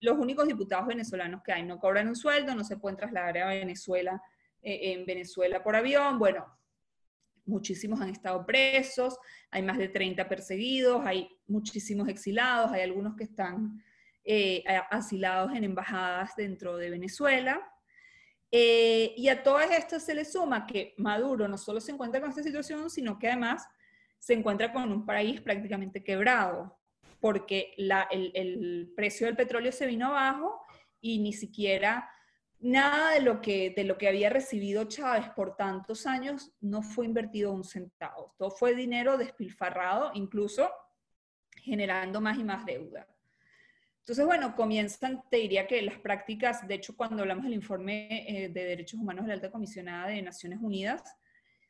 Los 0.00 0.18
únicos 0.18 0.46
diputados 0.46 0.86
venezolanos 0.86 1.42
que 1.42 1.52
hay 1.52 1.62
no 1.62 1.78
cobran 1.78 2.08
un 2.08 2.16
sueldo, 2.16 2.54
no 2.54 2.64
se 2.64 2.78
pueden 2.78 2.96
trasladar 2.96 3.36
a 3.38 3.48
Venezuela 3.48 4.20
eh, 4.62 4.92
en 4.92 5.04
Venezuela 5.04 5.62
por 5.62 5.76
avión. 5.76 6.18
Bueno, 6.18 6.46
muchísimos 7.44 8.00
han 8.00 8.08
estado 8.08 8.46
presos, 8.46 9.18
hay 9.50 9.62
más 9.62 9.76
de 9.76 9.88
30 9.88 10.28
perseguidos, 10.28 11.04
hay 11.04 11.28
muchísimos 11.46 12.08
exilados, 12.08 12.72
hay 12.72 12.82
algunos 12.82 13.16
que 13.16 13.24
están 13.24 13.82
eh, 14.24 14.64
asilados 14.90 15.52
en 15.54 15.64
embajadas 15.64 16.34
dentro 16.36 16.76
de 16.76 16.90
Venezuela. 16.90 17.60
Eh, 18.52 19.14
y 19.16 19.28
a 19.28 19.42
todas 19.42 19.70
estas 19.70 20.04
se 20.04 20.14
le 20.14 20.24
suma 20.24 20.66
que 20.66 20.94
Maduro 20.96 21.46
no 21.46 21.56
solo 21.56 21.80
se 21.80 21.92
encuentra 21.92 22.20
con 22.20 22.30
esta 22.30 22.42
situación, 22.42 22.90
sino 22.90 23.18
que 23.18 23.28
además 23.28 23.68
se 24.18 24.34
encuentra 24.34 24.72
con 24.72 24.90
un 24.90 25.06
país 25.06 25.40
prácticamente 25.40 26.02
quebrado, 26.02 26.78
porque 27.20 27.74
el, 27.76 28.32
el, 28.34 28.92
precio 28.96 29.26
del 29.26 29.36
petróleo 29.36 29.72
se 29.72 29.86
vino 29.86 30.08
abajo 30.08 30.62
y 31.00 31.18
ni 31.18 31.32
siquiera 31.32 32.10
nada 32.58 33.12
de 33.12 33.20
lo, 33.20 33.40
que, 33.40 33.70
de 33.70 33.84
lo 33.84 33.96
que 33.96 34.08
había 34.08 34.30
recibido 34.30 34.84
Chávez 34.84 35.30
por 35.30 35.56
tantos 35.56 36.06
años 36.06 36.52
no 36.60 36.82
fue 36.82 37.06
invertido 37.06 37.52
un 37.52 37.64
centavo. 37.64 38.34
Todo 38.36 38.50
fue 38.50 38.74
dinero 38.74 39.16
despilfarrado, 39.16 40.10
incluso 40.14 40.70
generando 41.62 42.20
más 42.20 42.38
y 42.38 42.44
más 42.44 42.64
deuda. 42.66 43.06
Entonces, 44.00 44.24
bueno, 44.24 44.56
comienzan, 44.56 45.22
te 45.30 45.36
diría 45.36 45.66
que 45.66 45.82
las 45.82 45.98
prácticas, 45.98 46.66
de 46.66 46.74
hecho, 46.74 46.96
cuando 46.96 47.22
hablamos 47.22 47.44
del 47.44 47.54
informe 47.54 48.24
eh, 48.26 48.48
de 48.48 48.64
derechos 48.64 48.98
humanos 48.98 49.24
de 49.24 49.28
la 49.28 49.34
alta 49.34 49.50
comisionada 49.50 50.08
de 50.08 50.22
Naciones 50.22 50.58
Unidas, 50.60 51.02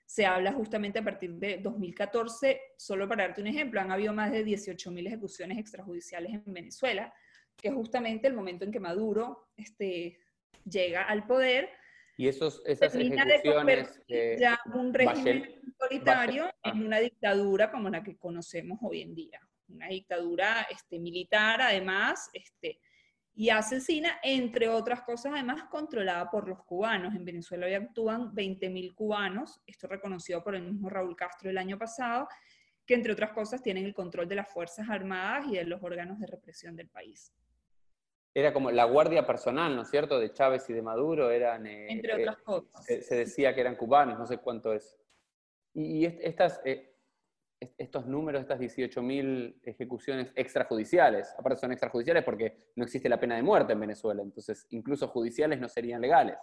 se 0.06 0.26
habla 0.26 0.52
justamente 0.52 1.00
a 1.00 1.04
partir 1.04 1.34
de 1.34 1.58
2014, 1.58 2.60
solo 2.76 3.08
para 3.08 3.24
darte 3.24 3.40
un 3.40 3.46
ejemplo, 3.46 3.80
han 3.80 3.92
habido 3.92 4.12
más 4.12 4.32
de 4.32 4.44
18.000 4.44 5.06
ejecuciones 5.06 5.58
extrajudiciales 5.58 6.32
en 6.32 6.52
Venezuela, 6.52 7.12
que 7.56 7.68
es 7.68 7.74
justamente 7.74 8.26
el 8.26 8.34
momento 8.34 8.64
en 8.64 8.72
que 8.72 8.80
Maduro 8.80 9.50
este, 9.56 10.18
llega 10.64 11.02
al 11.02 11.26
poder. 11.26 11.68
Y 12.16 12.28
esos, 12.28 12.62
esas 12.64 12.94
ejecuciones... 12.94 14.00
De 14.08 14.36
ya 14.40 14.58
un 14.74 14.94
régimen 14.94 15.60
autoritario 15.66 16.50
en 16.64 16.86
una 16.86 16.98
dictadura 16.98 17.70
como 17.70 17.88
la 17.88 18.02
que 18.02 18.16
conocemos 18.16 18.78
hoy 18.82 19.02
en 19.02 19.14
día 19.14 19.40
una 19.72 19.88
dictadura 19.88 20.66
este, 20.70 20.98
militar 20.98 21.60
además, 21.62 22.30
este, 22.32 22.80
y 23.34 23.50
asesina, 23.50 24.18
entre 24.22 24.68
otras 24.68 25.02
cosas, 25.02 25.32
además 25.32 25.64
controlada 25.70 26.30
por 26.30 26.48
los 26.48 26.62
cubanos. 26.64 27.14
En 27.14 27.24
Venezuela 27.24 27.66
hoy 27.66 27.74
actúan 27.74 28.34
20.000 28.34 28.94
cubanos, 28.94 29.62
esto 29.66 29.86
reconocido 29.86 30.42
por 30.42 30.54
el 30.54 30.62
mismo 30.62 30.90
Raúl 30.90 31.16
Castro 31.16 31.48
el 31.48 31.58
año 31.58 31.78
pasado, 31.78 32.28
que 32.84 32.94
entre 32.94 33.12
otras 33.12 33.32
cosas 33.32 33.62
tienen 33.62 33.84
el 33.84 33.94
control 33.94 34.28
de 34.28 34.34
las 34.34 34.52
Fuerzas 34.52 34.88
Armadas 34.90 35.46
y 35.46 35.56
de 35.56 35.64
los 35.64 35.82
órganos 35.82 36.18
de 36.18 36.26
represión 36.26 36.76
del 36.76 36.88
país. 36.88 37.32
Era 38.34 38.52
como 38.52 38.70
la 38.70 38.84
guardia 38.84 39.26
personal, 39.26 39.74
¿no 39.74 39.82
es 39.82 39.90
cierto?, 39.90 40.18
de 40.20 40.32
Chávez 40.32 40.68
y 40.70 40.72
de 40.72 40.82
Maduro, 40.82 41.30
eran... 41.30 41.66
Eh, 41.66 41.90
entre 41.90 42.14
otras 42.14 42.36
eh, 42.36 42.42
cosas. 42.44 42.84
Se, 42.84 43.14
decía 43.14 43.54
que 43.54 43.60
eran 43.60 43.76
cubanos, 43.76 44.18
no 44.18 44.26
sé 44.26 44.38
cuánto 44.38 44.72
es. 44.72 44.98
Y, 45.74 46.04
estas, 46.04 46.60
eh, 46.64 46.89
estos 47.76 48.06
números, 48.06 48.40
estas 48.40 48.58
18.000 48.58 49.60
ejecuciones 49.62 50.32
extrajudiciales. 50.34 51.34
Aparte 51.38 51.60
son 51.60 51.72
extrajudiciales 51.72 52.24
porque 52.24 52.72
no 52.76 52.84
existe 52.84 53.08
la 53.08 53.20
pena 53.20 53.36
de 53.36 53.42
muerte 53.42 53.74
en 53.74 53.80
Venezuela, 53.80 54.22
entonces 54.22 54.66
incluso 54.70 55.08
judiciales 55.08 55.60
no 55.60 55.68
serían 55.68 56.00
legales. 56.00 56.36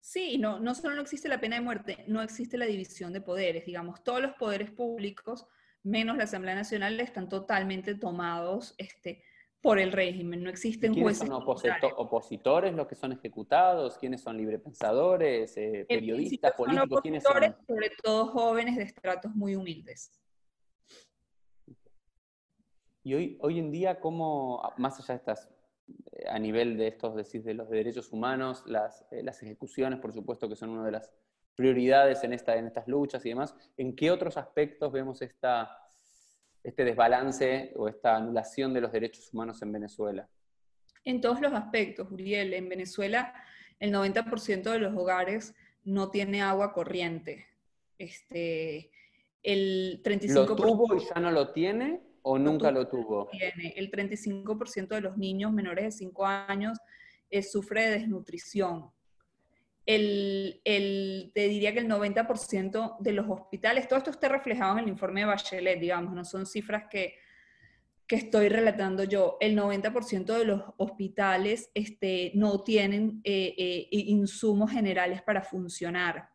Sí, 0.00 0.38
no, 0.38 0.58
no 0.58 0.74
solo 0.74 0.96
no 0.96 1.02
existe 1.02 1.28
la 1.28 1.40
pena 1.40 1.56
de 1.56 1.62
muerte, 1.62 2.04
no 2.06 2.22
existe 2.22 2.56
la 2.56 2.66
división 2.66 3.12
de 3.12 3.20
poderes. 3.20 3.66
Digamos, 3.66 4.02
todos 4.02 4.22
los 4.22 4.32
poderes 4.34 4.70
públicos, 4.70 5.46
menos 5.82 6.16
la 6.16 6.24
Asamblea 6.24 6.54
Nacional, 6.54 6.98
están 7.00 7.28
totalmente 7.28 7.94
tomados 7.94 8.74
este, 8.78 9.22
por 9.62 9.78
el 9.78 9.92
régimen, 9.92 10.42
no 10.42 10.48
existen 10.48 10.94
¿Quiénes 10.94 11.18
son 11.18 11.32
opositores 11.32 12.74
los 12.74 12.86
que 12.86 12.94
son 12.94 13.12
ejecutados? 13.12 13.98
¿Quiénes 13.98 14.22
son 14.22 14.36
librepensadores, 14.36 15.54
eh, 15.56 15.84
periodistas, 15.86 16.52
políticos? 16.52 17.00
¿Quiénes 17.02 17.22
son? 17.22 17.34
Sobre 17.66 17.90
todo 18.02 18.26
jóvenes 18.28 18.76
de 18.76 18.84
estratos 18.84 19.34
muy 19.34 19.56
humildes. 19.56 20.18
Y 23.02 23.14
hoy, 23.14 23.38
hoy 23.40 23.58
en 23.58 23.70
día, 23.70 24.00
¿cómo, 24.00 24.62
más 24.76 24.98
allá 24.98 25.14
de 25.14 25.18
estas, 25.18 25.48
eh, 26.12 26.28
a 26.28 26.38
nivel 26.38 26.76
de 26.78 26.88
estos, 26.88 27.14
decís, 27.14 27.44
de 27.44 27.54
los 27.54 27.68
derechos 27.68 28.12
humanos, 28.12 28.62
las, 28.66 29.06
eh, 29.10 29.22
las 29.22 29.42
ejecuciones, 29.42 30.00
por 30.00 30.12
supuesto, 30.12 30.48
que 30.48 30.56
son 30.56 30.70
una 30.70 30.84
de 30.84 30.92
las 30.92 31.10
prioridades 31.54 32.24
en, 32.24 32.32
esta, 32.32 32.56
en 32.56 32.66
estas 32.66 32.88
luchas 32.88 33.24
y 33.26 33.30
demás, 33.30 33.54
¿en 33.76 33.94
qué 33.94 34.10
otros 34.10 34.36
aspectos 34.38 34.92
vemos 34.92 35.20
esta 35.20 35.79
este 36.62 36.84
desbalance 36.84 37.72
o 37.76 37.88
esta 37.88 38.16
anulación 38.16 38.74
de 38.74 38.80
los 38.80 38.92
derechos 38.92 39.32
humanos 39.32 39.62
en 39.62 39.72
Venezuela? 39.72 40.28
En 41.04 41.20
todos 41.20 41.40
los 41.40 41.52
aspectos, 41.52 42.10
Uriel. 42.10 42.52
En 42.54 42.68
Venezuela 42.68 43.32
el 43.78 43.92
90% 43.92 44.70
de 44.70 44.78
los 44.78 44.94
hogares 44.94 45.54
no 45.84 46.10
tiene 46.10 46.42
agua 46.42 46.72
corriente. 46.72 47.46
Este, 47.98 48.90
el 49.42 50.02
35%, 50.02 50.34
¿Lo 50.34 50.56
tuvo 50.56 50.94
y 50.94 51.00
ya 51.00 51.20
no 51.20 51.30
lo 51.30 51.52
tiene 51.52 52.02
o 52.22 52.38
nunca 52.38 52.70
lo 52.70 52.86
tuvo? 52.88 53.28
Tiene. 53.28 53.72
El 53.76 53.90
35% 53.90 54.88
de 54.88 55.00
los 55.00 55.16
niños 55.16 55.52
menores 55.52 55.84
de 55.84 55.90
5 55.92 56.26
años 56.26 56.78
eh, 57.30 57.42
sufre 57.42 57.86
de 57.86 57.98
desnutrición 58.00 58.90
el, 59.86 60.60
te 61.34 61.48
diría 61.48 61.72
que 61.72 61.80
el 61.80 61.88
90% 61.88 62.98
de 63.00 63.12
los 63.12 63.28
hospitales, 63.28 63.88
todo 63.88 63.98
esto 63.98 64.10
está 64.10 64.28
reflejado 64.28 64.74
en 64.74 64.84
el 64.84 64.88
informe 64.88 65.20
de 65.20 65.26
Bachelet, 65.26 65.80
digamos, 65.80 66.14
no 66.14 66.24
son 66.24 66.46
cifras 66.46 66.84
que, 66.90 67.14
que 68.06 68.16
estoy 68.16 68.48
relatando 68.48 69.04
yo, 69.04 69.36
el 69.40 69.56
90% 69.56 70.36
de 70.36 70.44
los 70.44 70.62
hospitales 70.76 71.70
este, 71.74 72.32
no 72.34 72.62
tienen 72.62 73.20
eh, 73.24 73.54
eh, 73.56 73.88
insumos 73.90 74.70
generales 74.70 75.22
para 75.22 75.42
funcionar. 75.42 76.28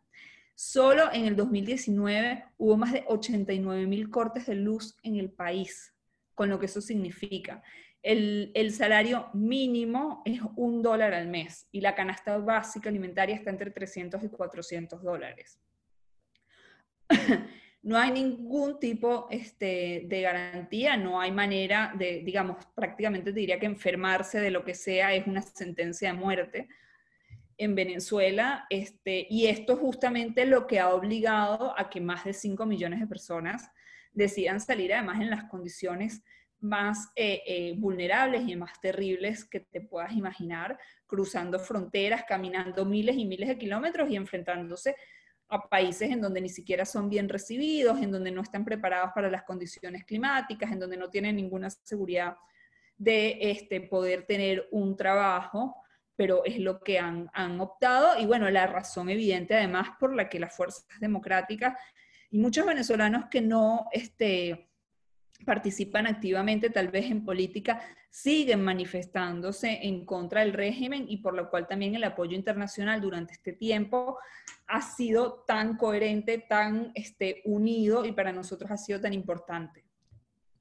Solo 0.56 1.12
en 1.12 1.26
el 1.26 1.36
2019 1.36 2.46
hubo 2.58 2.78
más 2.78 2.94
de 2.94 3.04
89 3.08 3.88
mil 3.88 4.10
cortes 4.10 4.46
de 4.46 4.56
luz 4.56 4.96
en 5.04 5.18
el 5.18 5.32
país, 5.32 5.94
con 6.34 6.50
lo 6.50 6.60
que 6.60 6.68
eso 6.68 6.80
significa 6.80 7.62
el, 8.06 8.72
salario 8.72 9.30
mínimo 9.34 10.22
es 10.26 10.40
un 10.56 10.84
dólar 10.84 11.16
al 11.16 11.28
mes 11.28 11.68
y 11.72 11.82
la 11.82 11.96
canasta 11.96 12.38
básica 12.38 12.90
alimentaria 12.90 13.36
está 13.36 13.50
entre 13.50 13.72
300 13.72 14.24
y 14.24 14.30
400 14.30 15.02
dólares. 15.02 15.60
no 17.82 17.98
hay 17.98 18.12
ningún 18.12 18.80
tipo 18.80 19.28
este, 19.32 20.04
de 20.06 20.22
garantía, 20.22 20.98
no 20.98 21.20
hay 21.20 21.32
manera 21.32 21.94
de, 21.98 22.22
digamos, 22.24 22.64
prácticamente 22.76 23.32
diría 23.32 23.60
que 23.60 23.66
enfermarse 23.66 24.40
de 24.40 24.52
lo 24.52 24.64
que 24.64 24.76
sea 24.76 25.14
es 25.16 25.26
una 25.26 25.42
sentencia 25.42 26.12
de 26.12 26.18
muerte 26.18 26.68
en 27.58 27.74
Venezuela, 27.74 28.68
este, 28.70 29.26
y 29.30 29.48
esto 29.48 29.74
es 29.74 29.80
justamente 29.80 30.46
lo 30.46 30.68
que 30.68 30.80
ha 30.80 30.94
obligado 30.94 31.74
a 31.80 31.90
que 31.90 32.02
más 32.02 32.24
de 32.26 32.34
5 32.34 32.66
millones 32.68 33.00
de 33.00 33.08
personas 33.08 33.72
decidan 34.14 34.60
salir 34.60 34.94
además 34.94 35.22
en 35.22 35.30
las 35.30 35.46
condiciones 35.46 36.22
más 36.66 37.12
eh, 37.16 37.42
eh, 37.46 37.76
vulnerables 37.78 38.48
y 38.48 38.56
más 38.56 38.80
terribles 38.82 39.46
que 39.46 39.62
te 39.62 39.82
puedas 39.82 40.14
imaginar, 40.14 40.78
cruzando 41.06 41.60
fronteras, 41.60 42.24
caminando 42.28 42.86
miles 42.86 43.16
y 43.16 43.26
miles 43.26 43.48
de 43.50 43.58
kilómetros 43.58 44.10
y 44.10 44.16
enfrentándose 44.16 44.96
a 45.48 45.70
países 45.70 46.10
en 46.10 46.22
donde 46.22 46.42
ni 46.42 46.50
siquiera 46.50 46.84
son 46.86 47.08
bien 47.08 47.30
recibidos, 47.30 48.02
en 48.02 48.12
donde 48.12 48.32
no 48.32 48.42
están 48.42 48.66
preparados 48.66 49.12
para 49.14 49.30
las 49.30 49.44
condiciones 49.44 50.04
climáticas, 50.06 50.72
en 50.72 50.80
donde 50.80 50.98
no 50.98 51.10
tienen 51.10 51.36
ninguna 51.36 51.70
seguridad 51.70 52.36
de 52.98 53.38
este, 53.40 53.82
poder 53.82 54.26
tener 54.26 54.68
un 54.72 54.98
trabajo, 54.98 55.76
pero 56.16 56.44
es 56.46 56.58
lo 56.58 56.80
que 56.80 56.98
han, 56.98 57.30
han 57.34 57.60
optado. 57.62 58.20
Y 58.20 58.26
bueno, 58.26 58.50
la 58.50 58.66
razón 58.66 59.10
evidente 59.10 59.54
además 59.54 59.90
por 60.00 60.16
la 60.16 60.30
que 60.30 60.40
las 60.40 60.56
fuerzas 60.56 60.88
democráticas 61.00 61.78
y 62.32 62.40
muchos 62.40 62.66
venezolanos 62.66 63.26
que 63.30 63.42
no... 63.42 63.88
Este, 63.92 64.70
participan 65.44 66.08
activamente 66.08 66.70
tal 66.70 66.88
vez 66.90 67.12
en 67.12 67.26
política, 67.26 67.82
siguen 68.10 68.64
manifestándose 68.64 69.80
en 69.84 70.06
contra 70.06 70.42
del 70.42 70.54
régimen 70.54 71.06
y 71.10 71.18
por 71.18 71.34
lo 71.34 71.50
cual 71.50 71.68
también 71.68 71.96
el 71.96 72.04
apoyo 72.06 72.36
internacional 72.36 73.02
durante 73.02 73.34
este 73.34 73.52
tiempo 73.52 74.18
ha 74.68 74.82
sido 74.82 75.44
tan 75.46 75.76
coherente, 75.76 76.38
tan 76.38 76.92
este, 76.96 77.42
unido 77.46 78.06
y 78.06 78.14
para 78.14 78.32
nosotros 78.32 78.72
ha 78.72 78.78
sido 78.78 79.02
tan 79.02 79.14
importante. 79.14 79.84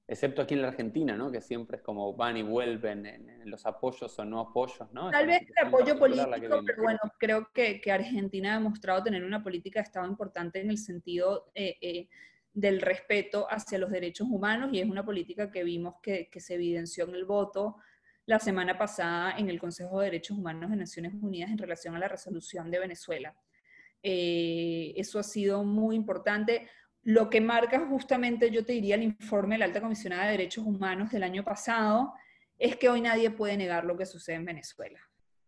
excepto 0.07 0.43
aquí 0.43 0.55
en 0.55 0.63
la 0.63 0.69
Argentina, 0.69 1.17
¿no? 1.17 1.31
Que 1.31 1.41
siempre 1.41 1.77
es 1.77 1.83
como 1.83 2.15
van 2.15 2.37
y 2.37 2.43
vuelven 2.43 3.07
en, 3.07 3.51
los 3.51 3.65
apoyos 3.67 4.19
o 4.19 4.25
no 4.25 4.41
apoyos, 4.41 4.91
¿no? 4.93 5.11
Tal 5.11 5.27
vez 5.27 5.43
el 5.43 5.67
apoyo 5.69 5.99
político, 5.99 6.61
pero 6.67 6.83
bueno, 6.83 6.99
creo 7.19 7.49
que, 7.55 7.81
Argentina 7.91 8.55
ha 8.55 8.59
demostrado 8.59 9.05
tener 9.05 9.23
una 9.23 9.43
política 9.43 9.79
de 9.79 9.85
Estado 9.85 10.07
importante 10.09 10.61
en 10.61 10.71
el 10.71 10.79
sentido 10.79 11.51
eh, 11.55 11.77
eh, 11.81 12.09
del 12.55 12.81
respeto 12.81 13.47
hacia 13.51 13.79
los 13.79 13.91
derechos 13.91 14.29
humanos 14.31 14.71
y 14.73 14.79
es 14.79 14.89
una 14.89 15.05
política 15.05 15.51
que 15.51 15.65
vimos 15.65 15.97
que, 16.01 16.29
se 16.37 16.55
evidenció 16.55 17.05
en 17.05 17.17
el 17.17 17.25
voto 17.25 17.77
la 18.27 18.39
semana 18.39 18.79
pasada 18.79 19.37
en 19.37 19.51
el 19.51 19.59
Consejo 19.59 19.99
de 19.99 20.07
Derechos 20.07 20.39
Humanos 20.39 20.71
de 20.71 20.77
Naciones 20.77 21.13
Unidas 21.21 21.51
en 21.51 21.59
relación 21.59 21.97
a 21.97 21.99
la 21.99 22.09
resolución 22.09 22.71
de 22.71 22.79
Venezuela. 22.79 23.35
Eh, 24.03 24.95
eso 24.97 25.19
ha 25.19 25.25
sido 25.25 25.65
muy 25.65 25.97
importante. 25.97 26.69
Lo 27.03 27.29
que 27.29 27.41
marca 27.41 27.87
justamente, 27.87 28.51
yo 28.51 28.65
te 28.65 28.73
diría, 28.73 28.95
el 28.95 29.03
informe 29.03 29.57
de 29.57 29.59
la 29.59 29.65
Alta 29.67 29.81
Comisionada 29.81 30.27
de 30.27 30.31
Derechos 30.31 30.65
Humanos 30.65 31.11
del 31.11 31.25
año 31.25 31.45
pasado, 31.45 32.15
es 32.57 32.77
que 32.77 32.89
hoy 32.89 33.01
nadie 33.01 33.31
puede 33.31 33.57
negar 33.57 33.85
lo 33.85 33.97
que 33.97 34.07
sucede 34.07 34.37
en 34.37 34.45
Venezuela. 34.45 35.01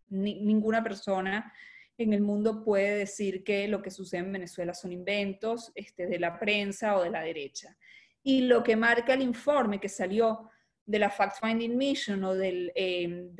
ninguna 0.08 0.82
persona 0.82 1.52
en 1.98 2.12
el 2.12 2.20
mundo 2.20 2.62
puede 2.62 2.98
decir 2.98 3.42
que 3.42 3.68
lo 3.68 3.82
que 3.82 3.90
sucede 3.90 4.20
en 4.20 4.32
Venezuela 4.32 4.74
son 4.74 4.92
inventos 4.92 5.72
este, 5.74 6.06
de 6.06 6.18
la 6.18 6.38
prensa 6.38 6.96
o 6.96 7.02
de 7.02 7.10
la 7.10 7.22
derecha. 7.22 7.76
Y 8.22 8.42
lo 8.42 8.62
que 8.62 8.76
marca 8.76 9.14
el 9.14 9.22
informe 9.22 9.80
que 9.80 9.88
salió 9.88 10.50
de 10.84 10.98
la 10.98 11.10
Fact 11.10 11.38
Finding 11.40 11.76
Mission 11.76 12.22
o 12.24 12.34
del, 12.34 12.72
eh, 12.74 13.30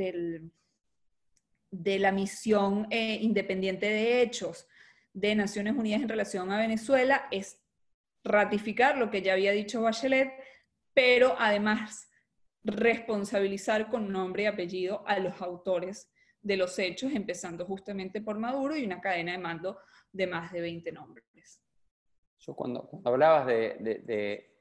de 1.70 1.98
la 1.98 2.12
misión 2.12 2.86
eh, 2.90 3.18
independiente 3.20 3.86
de 3.86 4.22
hechos 4.22 4.66
de 5.12 5.34
Naciones 5.34 5.74
Unidas 5.76 6.02
en 6.02 6.09
relación 6.09 6.50
a 6.50 6.59
Venezuela 6.59 7.28
es 7.30 7.61
ratificar 8.24 8.96
lo 8.98 9.11
que 9.11 9.22
ya 9.22 9.34
había 9.34 9.52
dicho 9.52 9.82
Bachelet, 9.82 10.32
pero 10.94 11.36
además 11.38 12.09
responsabilizar 12.64 13.88
con 13.88 14.11
nombre 14.11 14.44
y 14.44 14.46
apellido 14.46 15.07
a 15.07 15.18
los 15.18 15.40
autores 15.40 16.11
de 16.43 16.57
los 16.57 16.78
hechos, 16.78 17.12
empezando 17.12 17.64
justamente 17.64 18.20
por 18.20 18.39
Maduro 18.39 18.76
y 18.76 18.84
una 18.84 19.01
cadena 19.01 19.32
de 19.32 19.39
mando 19.39 19.78
de 20.12 20.26
más 20.26 20.53
de 20.53 20.61
20 20.61 20.93
nombres. 20.93 21.26
Yo 22.39 22.55
cuando, 22.55 22.89
hablabas 23.05 23.47
de, 23.47 24.03
de, 24.05 24.53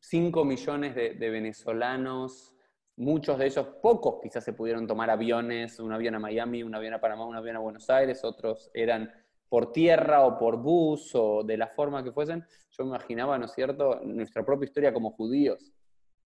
5 0.00 0.44
millones 0.44 0.94
de, 0.94 1.30
venezolanos, 1.30 2.54
muchos 2.96 3.38
de 3.38 3.46
ellos, 3.46 3.66
pocos 3.82 4.20
quizás 4.22 4.44
se 4.44 4.54
pudieron 4.54 4.86
tomar 4.86 5.10
aviones, 5.10 5.78
un 5.80 5.92
avión 5.92 6.14
a 6.14 6.18
Miami, 6.18 6.62
un 6.62 6.74
avión 6.74 6.94
a 6.94 7.00
Panamá, 7.00 7.26
un 7.26 7.36
avión 7.36 7.56
a 7.56 7.60
Buenos 7.60 7.90
Aires, 7.90 8.24
otros 8.24 8.70
eran 8.72 9.12
por 9.48 9.72
tierra 9.72 10.24
o 10.24 10.38
por 10.38 10.56
bus 10.56 11.14
o 11.14 11.42
de 11.42 11.56
la 11.56 11.68
forma 11.68 12.02
que 12.02 12.12
fuesen, 12.12 12.44
yo 12.70 12.84
me 12.84 12.90
imaginaba, 12.90 13.38
¿no 13.38 13.46
es 13.46 13.52
cierto?, 13.52 14.00
nuestra 14.04 14.44
propia 14.44 14.66
historia 14.66 14.92
como 14.92 15.10
judíos, 15.10 15.72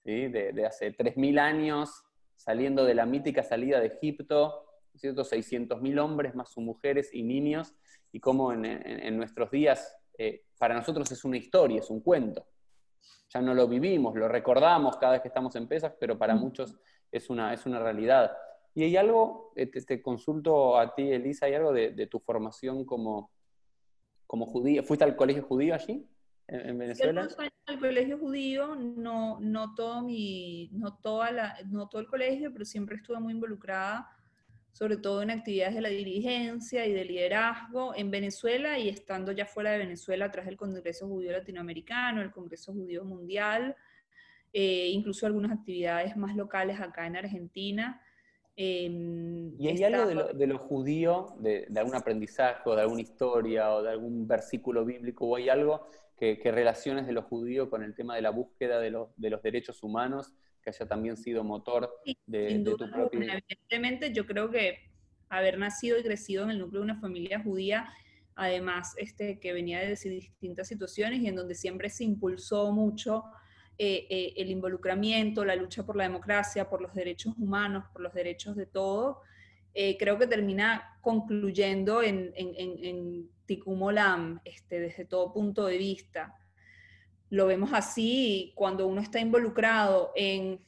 ¿sí? 0.04 0.28
de, 0.28 0.66
hace 0.66 0.94
3.000 0.96 1.38
años, 1.38 2.04
saliendo 2.42 2.84
de 2.84 2.94
la 2.94 3.06
mítica 3.06 3.44
salida 3.44 3.78
de 3.78 3.86
Egipto, 3.86 4.64
¿no 4.92 4.94
es 4.94 5.00
cierto?, 5.00 5.22
600.000 5.22 6.00
hombres 6.00 6.34
más 6.34 6.50
sus 6.50 6.64
mujeres 6.64 7.10
y 7.12 7.22
niños, 7.22 7.72
y 8.10 8.18
cómo 8.18 8.52
en, 8.52 9.16
nuestros 9.16 9.50
días, 9.50 9.96
eh, 10.18 10.44
para 10.58 10.74
nosotros 10.74 11.10
es 11.12 11.24
una 11.24 11.36
historia, 11.36 11.78
es 11.78 11.88
un 11.88 12.00
cuento. 12.00 12.46
Ya 13.32 13.40
no 13.40 13.54
lo 13.54 13.68
vivimos, 13.68 14.14
lo 14.16 14.28
recordamos 14.28 14.96
cada 14.96 15.12
vez 15.12 15.22
que 15.22 15.28
estamos 15.28 15.54
en 15.56 15.68
pesas, 15.68 15.94
pero 15.98 16.18
para 16.18 16.34
muchos 16.34 16.76
es 17.10 17.30
una, 17.30 17.54
es 17.54 17.64
una 17.64 17.78
realidad. 17.78 18.32
Y 18.74 18.82
hay 18.84 18.96
algo, 18.96 19.52
eh, 19.54 19.66
te, 19.66 20.02
consulto 20.02 20.76
a 20.76 20.94
ti, 20.94 21.12
Elisa, 21.12 21.46
¿hay 21.46 21.54
algo 21.54 21.72
de, 21.72 22.06
tu 22.08 22.18
formación 22.18 22.84
como, 22.84 23.30
como 24.26 24.46
judía? 24.46 24.82
¿Fuiste 24.82 25.04
al 25.04 25.14
colegio 25.16 25.44
judío 25.44 25.74
allí, 25.74 26.06
en, 26.52 26.78
Venezuela? 26.78 27.28
Yo 27.28 27.36
al 27.66 27.78
colegio 27.78 28.18
judío, 28.18 28.74
no, 28.74 29.38
no, 29.40 29.74
todo 29.74 30.02
mi, 30.02 30.68
no, 30.72 30.96
toda 30.98 31.30
la, 31.30 31.56
no 31.68 31.88
todo 31.88 32.00
el 32.00 32.06
colegio, 32.06 32.52
pero 32.52 32.64
siempre 32.64 32.96
estuve 32.96 33.18
muy 33.20 33.32
involucrada, 33.32 34.08
sobre 34.72 34.96
todo 34.96 35.22
en 35.22 35.30
actividades 35.30 35.74
de 35.74 35.80
la 35.80 35.88
dirigencia 35.88 36.86
y 36.86 36.92
de 36.92 37.04
liderazgo 37.04 37.94
en 37.94 38.10
Venezuela 38.10 38.78
y 38.78 38.88
estando 38.88 39.32
ya 39.32 39.46
fuera 39.46 39.72
de 39.72 39.78
Venezuela, 39.78 40.30
tras 40.30 40.46
el 40.46 40.56
Congreso 40.56 41.06
Judío 41.06 41.32
Latinoamericano, 41.32 42.20
el 42.20 42.30
Congreso 42.30 42.72
Judío 42.72 43.04
Mundial, 43.04 43.76
eh, 44.52 44.88
incluso 44.88 45.26
algunas 45.26 45.52
actividades 45.52 46.16
más 46.16 46.36
locales 46.36 46.80
acá 46.80 47.06
en 47.06 47.16
Argentina. 47.16 48.02
Em, 48.54 49.58
¿Y 49.58 49.68
hay 49.68 49.82
algo 49.84 50.06
de 50.06 50.14
lo, 50.14 50.32
de 50.32 50.52
judío, 50.58 51.34
de, 51.38 51.66
algún 51.74 51.94
aprendizaje 51.94 52.68
o 52.68 52.76
de 52.76 52.82
alguna 52.82 53.00
historia 53.00 53.72
o 53.72 53.82
de 53.82 53.90
algún 53.90 54.26
versículo 54.26 54.84
bíblico, 54.84 55.26
o 55.26 55.36
hay 55.36 55.48
algo 55.48 55.86
que, 56.18 56.38
relaciones 56.44 57.06
de 57.06 57.12
lo 57.12 57.22
judío 57.22 57.68
con 57.68 57.82
el 57.82 57.94
tema 57.94 58.14
de 58.14 58.22
la 58.22 58.30
búsqueda 58.30 58.78
de, 58.78 58.96
de 59.16 59.30
los 59.30 59.42
derechos 59.42 59.82
humanos, 59.82 60.32
que 60.62 60.70
haya 60.70 60.86
también 60.86 61.16
sido 61.16 61.44
motor 61.44 61.90
de, 62.26 62.62
tu 62.64 62.76
propio... 62.90 63.20
Evidentemente 63.20 64.12
yo 64.12 64.26
creo 64.26 64.50
que 64.50 64.90
haber 65.28 65.58
nacido 65.58 65.98
y 65.98 66.02
crecido 66.02 66.44
en 66.44 66.50
el 66.50 66.58
núcleo 66.58 66.82
de 66.82 66.90
una 66.92 67.00
familia 67.00 67.40
judía, 67.40 67.92
además 68.34 68.94
este, 68.96 69.40
que 69.40 69.52
venía 69.52 69.80
de 69.80 69.96
distintas 69.96 70.68
situaciones 70.68 71.20
y 71.20 71.28
en 71.28 71.36
donde 71.36 71.54
siempre 71.54 71.90
se 71.90 72.04
impulsó 72.04 72.70
mucho 72.72 73.24
eh, 73.78 74.06
eh, 74.10 74.34
el 74.36 74.50
involucramiento, 74.50 75.44
la 75.44 75.56
lucha 75.56 75.84
por 75.84 75.96
la 75.96 76.04
democracia, 76.04 76.68
por 76.68 76.80
los 76.80 76.94
derechos 76.94 77.34
humanos, 77.38 77.84
por 77.92 78.02
los 78.02 78.12
derechos 78.12 78.54
de 78.56 78.66
todos, 78.66 79.16
eh, 79.74 79.96
creo 79.98 80.18
que 80.18 80.26
termina 80.26 80.98
concluyendo 81.00 82.02
en, 82.02 82.32
en, 82.36 82.54
en, 82.56 83.30
este, 84.44 84.80
desde 84.80 85.04
todo 85.04 85.32
punto 85.32 85.66
de 85.66 85.76
vista. 85.76 86.34
Lo 87.28 87.46
vemos 87.46 87.70
así 87.74 88.52
cuando 88.54 88.86
uno 88.86 89.02
está 89.02 89.20
involucrado 89.20 90.12
en 90.16 90.58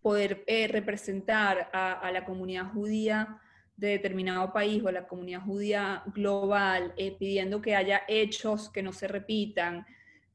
poder 0.00 0.44
representar 0.70 1.70
a, 1.72 2.10
la 2.12 2.24
comunidad 2.24 2.70
judía 2.72 3.40
de 3.76 3.88
determinado 3.88 4.52
país 4.52 4.82
o 4.84 4.88
a 4.88 4.92
la 4.92 5.08
comunidad 5.08 5.40
judía 5.40 6.04
global, 6.14 6.94
pidiendo 7.18 7.60
que 7.60 7.74
haya 7.74 8.02
hechos 8.06 8.70
que 8.70 8.82
no 8.82 8.92
se 8.92 9.08
repitan, 9.08 9.86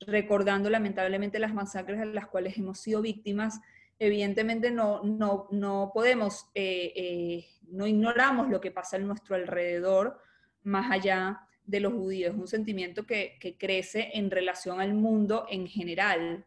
recordando 0.02 0.70
lamentablemente 0.70 1.40
las 1.40 1.54
masacres 1.54 2.00
de 2.00 2.08
las 2.08 2.28
cuales 2.28 2.58
hemos 2.58 2.80
sido 2.80 3.02
víctimas, 3.02 3.62
evidentemente 4.00 4.72
no, 4.72 5.04
no, 5.04 5.48
no 5.52 5.92
podemos, 5.94 6.50
eh, 6.56 6.94
eh, 6.96 7.46
no 7.68 7.86
ignoramos 7.86 8.50
lo 8.50 8.62
que 8.62 8.72
pasa 8.72 8.96
en 8.96 9.06
nuestro 9.06 9.36
alrededor, 9.36 10.18
más 10.64 10.90
allá 10.90 11.42
de 11.66 11.82
los 11.82 11.94
judíos. 11.94 12.34
Es 12.34 12.40
un 12.40 12.48
sentimiento 12.48 13.06
que, 13.06 13.38
que, 13.40 13.58
crece 13.58 14.12
en 14.14 14.32
relación 14.32 14.80
al 14.80 14.94
mundo 14.94 15.46
en 15.50 15.68
general. 15.68 16.46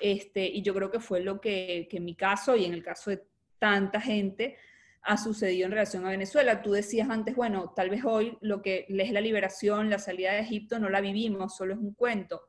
Este, 0.00 0.46
y 0.46 0.62
yo 0.62 0.74
creo 0.74 0.90
que 0.90 1.00
fue 1.00 1.20
lo 1.20 1.40
que, 1.40 1.88
que 1.90 1.98
en 1.98 2.04
mi 2.04 2.14
caso 2.14 2.56
y 2.56 2.64
en 2.64 2.72
el 2.72 2.82
caso 2.82 3.10
de 3.10 3.22
tanta 3.58 4.00
gente 4.00 4.56
ha 5.02 5.16
sucedido 5.16 5.66
en 5.66 5.72
relación 5.72 6.06
a 6.06 6.10
Venezuela. 6.10 6.62
Tú 6.62 6.72
decías 6.72 7.10
antes, 7.10 7.34
bueno, 7.34 7.72
tal 7.74 7.90
vez 7.90 8.04
hoy 8.04 8.38
lo 8.40 8.62
que 8.62 8.86
es 8.88 9.10
la 9.10 9.20
liberación, 9.20 9.90
la 9.90 9.98
salida 9.98 10.32
de 10.32 10.40
Egipto, 10.40 10.78
no 10.78 10.88
la 10.88 11.00
vivimos, 11.00 11.56
solo 11.56 11.74
es 11.74 11.80
un 11.80 11.94
cuento 11.94 12.42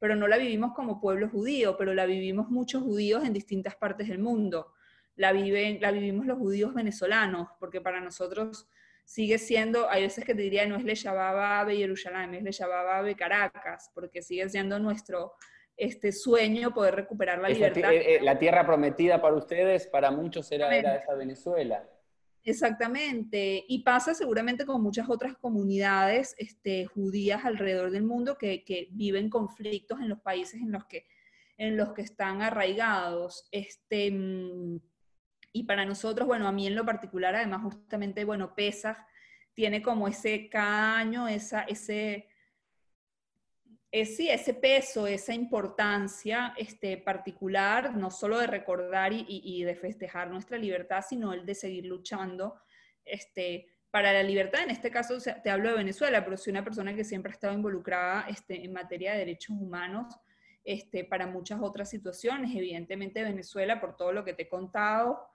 pero 0.00 0.16
no 0.16 0.26
la 0.26 0.38
vivimos 0.38 0.72
como 0.72 1.00
pueblo 1.00 1.28
judío, 1.28 1.76
pero 1.76 1.94
la 1.94 2.06
vivimos 2.06 2.48
muchos 2.48 2.82
judíos 2.82 3.22
en 3.22 3.32
distintas 3.32 3.76
partes 3.76 4.08
del 4.08 4.18
mundo. 4.18 4.72
La, 5.14 5.30
viven, 5.32 5.78
la 5.80 5.92
vivimos 5.92 6.26
los 6.26 6.38
judíos 6.38 6.74
venezolanos, 6.74 7.48
porque 7.60 7.82
para 7.82 8.00
nosotros 8.00 8.66
sigue 9.04 9.38
siendo, 9.38 9.90
hay 9.90 10.02
veces 10.02 10.24
que 10.24 10.34
te 10.34 10.40
diría, 10.40 10.66
no 10.66 10.76
es 10.76 10.84
Le 10.84 10.94
Shabbat 10.94 11.68
Jerusalén, 11.68 12.34
es 12.34 12.42
Le 12.42 12.50
Shabbat 12.50 13.14
Caracas, 13.16 13.90
porque 13.94 14.22
sigue 14.22 14.48
siendo 14.48 14.78
nuestro 14.78 15.34
este 15.76 16.12
sueño 16.12 16.72
poder 16.72 16.94
recuperar 16.94 17.38
la 17.38 17.48
libertad. 17.48 17.92
Eh, 17.92 18.16
eh, 18.16 18.20
la 18.22 18.38
tierra 18.38 18.66
prometida 18.66 19.20
para 19.20 19.34
ustedes, 19.34 19.86
para 19.86 20.10
muchos 20.10 20.50
era, 20.50 20.74
era 20.74 20.96
esa 20.96 21.14
Venezuela. 21.14 21.86
Exactamente, 22.42 23.64
y 23.68 23.82
pasa 23.82 24.14
seguramente 24.14 24.64
con 24.64 24.82
muchas 24.82 25.10
otras 25.10 25.36
comunidades 25.36 26.34
este, 26.38 26.86
judías 26.86 27.44
alrededor 27.44 27.90
del 27.90 28.04
mundo 28.04 28.38
que, 28.38 28.88
viven 28.92 29.28
conflictos 29.28 30.00
en 30.00 30.08
los 30.08 30.20
países 30.20 30.60
en 30.60 30.72
los 30.72 30.84
que, 30.86 32.02
están 32.02 32.40
arraigados. 32.40 33.46
Este, 33.52 34.10
mm, 34.10 34.80
y 35.52 35.64
para 35.64 35.84
nosotros, 35.84 36.26
bueno, 36.26 36.48
a 36.48 36.52
mí 36.52 36.66
en 36.66 36.76
lo 36.76 36.86
particular, 36.86 37.34
además, 37.36 37.62
justamente, 37.62 38.24
bueno, 38.24 38.54
Pesach 38.54 38.96
tiene 39.52 39.82
como 39.82 40.08
ese 40.08 40.48
cada 40.48 40.96
año, 40.96 41.28
esa, 41.28 41.62
ese, 41.62 42.29
es, 43.92 44.16
sí, 44.16 44.28
ese 44.28 44.54
peso, 44.54 45.06
esa 45.06 45.34
importancia 45.34 46.54
este, 46.56 46.96
particular, 46.96 47.96
no 47.96 48.10
solo 48.10 48.38
de 48.38 48.46
recordar 48.46 49.12
y, 49.12 49.64
de 49.64 49.74
festejar 49.74 50.30
nuestra 50.30 50.58
libertad, 50.58 51.04
sino 51.06 51.32
el 51.32 51.44
de 51.44 51.54
seguir 51.54 51.86
luchando 51.86 52.54
este, 53.04 53.66
para 53.90 54.12
la 54.12 54.22
libertad. 54.22 54.62
En 54.62 54.70
este 54.70 54.90
caso 54.90 55.18
te 55.42 55.50
hablo 55.50 55.70
de 55.70 55.76
Venezuela, 55.76 56.24
pero 56.24 56.36
soy 56.36 56.52
una 56.52 56.62
persona 56.62 56.94
que 56.94 57.02
siempre 57.02 57.32
ha 57.32 57.34
estado 57.34 57.54
involucrada 57.54 58.26
este, 58.28 58.64
en 58.64 58.72
materia 58.72 59.12
de 59.12 59.18
derechos 59.18 59.56
humanos 59.58 60.14
este, 60.64 61.04
para 61.04 61.26
muchas 61.26 61.60
otras 61.60 61.90
situaciones. 61.90 62.54
Evidentemente 62.54 63.24
Venezuela, 63.24 63.80
por 63.80 63.96
todo 63.96 64.12
lo 64.12 64.24
que 64.24 64.34
te 64.34 64.44
he 64.44 64.48
contado, 64.48 65.26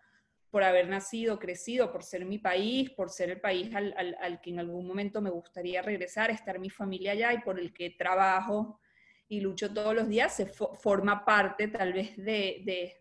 por 0.55 0.63
haber 0.63 0.87
nacido, 0.87 1.37
crecido, 1.37 1.91
por 1.91 2.01
ser 2.01 2.23
mi 2.23 2.37
país, 2.37 2.89
por 2.91 3.09
ser 3.09 3.29
el 3.29 3.41
país 3.41 3.75
al, 3.75 4.39
que 4.41 4.51
en 4.51 4.59
algún 4.59 4.87
momento 4.87 5.19
me 5.19 5.29
gustaría 5.29 5.81
regresar, 5.81 6.31
estar 6.31 6.59
mi 6.59 6.69
familia 6.69 7.11
allá 7.11 7.33
y 7.33 7.39
por 7.39 7.59
el 7.59 7.73
que 7.73 7.89
trabajo 7.89 8.79
y 9.27 9.41
lucho 9.41 9.73
todos 9.73 9.93
los 9.93 10.07
días, 10.07 10.33
se 10.33 10.45
forma 10.45 11.25
parte 11.25 11.67
tal 11.67 11.91
vez 11.91 12.15
de, 12.15 12.95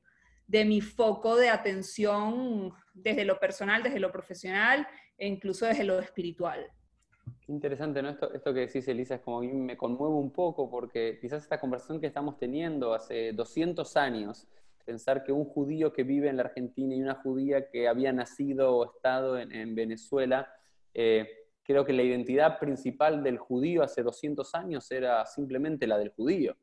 de, 0.48 0.64
mi 0.64 0.80
foco 0.80 1.36
de 1.36 1.48
atención 1.48 2.72
desde 2.92 3.24
lo 3.24 3.38
personal, 3.38 3.84
desde 3.84 4.00
lo 4.00 4.10
profesional 4.10 4.84
e 5.16 5.28
incluso 5.28 5.64
desde 5.64 5.84
lo 5.84 6.00
espiritual. 6.00 6.66
Qué 7.40 7.52
interesante, 7.52 8.02
¿no? 8.02 8.08
Esto, 8.08 8.34
esto 8.34 8.52
que 8.52 8.66
decís, 8.66 8.88
Elisa, 8.88 9.14
es 9.14 9.20
como 9.20 9.42
mí 9.42 9.52
me 9.52 9.76
conmueve 9.76 10.16
un 10.16 10.32
poco 10.32 10.68
porque 10.68 11.18
quizás 11.20 11.44
esta 11.44 11.60
conversación 11.60 12.00
que 12.00 12.08
estamos 12.08 12.36
teniendo 12.36 12.94
hace 12.94 13.32
200 13.32 13.96
años, 13.96 14.48
pensar 14.84 15.24
que 15.24 15.32
un 15.32 15.44
judío 15.44 15.92
que 15.92 16.04
vive 16.04 16.28
en 16.28 16.36
la 16.36 16.44
Argentina 16.44 16.94
y 16.94 17.02
una 17.02 17.14
judía 17.16 17.68
que 17.70 17.88
había 17.88 18.12
nacido 18.12 18.76
o 18.76 18.94
estado 18.94 19.38
en, 19.38 19.74
Venezuela, 19.74 20.52
eh, 20.92 21.28
creo 21.62 21.84
que 21.84 21.92
la 21.92 22.02
identidad 22.02 22.58
principal 22.58 23.22
del 23.22 23.38
judío 23.38 23.82
hace 23.82 24.02
200 24.02 24.54
años 24.54 24.90
era 24.90 25.24
simplemente 25.26 25.86
la 25.86 25.98
del 25.98 26.10
judío. 26.10 26.56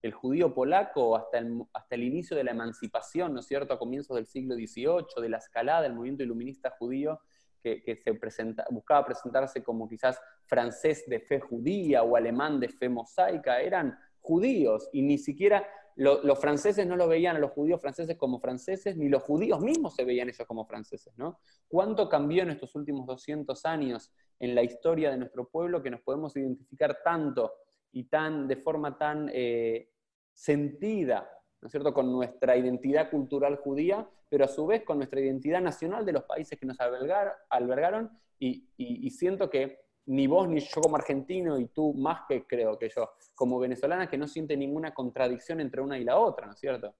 El 0.00 0.12
judío 0.12 0.54
polaco 0.54 1.16
hasta 1.16 1.38
el, 1.38 1.62
hasta 1.72 1.94
el 1.94 2.04
inicio 2.04 2.36
de 2.36 2.44
la 2.44 2.52
emancipación, 2.52 3.34
¿no 3.34 3.40
es 3.40 3.46
cierto?, 3.46 3.74
a 3.74 3.78
comienzos 3.78 4.16
del 4.16 4.26
siglo 4.26 4.54
XVIII, 4.54 5.20
de 5.20 5.28
la 5.28 5.38
escalada 5.38 5.82
del 5.82 5.94
movimiento 5.94 6.22
iluminista 6.22 6.70
judío, 6.78 7.20
que, 7.62 7.96
se 8.02 8.14
presenta, 8.14 8.64
buscaba 8.70 9.04
presentarse 9.04 9.62
como 9.62 9.88
quizás 9.88 10.18
francés 10.46 11.04
de 11.06 11.20
fe 11.20 11.40
judía 11.40 12.02
o 12.02 12.16
alemán 12.16 12.60
de 12.60 12.68
fe 12.68 12.88
mosaica, 12.88 13.60
eran 13.60 13.98
judíos 14.20 14.88
y 14.92 15.02
ni 15.02 15.18
siquiera 15.18 15.66
los 15.98 16.38
franceses 16.38 16.86
no 16.86 16.94
lo 16.94 17.08
veían 17.08 17.34
a 17.34 17.40
los 17.40 17.50
judíos 17.50 17.80
franceses 17.80 18.16
como 18.16 18.38
franceses, 18.38 18.96
ni 18.96 19.08
los 19.08 19.24
judíos 19.24 19.60
mismos 19.60 19.96
se 19.96 20.04
veían 20.04 20.28
ellos 20.28 20.46
como 20.46 20.64
franceses, 20.64 21.12
¿no? 21.16 21.40
¿Cuánto 21.66 22.08
cambió 22.08 22.44
en 22.44 22.50
estos 22.50 22.76
últimos 22.76 23.04
200 23.04 23.64
años 23.64 24.12
en 24.38 24.54
la 24.54 24.62
historia 24.62 25.10
de 25.10 25.16
nuestro 25.16 25.48
pueblo 25.48 25.82
que 25.82 25.90
nos 25.90 26.00
podemos 26.02 26.36
identificar 26.36 26.98
tanto 27.02 27.52
y 27.90 28.04
tan, 28.04 28.46
de 28.46 28.56
forma 28.56 28.96
tan 28.96 29.28
eh, 29.34 29.90
sentida, 30.32 31.28
¿no 31.60 31.66
es 31.66 31.72
cierto?, 31.72 31.92
con 31.92 32.12
nuestra 32.12 32.56
identidad 32.56 33.10
cultural 33.10 33.56
judía, 33.56 34.08
pero 34.28 34.44
a 34.44 34.48
su 34.48 34.66
vez 34.66 34.84
con 34.84 34.98
nuestra 34.98 35.18
identidad 35.18 35.60
nacional 35.60 36.06
de 36.06 36.12
los 36.12 36.22
países 36.22 36.56
que 36.60 36.66
nos 36.66 36.78
albergaron, 36.80 38.08
y 38.38 39.10
siento 39.10 39.50
que 39.50 39.87
ni 40.08 40.26
vos 40.26 40.48
ni 40.48 40.60
yo 40.60 40.80
como 40.80 40.96
argentino 40.96 41.58
y 41.58 41.66
tú 41.66 41.92
más 41.92 42.22
que 42.26 42.46
creo 42.46 42.78
que 42.78 42.88
yo 42.88 43.10
como 43.34 43.58
venezolana 43.58 44.08
que 44.08 44.16
no 44.16 44.26
siente 44.26 44.56
ninguna 44.56 44.94
contradicción 44.94 45.60
entre 45.60 45.82
una 45.82 45.98
y 45.98 46.04
la 46.04 46.16
otra, 46.16 46.46
¿no 46.46 46.54
es 46.54 46.58
cierto? 46.58 46.94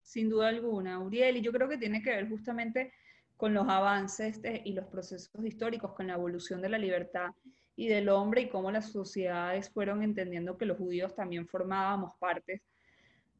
Sin 0.00 0.30
duda 0.30 0.48
alguna, 0.48 0.98
Uriel, 0.98 1.36
y 1.36 1.40
yo 1.42 1.52
creo 1.52 1.68
que 1.68 1.76
tiene 1.76 2.02
que 2.02 2.10
ver 2.10 2.28
justamente 2.28 2.92
con 3.36 3.52
los 3.52 3.68
avances 3.68 4.40
y 4.64 4.72
los 4.72 4.86
procesos 4.86 5.30
históricos, 5.44 5.92
con 5.92 6.06
la 6.06 6.14
evolución 6.14 6.62
de 6.62 6.70
la 6.70 6.78
libertad 6.78 7.30
y 7.76 7.88
del 7.88 8.08
hombre 8.08 8.42
y 8.42 8.48
cómo 8.48 8.70
las 8.70 8.90
sociedades 8.90 9.68
fueron 9.70 10.02
entendiendo 10.02 10.56
que 10.56 10.64
los 10.64 10.78
judíos 10.78 11.14
también 11.14 11.46
formábamos 11.46 12.12
partes 12.18 12.62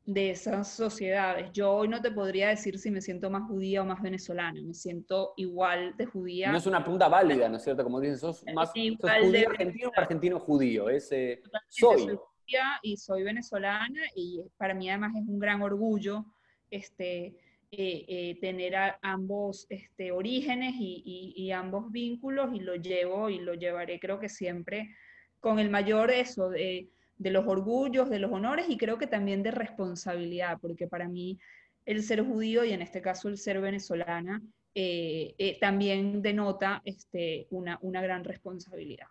de 0.06 0.30
esas 0.30 0.68
sociedades. 0.70 1.50
Yo 1.52 1.72
hoy 1.72 1.88
no 1.88 2.00
te 2.00 2.10
podría 2.10 2.48
decir 2.48 2.78
si 2.78 2.90
me 2.90 3.00
siento 3.00 3.30
más 3.30 3.48
judía 3.48 3.82
o 3.82 3.86
más 3.86 4.02
venezolana, 4.02 4.60
me 4.62 4.74
siento 4.74 5.32
igual 5.36 5.96
de 5.96 6.06
judía. 6.06 6.52
No 6.52 6.58
es 6.58 6.66
una 6.66 6.82
pregunta 6.82 7.08
válida, 7.08 7.48
¿no 7.48 7.56
es 7.56 7.64
cierto? 7.64 7.82
Como 7.84 8.00
dices, 8.00 8.20
sos 8.20 8.44
más 8.54 8.70
judío 8.70 9.48
argentino 9.48 9.88
o 9.88 10.00
argentino 10.00 10.40
judío. 10.40 10.86
soy. 10.86 11.30
soy 11.68 12.16
judía 12.16 12.78
y 12.82 12.96
soy 12.98 13.22
venezolana 13.22 14.02
y 14.14 14.42
para 14.58 14.74
mí 14.74 14.90
además 14.90 15.14
es 15.16 15.26
un 15.26 15.38
gran 15.38 15.62
orgullo 15.62 16.26
este, 16.70 17.36
eh, 17.70 18.04
eh, 18.08 18.38
tener 18.40 18.74
ambos 19.00 19.66
este, 19.70 20.12
orígenes 20.12 20.74
y, 20.78 21.32
y, 21.36 21.50
ambos 21.52 21.90
vínculos 21.90 22.54
y 22.54 22.60
lo 22.60 22.74
llevo 22.74 23.30
y 23.30 23.38
lo 23.38 23.54
llevaré 23.54 23.98
creo 23.98 24.18
que 24.18 24.28
siempre 24.28 24.94
con 25.40 25.58
el 25.58 25.70
mayor 25.70 26.10
eso 26.10 26.50
de 26.50 26.90
de 27.16 27.30
los 27.30 27.46
orgullos, 27.46 28.10
de 28.10 28.18
los 28.18 28.32
honores 28.32 28.66
y 28.68 28.76
creo 28.76 28.98
que 28.98 29.06
también 29.06 29.42
de 29.42 29.50
responsabilidad, 29.50 30.58
porque 30.60 30.86
para 30.86 31.08
mí 31.08 31.38
el 31.86 32.02
ser 32.02 32.24
judío 32.24 32.64
y 32.64 32.72
en 32.72 32.82
este 32.82 33.00
caso 33.00 33.28
el 33.28 33.38
ser 33.38 33.60
venezolana 33.60 34.42
eh, 34.74 35.34
eh, 35.38 35.58
también 35.60 36.20
denota 36.20 36.82
este, 36.84 37.46
una, 37.50 37.78
una, 37.82 38.02
gran 38.02 38.24
responsabilidad. 38.24 39.06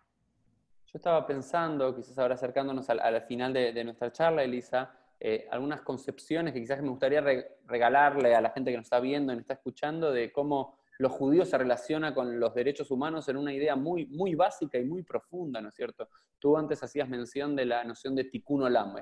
Yo 0.86 0.98
estaba 0.98 1.26
pensando, 1.26 1.96
quizás 1.96 2.18
ahora 2.18 2.34
acercándonos 2.34 2.90
al, 2.90 3.22
final 3.22 3.54
de, 3.54 3.82
nuestra 3.82 4.12
charla, 4.12 4.44
Elisa, 4.44 4.92
eh, 5.18 5.48
algunas 5.50 5.80
concepciones 5.80 6.52
que 6.52 6.60
quizás 6.60 6.82
me 6.82 6.90
gustaría 6.90 7.24
regalarle 7.66 8.34
a 8.34 8.42
la 8.42 8.50
gente 8.50 8.70
que 8.70 8.76
nos 8.76 8.84
está 8.84 9.00
viendo 9.00 9.32
y 9.32 9.36
nos 9.36 9.42
está 9.42 9.54
escuchando 9.54 10.12
de 10.12 10.30
cómo 10.32 10.78
los 10.98 11.12
judíos 11.12 11.48
se 11.48 11.58
relaciona 11.58 12.14
con 12.14 12.38
los 12.38 12.54
derechos 12.54 12.90
humanos 12.90 13.28
en 13.28 13.36
una 13.36 13.52
idea 13.52 13.76
muy, 13.76 14.06
muy 14.06 14.34
básica 14.34 14.78
y 14.78 14.84
muy 14.84 15.02
profunda, 15.02 15.60
¿no 15.60 15.68
es 15.68 15.74
cierto? 15.74 16.08
Tú 16.38 16.56
antes 16.56 16.82
hacías 16.82 17.08
mención 17.08 17.56
de 17.56 17.66
la 17.66 17.84
noción 17.84 18.14
de 18.14 18.24
tikkun 18.24 18.62
olam, 18.62 18.94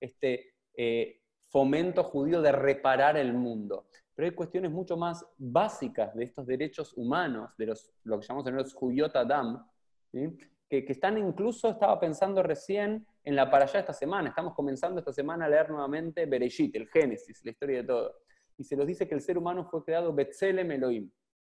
este 0.00 0.54
eh, 0.76 1.20
fomento 1.48 2.04
judío 2.04 2.42
de 2.42 2.52
reparar 2.52 3.16
el 3.16 3.32
mundo. 3.32 3.86
Pero 4.14 4.28
hay 4.28 4.34
cuestiones 4.34 4.70
mucho 4.70 4.96
más 4.96 5.24
básicas 5.38 6.14
de 6.14 6.24
estos 6.24 6.46
derechos 6.46 6.92
humanos, 6.96 7.50
de 7.56 7.66
los, 7.66 7.90
lo 8.04 8.20
que 8.20 8.26
llamamos 8.26 8.46
en 8.48 8.56
los 8.56 8.74
judíot 8.74 9.16
adam, 9.16 9.66
que, 10.12 10.84
que, 10.84 10.92
están 10.92 11.16
incluso, 11.16 11.70
estaba 11.70 11.98
pensando 11.98 12.42
recién 12.42 13.06
en 13.24 13.34
la 13.34 13.50
para 13.50 13.64
allá 13.64 13.80
esta 13.80 13.92
semana, 13.92 14.28
estamos 14.28 14.54
comenzando 14.54 14.98
esta 14.98 15.12
semana 15.12 15.46
a 15.46 15.48
leer 15.48 15.70
nuevamente 15.70 16.26
Bereshit, 16.26 16.74
el 16.76 16.88
Génesis, 16.88 17.44
la 17.44 17.50
historia 17.50 17.78
de 17.78 17.84
todo. 17.84 18.14
Y 18.58 18.64
se 18.64 18.76
nos 18.76 18.86
dice 18.86 19.08
que 19.08 19.14
el 19.14 19.22
ser 19.22 19.38
humano 19.38 19.64
fue 19.64 19.82
creado 19.82 20.12
Betzelem 20.12 20.70
Elohim, 20.70 21.10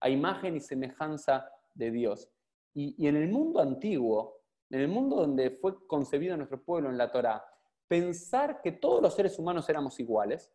a 0.04 0.10
imagen 0.10 0.54
y 0.54 0.60
semejanza 0.60 1.50
de 1.72 1.90
Dios. 1.90 2.30
Y, 2.74 3.06
en 3.06 3.16
el 3.16 3.30
mundo 3.30 3.60
antiguo, 3.60 4.42
en 4.68 4.80
el 4.80 4.88
mundo 4.88 5.16
donde 5.16 5.50
fue 5.50 5.86
concebido 5.86 6.36
nuestro 6.36 6.62
pueblo 6.62 6.90
en 6.90 6.98
la 6.98 7.10
Torá, 7.10 7.42
pensar 7.88 8.60
que 8.60 8.72
todos 8.72 9.00
los 9.00 9.14
seres 9.14 9.38
humanos 9.38 9.66
éramos 9.70 9.98
iguales 9.98 10.52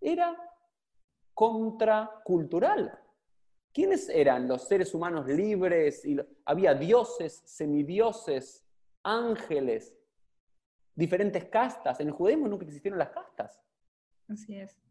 era 0.00 0.34
contracultural. 1.34 2.98
¿Quiénes 3.74 4.08
eran 4.08 4.48
los 4.48 4.66
seres 4.66 4.94
humanos 4.94 5.26
libres? 5.26 6.02
Y 6.06 6.16
había 6.46 6.72
dioses, 6.72 7.42
semidioses, 7.44 8.66
ángeles, 9.02 9.94
diferentes 10.94 11.44
castas. 11.44 12.00
En 12.00 12.08
el 12.08 12.14
judaísmo 12.14 12.48
nunca 12.48 12.64
existieron 12.64 12.98
las 12.98 13.10
castas. 13.10 13.60
Así 14.28 14.56
es 14.56 14.85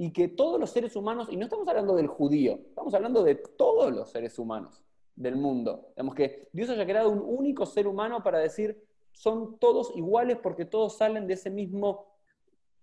y 0.00 0.12
que 0.12 0.28
todos 0.28 0.60
los 0.60 0.70
seres 0.70 0.94
humanos, 0.94 1.26
y 1.28 1.36
no 1.36 1.42
estamos 1.42 1.66
hablando 1.66 1.96
del 1.96 2.06
judío, 2.06 2.60
estamos 2.68 2.94
hablando 2.94 3.24
de 3.24 3.34
todos 3.34 3.92
los 3.92 4.08
seres 4.08 4.38
humanos 4.38 4.84
del 5.16 5.34
mundo. 5.34 5.88
Digamos 5.96 6.14
que 6.14 6.48
Dios 6.52 6.70
haya 6.70 6.86
creado 6.86 7.10
un 7.10 7.18
único 7.18 7.66
ser 7.66 7.88
humano 7.88 8.22
para 8.22 8.38
decir, 8.38 8.80
son 9.10 9.58
todos 9.58 9.90
iguales 9.96 10.38
porque 10.40 10.64
todos 10.64 10.96
salen 10.96 11.26
de 11.26 11.34
ese 11.34 11.50
mismo 11.50 12.14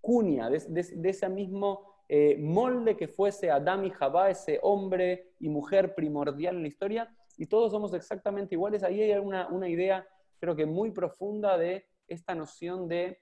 cuña, 0.01 0.49
de, 0.49 0.59
ese 1.05 1.30
mismo 1.30 2.03
eh, 2.09 2.36
molde 2.38 2.97
que 2.97 3.07
fuese 3.07 3.49
Adán 3.49 3.86
y 3.86 3.91
Jabá, 3.91 4.30
ese 4.30 4.59
hombre 4.61 5.32
y 5.39 5.47
mujer 5.47 5.95
primordial 5.95 6.57
en 6.57 6.63
la 6.63 6.68
historia, 6.68 7.16
y 7.38 7.45
todos 7.45 7.72
somos 7.72 7.93
exactamente 7.93 8.55
iguales. 8.55 8.84
Ahí 8.84 9.01
hay 9.01 9.18
una, 9.18 9.47
una 9.47 9.70
idea, 9.70 10.05
creo 10.38 10.53
que 10.53 10.66
muy 10.66 10.91
profunda 10.91 11.57
de 11.57 11.86
esta 12.09 12.36
noción 12.36 12.89
de 12.89 13.22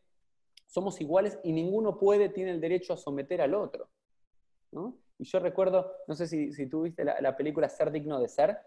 somos 0.74 1.00
iguales 1.00 1.38
y 1.44 1.52
ninguno 1.52 2.00
puede, 2.00 2.30
tiene 2.30 2.50
el 2.50 2.60
derecho 2.60 2.94
a 2.94 2.98
someter 2.98 3.42
al 3.42 3.54
otro. 3.54 3.88
Y 5.20 5.24
yo 5.24 5.38
recuerdo, 5.38 5.94
no 6.08 6.16
sé 6.16 6.26
si, 6.26 6.52
si 6.52 6.66
tú 6.66 6.82
viste 6.82 7.06
la, 7.06 7.38
película 7.38 7.70
Ser 7.70 7.92
digno 7.92 8.20
de 8.20 8.28
ser. 8.28 8.58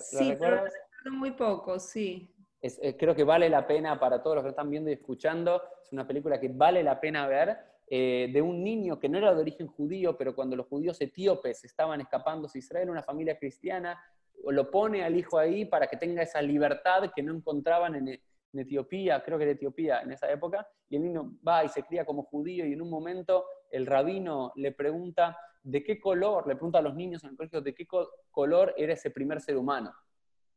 sí, 0.00 0.34
pero 0.36 0.56
recuerdo 0.56 1.12
muy 1.12 1.30
poco, 1.30 1.78
sí. 1.78 2.34
Eh, 2.60 2.96
creo 2.96 3.14
que 3.14 3.22
vale 3.22 3.48
la 3.48 3.64
pena 3.64 4.00
para 4.00 4.20
todos 4.20 4.36
los 4.36 4.42
que 4.42 4.50
están 4.50 4.68
viendo 4.68 4.90
y 4.90 4.94
escuchando. 4.94 5.62
Es 5.84 5.92
una 5.92 6.04
película 6.04 6.40
que 6.40 6.48
vale 6.48 6.82
la 6.82 6.98
pena 6.98 7.28
ver. 7.28 7.56
Eh, 7.88 8.30
de 8.32 8.42
un 8.42 8.64
niño 8.64 8.98
que 8.98 9.08
no 9.08 9.18
era 9.18 9.32
de 9.32 9.40
origen 9.40 9.68
judío, 9.68 10.16
pero 10.18 10.34
cuando 10.34 10.56
los 10.56 10.66
judíos 10.66 11.00
etíopes 11.00 11.62
estaban 11.62 12.00
escapando 12.00 12.48
a 12.52 12.58
Israel, 12.58 12.90
una 12.90 13.04
familia 13.04 13.38
cristiana, 13.38 14.02
lo 14.44 14.68
pone 14.68 15.04
al 15.04 15.14
hijo 15.14 15.38
ahí 15.38 15.64
para 15.64 15.86
que 15.86 15.96
tenga 15.96 16.22
esa 16.22 16.42
libertad 16.42 17.12
que 17.14 17.22
no 17.22 17.32
encontraban 17.32 17.94
en, 17.94 18.20
en 18.56 18.60
Etiopía, 18.60 19.22
creo 19.22 19.36
que 19.38 19.44
era 19.44 19.52
Etiopía 19.52 20.00
en 20.00 20.12
esa 20.12 20.30
época, 20.30 20.66
y 20.88 20.96
el 20.96 21.02
niño 21.02 21.32
va 21.46 21.64
y 21.64 21.68
se 21.68 21.82
cría 21.82 22.04
como 22.04 22.24
judío 22.24 22.66
y 22.66 22.72
en 22.72 22.82
un 22.82 22.90
momento 22.90 23.44
el 23.70 23.86
rabino 23.86 24.52
le 24.56 24.72
pregunta 24.72 25.38
de 25.62 25.82
qué 25.84 26.00
color, 26.00 26.46
le 26.46 26.54
pregunta 26.54 26.78
a 26.78 26.82
los 26.82 26.94
niños 26.94 27.22
en 27.24 27.30
el 27.30 27.36
colegio 27.36 27.60
de 27.60 27.74
qué 27.74 27.86
color 28.30 28.74
era 28.76 28.94
ese 28.94 29.10
primer 29.10 29.40
ser 29.40 29.56
humano, 29.56 29.92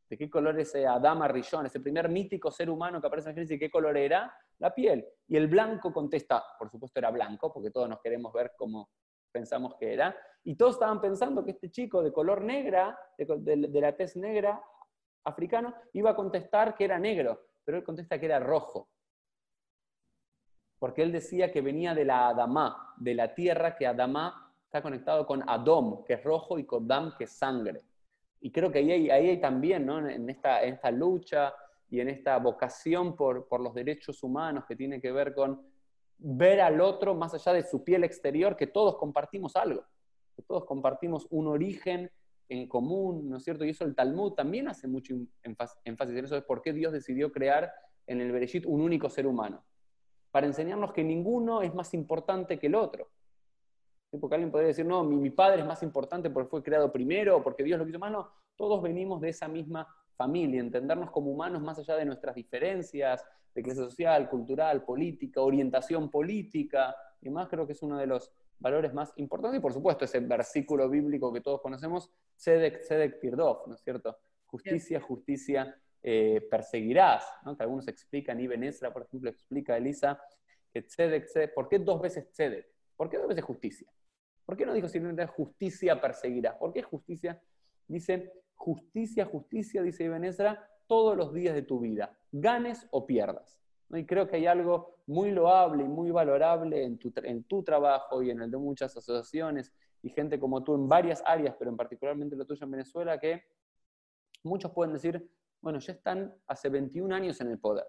de 0.08 0.16
qué 0.16 0.30
color 0.30 0.58
ese 0.58 0.86
Adama 0.86 1.28
Rillón, 1.28 1.66
ese 1.66 1.80
primer 1.80 2.08
mítico 2.08 2.50
ser 2.50 2.70
humano 2.70 3.00
que 3.00 3.06
aparece 3.06 3.30
en 3.30 3.34
Génesis, 3.34 3.58
qué 3.58 3.70
color 3.70 3.96
era 3.96 4.32
la 4.58 4.74
piel. 4.74 5.06
Y 5.28 5.36
el 5.36 5.48
blanco 5.48 5.92
contesta, 5.92 6.42
por 6.58 6.70
supuesto 6.70 6.98
era 7.00 7.10
blanco, 7.10 7.52
porque 7.52 7.70
todos 7.70 7.88
nos 7.88 8.00
queremos 8.00 8.32
ver 8.32 8.52
como 8.56 8.90
pensamos 9.32 9.74
que 9.78 9.92
era, 9.92 10.16
y 10.42 10.56
todos 10.56 10.74
estaban 10.74 11.00
pensando 11.00 11.44
que 11.44 11.52
este 11.52 11.70
chico 11.70 12.02
de 12.02 12.12
color 12.12 12.42
negra, 12.42 12.98
de 13.18 13.80
la 13.80 13.96
tez 13.96 14.16
negra, 14.16 14.60
africano, 15.24 15.74
iba 15.92 16.10
a 16.10 16.16
contestar 16.16 16.74
que 16.74 16.84
era 16.84 16.98
negro 16.98 17.49
pero 17.70 17.78
él 17.78 17.84
contesta 17.84 18.18
que 18.18 18.26
era 18.26 18.40
rojo. 18.40 18.88
Porque 20.80 21.02
él 21.02 21.12
decía 21.12 21.52
que 21.52 21.60
venía 21.60 21.94
de 21.94 22.04
la 22.04 22.26
Adamá, 22.26 22.96
de 22.96 23.14
la 23.14 23.32
tierra, 23.32 23.76
que 23.76 23.86
Adamá 23.86 24.52
está 24.64 24.82
conectado 24.82 25.24
con 25.24 25.48
Adom, 25.48 26.02
que 26.04 26.14
es 26.14 26.24
rojo, 26.24 26.58
y 26.58 26.64
con 26.64 26.88
Dam, 26.88 27.14
que 27.16 27.24
es 27.24 27.30
sangre. 27.30 27.82
Y 28.40 28.50
creo 28.50 28.72
que 28.72 28.80
ahí 28.80 28.90
hay, 28.90 29.10
ahí 29.10 29.40
también, 29.40 29.86
¿no? 29.86 30.04
en, 30.04 30.28
esta, 30.28 30.64
esta 30.64 30.90
lucha 30.90 31.54
y 31.88 32.00
en 32.00 32.08
esta 32.08 32.38
vocación 32.38 33.14
por, 33.14 33.46
por 33.46 33.60
los 33.60 33.72
derechos 33.72 34.20
humanos 34.24 34.64
que 34.66 34.74
tiene 34.74 35.00
que 35.00 35.12
ver 35.12 35.32
con 35.32 35.64
ver 36.18 36.60
al 36.60 36.80
otro 36.80 37.14
más 37.14 37.34
allá 37.34 37.52
de 37.52 37.62
su 37.62 37.84
piel 37.84 38.02
exterior, 38.02 38.56
que 38.56 38.66
todos 38.66 38.96
compartimos 38.96 39.54
algo, 39.54 39.84
que 40.34 40.42
todos 40.42 40.64
compartimos 40.64 41.28
un 41.30 41.46
origen 41.46 42.10
en 42.50 42.66
común, 42.66 43.30
¿no 43.30 43.36
es 43.36 43.44
cierto? 43.44 43.64
Y 43.64 43.70
eso 43.70 43.84
el 43.84 43.94
Talmud 43.94 44.32
también 44.32 44.68
hace 44.68 44.88
mucho 44.88 45.14
énfasis 45.44 45.78
en 45.84 46.24
eso, 46.24 46.36
es 46.36 46.42
por 46.42 46.60
qué 46.60 46.72
Dios 46.72 46.92
decidió 46.92 47.30
crear 47.30 47.72
en 48.08 48.20
el 48.20 48.32
Bereshit 48.32 48.66
un 48.66 48.80
único 48.80 49.08
ser 49.08 49.26
humano, 49.26 49.62
para 50.32 50.48
enseñarnos 50.48 50.92
que 50.92 51.04
ninguno 51.04 51.62
es 51.62 51.72
más 51.74 51.94
importante 51.94 52.58
que 52.58 52.66
el 52.66 52.74
otro. 52.74 53.08
Porque 54.20 54.34
alguien 54.34 54.50
podría 54.50 54.68
decir, 54.68 54.84
no, 54.84 55.04
mi, 55.04 55.30
padre 55.30 55.60
es 55.60 55.66
más 55.66 55.84
importante 55.84 56.28
porque 56.30 56.50
fue 56.50 56.62
creado 56.62 56.90
primero, 56.90 57.36
o 57.36 57.42
porque 57.42 57.62
Dios 57.62 57.78
lo 57.78 57.86
quiso 57.86 58.00
más. 58.00 58.10
No, 58.10 58.28
todos 58.56 58.82
venimos 58.82 59.20
de 59.20 59.28
esa 59.28 59.46
misma 59.46 59.86
familia, 60.16 60.60
entendernos 60.60 61.12
como 61.12 61.30
humanos 61.30 61.62
más 61.62 61.78
allá 61.78 61.94
de 61.94 62.04
nuestras 62.04 62.34
diferencias 62.34 63.24
de 63.54 63.62
clase 63.62 63.78
social, 63.78 64.28
cultural, 64.28 64.82
política, 64.82 65.40
orientación 65.40 66.10
política 66.10 66.96
y 67.22 67.30
más, 67.30 67.48
creo 67.48 67.66
que 67.66 67.74
es 67.74 67.82
uno 67.82 67.96
de 67.96 68.06
los 68.06 68.32
valores 68.60 68.94
más 68.94 69.12
importantes. 69.16 69.58
Y 69.58 69.62
por 69.62 69.72
supuesto, 69.72 70.04
ese 70.04 70.20
versículo 70.20 70.88
bíblico 70.88 71.32
que 71.32 71.40
todos 71.40 71.60
conocemos, 71.60 72.10
Sedek, 72.36 72.82
Sedek 72.82 73.20
Tirdov, 73.20 73.66
¿no 73.66 73.74
es 73.74 73.82
cierto? 73.82 74.16
Justicia, 74.46 75.00
justicia 75.00 75.76
eh, 76.02 76.46
perseguirás, 76.50 77.24
¿no? 77.44 77.56
que 77.56 77.62
algunos 77.62 77.88
explican, 77.88 78.40
y 78.40 78.46
Ezra, 78.66 78.92
por 78.92 79.02
ejemplo, 79.02 79.30
explica 79.30 79.74
a 79.74 79.76
Elisa, 79.76 80.20
que 80.72 80.82
Tzedek, 80.82 81.26
Tzedek, 81.26 81.54
¿por 81.54 81.68
qué 81.68 81.78
dos 81.78 82.00
veces 82.00 82.30
Tzedek? 82.30 82.66
¿Por 82.96 83.10
qué 83.10 83.18
dos 83.18 83.28
veces 83.28 83.44
justicia? 83.44 83.90
¿Por 84.44 84.56
qué 84.56 84.66
no 84.66 84.72
dijo 84.72 84.88
simplemente 84.88 85.26
justicia 85.26 86.00
perseguirás? 86.00 86.56
¿Por 86.56 86.72
qué 86.72 86.82
justicia? 86.82 87.40
Dice, 87.86 88.32
justicia, 88.54 89.24
justicia, 89.26 89.82
dice 89.82 90.04
Ibn 90.04 90.24
Ezra, 90.24 90.68
todos 90.86 91.16
los 91.16 91.32
días 91.32 91.54
de 91.54 91.62
tu 91.62 91.80
vida, 91.80 92.18
ganes 92.32 92.86
o 92.90 93.06
pierdas. 93.06 93.60
Y 93.92 94.06
creo 94.06 94.28
que 94.28 94.36
hay 94.36 94.46
algo 94.46 95.00
muy 95.06 95.32
loable 95.32 95.84
y 95.84 95.88
muy 95.88 96.10
valorable 96.10 96.84
en 96.84 96.98
tu, 96.98 97.12
en 97.22 97.44
tu 97.44 97.62
trabajo 97.62 98.22
y 98.22 98.30
en 98.30 98.42
el 98.42 98.50
de 98.50 98.56
muchas 98.56 98.96
asociaciones 98.96 99.72
y 100.02 100.10
gente 100.10 100.38
como 100.38 100.62
tú 100.62 100.74
en 100.74 100.88
varias 100.88 101.22
áreas, 101.26 101.56
pero 101.58 101.70
en 101.70 101.76
particularmente 101.76 102.36
lo 102.36 102.46
tuyo 102.46 102.64
en 102.64 102.70
Venezuela, 102.70 103.18
que 103.18 103.42
muchos 104.44 104.70
pueden 104.70 104.92
decir, 104.92 105.28
bueno, 105.60 105.78
ya 105.78 105.92
están 105.92 106.34
hace 106.46 106.68
21 106.68 107.14
años 107.14 107.40
en 107.40 107.48
el 107.48 107.58
poder. 107.58 107.86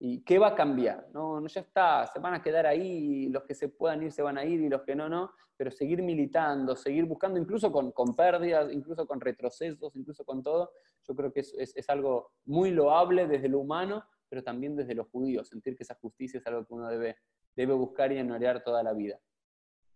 ¿Y 0.00 0.22
qué 0.22 0.38
va 0.38 0.48
a 0.48 0.54
cambiar? 0.54 1.08
No, 1.12 1.40
no, 1.40 1.48
ya 1.48 1.60
está, 1.60 2.06
se 2.06 2.18
van 2.20 2.34
a 2.34 2.42
quedar 2.42 2.66
ahí, 2.66 3.28
los 3.28 3.44
que 3.44 3.54
se 3.54 3.68
puedan 3.68 4.02
ir 4.02 4.12
se 4.12 4.22
van 4.22 4.38
a 4.38 4.44
ir 4.44 4.60
y 4.60 4.68
los 4.68 4.82
que 4.82 4.94
no, 4.94 5.08
no, 5.08 5.32
pero 5.56 5.70
seguir 5.70 6.02
militando, 6.02 6.76
seguir 6.76 7.04
buscando, 7.04 7.38
incluso 7.38 7.72
con, 7.72 7.90
con 7.90 8.14
pérdidas, 8.14 8.72
incluso 8.72 9.06
con 9.06 9.20
retrocesos, 9.20 9.96
incluso 9.96 10.24
con 10.24 10.42
todo, 10.42 10.72
yo 11.06 11.14
creo 11.16 11.32
que 11.32 11.40
es, 11.40 11.52
es, 11.54 11.76
es, 11.76 11.88
algo 11.90 12.30
muy 12.44 12.70
loable 12.70 13.26
desde 13.26 13.48
lo 13.48 13.58
humano, 13.58 14.04
pero 14.28 14.42
también 14.42 14.76
desde 14.76 14.94
los 14.94 15.08
judíos, 15.08 15.48
sentir 15.48 15.76
que 15.76 15.82
esa 15.82 15.94
justicia 15.94 16.38
es 16.38 16.46
algo 16.46 16.66
que 16.66 16.74
uno 16.74 16.88
debe, 16.88 17.16
debe 17.56 17.74
buscar 17.74 18.12
y 18.12 18.18
honorear 18.18 18.62
toda 18.62 18.82
la 18.82 18.92
vida. 18.92 19.18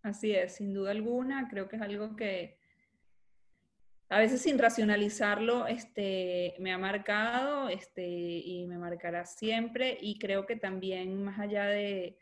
Así 0.01 0.35
es, 0.35 0.55
sin 0.55 0.73
duda 0.73 0.91
alguna, 0.91 1.47
creo 1.49 1.69
que 1.69 1.77
es 1.77 1.81
algo 1.81 2.15
que, 2.15 2.57
a 4.13 4.19
veces 4.19 4.43
sin 4.43 4.59
racionalizarlo, 4.59 5.65
este, 5.65 6.53
me 6.59 6.71
ha 6.71 6.77
marcado 6.77 7.67
este, 7.67 8.07
y 8.07 8.63
me 8.67 8.77
marcará 8.77 9.25
siempre. 9.25 9.97
Y 9.99 10.19
creo 10.19 10.45
que 10.45 10.55
también 10.55 11.23
más 11.23 11.39
allá 11.39 11.65
de, 11.65 12.19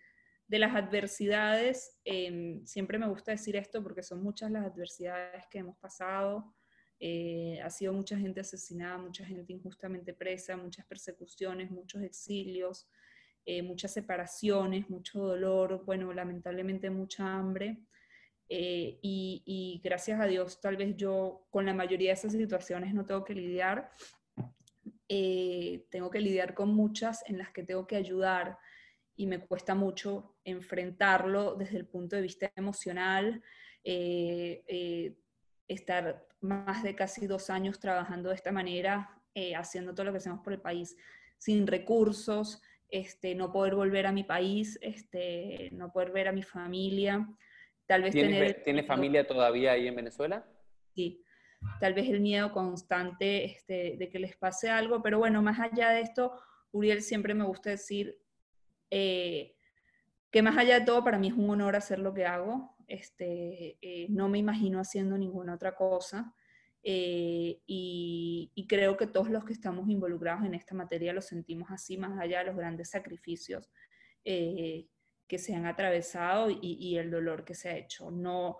las 0.48 0.74
adversidades, 0.74 2.00
em, 2.06 2.66
siempre 2.66 2.98
me 2.98 3.10
gusta 3.10 3.32
decir 3.32 3.58
esto 3.58 3.84
porque 3.84 4.04
son 4.04 4.24
muchas 4.24 4.52
las 4.52 4.66
adversidades 4.66 5.46
que 5.50 5.60
hemos 5.60 5.78
pasado. 5.80 6.54
Eh, 7.04 7.60
ha 7.64 7.70
sido 7.72 7.94
mucha 7.94 8.16
gente 8.16 8.42
asesinada, 8.42 9.00
mucha 9.00 9.26
gente 9.26 9.52
injustamente 9.52 10.14
presa, 10.14 10.56
muchas 10.56 10.86
persecuciones, 10.86 11.72
muchos 11.72 12.04
exilios, 12.04 12.88
eh, 13.44 13.64
muchas 13.64 13.92
separaciones, 13.92 14.88
mucho 14.90 15.20
dolor, 15.20 15.84
bueno, 15.84 16.14
lamentablemente 16.14 16.92
mucha 16.92 17.34
hambre. 17.34 17.80
Eh, 18.48 19.00
y, 19.02 19.82
gracias 19.84 20.20
a 20.20 20.28
Dios, 20.28 20.62
tal 20.62 20.78
vez 20.78 20.96
yo 20.96 21.48
con 21.50 21.66
la 21.66 21.74
mayoría 21.74 22.10
de 22.10 22.14
esas 22.14 22.34
situaciones 22.34 22.94
no 22.94 23.06
tengo 23.06 23.24
que 23.24 23.34
lidiar. 23.34 23.92
Eh, 25.08 25.88
tengo 25.90 26.12
que 26.12 26.20
lidiar 26.20 26.54
con 26.54 26.70
muchas 26.74 27.28
en 27.28 27.40
las 27.40 27.50
que 27.52 27.64
tengo 27.64 27.88
que 27.88 27.96
ayudar 27.96 28.60
y 29.16 29.26
me 29.26 29.40
cuesta 29.40 29.74
mucho 29.74 30.36
enfrentarlo 30.44 31.56
desde 31.56 31.78
el 31.78 31.88
punto 31.88 32.16
de 32.16 32.22
vista 32.22 32.52
emocional. 32.56 33.42
Estar 35.68 36.28
más 36.42 36.84
de 36.84 36.96
casi 36.96 37.28
dos 37.28 37.50
años 37.50 37.80
trabajando 37.80 38.30
de 38.30 38.36
esta 38.36 38.52
manera, 38.52 39.22
haciendo 39.56 39.94
todo 39.94 40.06
lo 40.06 40.12
que 40.12 40.18
hacemos 40.18 40.42
por 40.42 40.54
el 40.54 40.62
país, 40.62 40.98
sin 41.38 41.66
recursos, 41.66 42.62
este, 42.92 43.34
no 43.36 43.52
poder 43.52 43.74
volver 43.74 44.06
a 44.06 44.12
mi 44.12 44.24
país, 44.24 44.78
este, 44.82 45.70
no 45.72 45.92
poder 45.92 46.12
ver 46.12 46.28
a 46.28 46.34
mi 46.34 46.44
familia. 46.44 47.28
Tal 47.88 48.04
vez 48.04 48.12
¿Tiene, 48.12 48.84
familia 48.84 49.26
todavía 49.26 49.72
ahí 49.72 49.88
en 49.88 49.96
Venezuela? 49.96 50.46
Sí, 50.94 51.24
tal 51.80 51.94
vez 51.94 52.10
el 52.10 52.20
miedo 52.20 52.52
constante 52.52 53.46
este, 53.46 53.96
de 53.98 54.10
que 54.10 54.20
les 54.20 54.36
pase 54.36 54.70
algo, 54.70 55.02
pero 55.02 55.20
bueno, 55.20 55.42
más 55.42 55.60
allá 55.60 55.90
de 55.90 56.02
esto, 56.02 56.34
Uriel 56.72 57.02
siempre 57.02 57.34
me 57.34 57.46
gusta 57.46 57.70
decir 57.70 58.20
eh, 58.90 59.56
que 60.30 60.42
más 60.42 60.58
allá 60.58 60.80
de 60.80 60.86
todo, 60.86 61.04
para 61.04 61.18
mí 61.18 61.30
es 61.30 61.34
un 61.34 61.50
honor 61.50 61.78
hacer 61.78 62.00
lo 62.00 62.14
que 62.14 62.26
hago. 62.26 62.71
Este, 62.92 63.78
eh, 63.82 64.08
no 64.10 64.28
me 64.30 64.38
imagino 64.38 64.80
haciendo 64.80 65.18
ninguna 65.18 65.56
otra 65.56 65.76
cosa. 65.76 66.34
Eh, 66.84 67.62
y, 67.66 68.66
creo 68.68 68.96
que 68.96 69.08
todos 69.08 69.30
los 69.30 69.44
que 69.44 69.54
estamos 69.54 69.90
involucrados 69.90 70.46
en 70.46 70.54
esta 70.54 70.74
materia 70.74 71.14
lo 71.14 71.22
sentimos 71.22 71.70
así, 71.72 71.98
más 71.98 72.18
allá 72.20 72.40
de 72.40 72.46
los 72.46 72.56
grandes 72.56 72.90
sacrificios 72.90 73.70
que 74.24 75.38
se 75.38 75.56
han 75.56 75.66
atravesado 75.66 76.50
y, 76.50 76.98
el 76.98 77.10
dolor 77.10 77.46
que 77.46 77.56
se 77.56 77.70
ha 77.70 77.78
hecho. 77.78 78.12
No, 78.12 78.58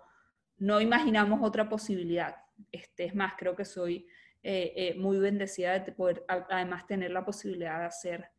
no 0.56 0.80
imaginamos 0.80 1.40
otra 1.42 1.68
posibilidad. 1.68 2.34
Este, 2.70 3.04
es 3.04 3.14
más, 3.14 3.34
creo 3.36 3.54
que 3.54 3.64
soy 3.64 4.06
eh, 4.42 4.72
eh, 4.74 4.94
muy 4.98 5.18
bendecida 5.18 5.78
de 5.78 5.92
poder 5.92 6.24
además 6.28 6.86
tener 6.86 7.10
la 7.10 7.24
posibilidad 7.24 7.78
de 7.78 7.84
hacer 7.84 8.30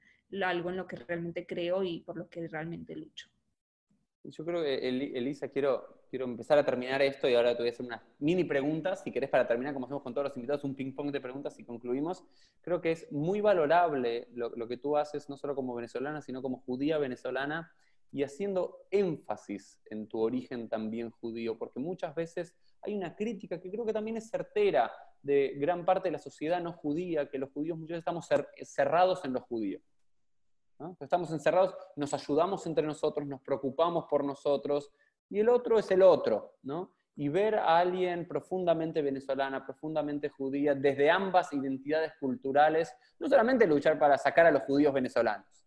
algo 0.43 0.69
en 0.69 0.77
lo 0.77 0.87
que 0.87 0.95
realmente 0.95 1.45
creo 1.45 1.83
y 1.83 2.01
por 2.01 2.17
lo 2.17 2.27
que 2.27 2.47
realmente 2.47 2.95
lucho. 2.95 3.29
Yo 4.25 4.45
creo 4.45 4.63
que, 4.63 4.87
Elisa, 4.87 5.49
quiero, 5.49 6.03
quiero 6.09 6.25
empezar 6.25 6.57
a 6.57 6.63
terminar 6.63 7.01
esto 7.01 7.27
y 7.27 7.35
ahora 7.35 7.55
te 7.55 7.61
voy 7.61 7.69
a 7.69 7.71
hacer 7.71 7.85
unas 7.85 8.01
mini 8.19 8.45
preguntas, 8.45 9.01
si 9.03 9.11
querés, 9.11 9.29
para 9.29 9.45
terminar, 9.45 9.73
como 9.73 9.85
hacemos 9.85 10.01
con 10.01 10.13
todos 10.13 10.29
los 10.29 10.37
invitados, 10.37 10.63
un 10.63 10.75
ping-pong 10.75 11.11
de 11.11 11.19
preguntas 11.19 11.59
y 11.59 11.65
concluimos. 11.65 12.23
Creo 12.61 12.79
que 12.79 12.91
es 12.91 13.11
muy 13.11 13.41
valorable 13.41 14.29
lo, 14.33 14.49
lo, 14.51 14.67
que 14.67 14.77
tú 14.77 14.95
haces, 14.95 15.27
no 15.27 15.35
solo 15.35 15.55
como 15.55 15.75
venezolana, 15.75 16.21
sino 16.21 16.41
como 16.41 16.61
judía 16.61 16.97
venezolana, 16.97 17.69
y 18.13 18.23
haciendo 18.23 18.85
énfasis 18.91 19.81
en 19.89 20.07
tu 20.07 20.19
origen 20.19 20.69
también 20.69 21.09
judío, 21.09 21.57
porque 21.57 21.79
muchas 21.79 22.15
veces 22.15 22.55
hay 22.81 22.95
una 22.95 23.15
crítica 23.15 23.59
que 23.59 23.71
creo 23.71 23.85
que 23.85 23.93
también 23.93 24.17
es 24.17 24.29
certera 24.29 24.91
de 25.21 25.55
gran 25.57 25.83
parte 25.83 26.09
de 26.09 26.11
la 26.11 26.19
sociedad 26.19 26.61
no 26.61 26.73
judía, 26.73 27.29
que 27.29 27.39
los 27.39 27.49
judíos 27.51 27.79
veces 27.79 27.97
estamos 27.97 28.29
cerrados 28.61 29.25
en 29.25 29.33
los 29.33 29.43
judíos. 29.43 29.81
Estamos 30.99 31.31
encerrados, 31.31 31.75
nos 31.95 32.13
ayudamos 32.13 32.65
entre 32.67 32.85
nosotros, 32.85 33.27
nos 33.27 33.41
preocupamos 33.41 34.05
por 34.09 34.23
nosotros, 34.23 34.91
y 35.29 35.39
el 35.39 35.49
otro 35.49 35.79
es 35.79 35.89
el 35.91 36.01
otro, 36.01 36.57
¿no? 36.63 36.93
Y 37.15 37.29
ver 37.29 37.55
a 37.55 37.77
alguien 37.77 38.27
profundamente 38.27 39.01
venezolana, 39.01 39.63
profundamente 39.63 40.29
judía, 40.29 40.75
desde 40.75 41.09
ambas 41.09 41.53
identidades 41.53 42.13
culturales, 42.19 42.95
no 43.19 43.27
solamente 43.27 43.67
luchar 43.67 43.97
para 43.99 44.17
sacar 44.17 44.45
a 44.47 44.51
los 44.51 44.63
judíos 44.63 44.93
venezolanos, 44.93 45.65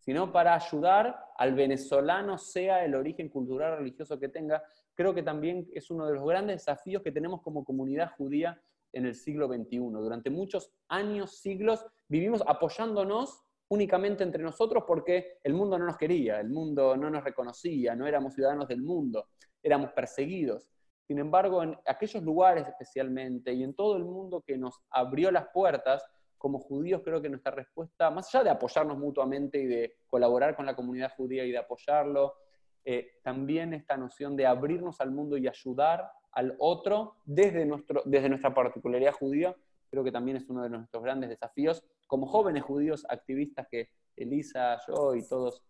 sino 0.00 0.32
para 0.32 0.54
ayudar 0.54 1.18
al 1.36 1.54
venezolano, 1.54 2.38
sea 2.38 2.84
el 2.84 2.94
origen 2.94 3.28
cultural 3.28 3.78
religioso 3.78 4.18
que 4.18 4.28
tenga. 4.28 4.62
Creo 4.94 5.14
que 5.14 5.22
también 5.22 5.68
es 5.72 5.90
uno 5.90 6.06
de 6.06 6.14
los 6.14 6.26
grandes 6.26 6.56
desafíos 6.56 7.02
que 7.02 7.12
tenemos 7.12 7.42
como 7.42 7.64
comunidad 7.64 8.12
judía 8.16 8.60
en 8.92 9.06
el 9.06 9.14
siglo 9.14 9.48
XXI. 9.48 9.78
Durante 9.78 10.30
muchos 10.30 10.70
años, 10.88 11.38
siglos, 11.38 11.84
vivimos 12.08 12.42
apoyándonos 12.46 13.43
únicamente 13.68 14.22
entre 14.22 14.42
nosotros 14.42 14.84
porque 14.86 15.38
el 15.42 15.54
mundo 15.54 15.78
no 15.78 15.86
nos 15.86 15.96
quería, 15.96 16.40
el 16.40 16.50
mundo 16.50 16.96
no 16.96 17.10
nos 17.10 17.24
reconocía, 17.24 17.94
no 17.94 18.06
éramos 18.06 18.34
ciudadanos 18.34 18.68
del 18.68 18.82
mundo, 18.82 19.28
éramos 19.62 19.90
perseguidos. 19.92 20.68
Sin 21.06 21.18
embargo, 21.18 21.62
en 21.62 21.76
aquellos 21.86 22.22
lugares 22.22 22.66
especialmente 22.66 23.52
y 23.52 23.62
en 23.62 23.74
todo 23.74 23.96
el 23.96 24.04
mundo 24.04 24.42
que 24.46 24.56
nos 24.56 24.80
abrió 24.90 25.30
las 25.30 25.48
puertas, 25.52 26.04
como 26.38 26.58
judíos 26.58 27.02
creo 27.02 27.22
que 27.22 27.28
nuestra 27.28 27.52
respuesta, 27.52 28.10
más 28.10 28.34
allá 28.34 28.44
de 28.44 28.50
apoyarnos 28.50 28.98
mutuamente 28.98 29.58
y 29.58 29.66
de 29.66 29.96
colaborar 30.06 30.54
con 30.54 30.66
la 30.66 30.76
comunidad 30.76 31.12
judía 31.16 31.44
y 31.44 31.50
de 31.50 31.58
apoyarlo, 31.58 32.34
eh, 32.84 33.18
también 33.22 33.72
esta 33.72 33.96
noción 33.96 34.36
de 34.36 34.46
abrirnos 34.46 35.00
al 35.00 35.10
mundo 35.10 35.38
y 35.38 35.48
ayudar 35.48 36.10
al 36.32 36.54
otro 36.58 37.16
desde, 37.24 37.64
nuestro, 37.64 38.02
desde 38.04 38.28
nuestra 38.28 38.52
particularidad 38.52 39.12
judía, 39.12 39.56
creo 39.88 40.04
que 40.04 40.12
también 40.12 40.36
es 40.36 40.48
uno 40.50 40.62
de 40.62 40.68
nuestros 40.68 41.02
grandes 41.02 41.30
desafíos 41.30 41.82
como 42.06 42.26
jóvenes 42.26 42.62
judíos 42.62 43.04
activistas 43.08 43.66
que 43.70 43.90
Elisa, 44.16 44.78
yo 44.86 45.14
y 45.14 45.26
todos 45.26 45.62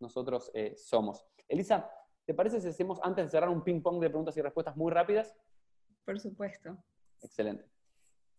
nosotros 0.00 0.50
eh, 0.54 0.74
somos. 0.76 1.24
Elisa, 1.48 1.90
¿te 2.24 2.34
parece 2.34 2.60
si 2.60 2.68
hacemos 2.68 3.00
antes 3.02 3.26
de 3.26 3.30
cerrar 3.30 3.48
un 3.48 3.62
ping-pong 3.62 4.00
de 4.00 4.08
preguntas 4.08 4.36
y 4.36 4.42
respuestas 4.42 4.76
muy 4.76 4.92
rápidas? 4.92 5.34
Por 6.04 6.18
supuesto. 6.18 6.76
Excelente. 7.20 7.64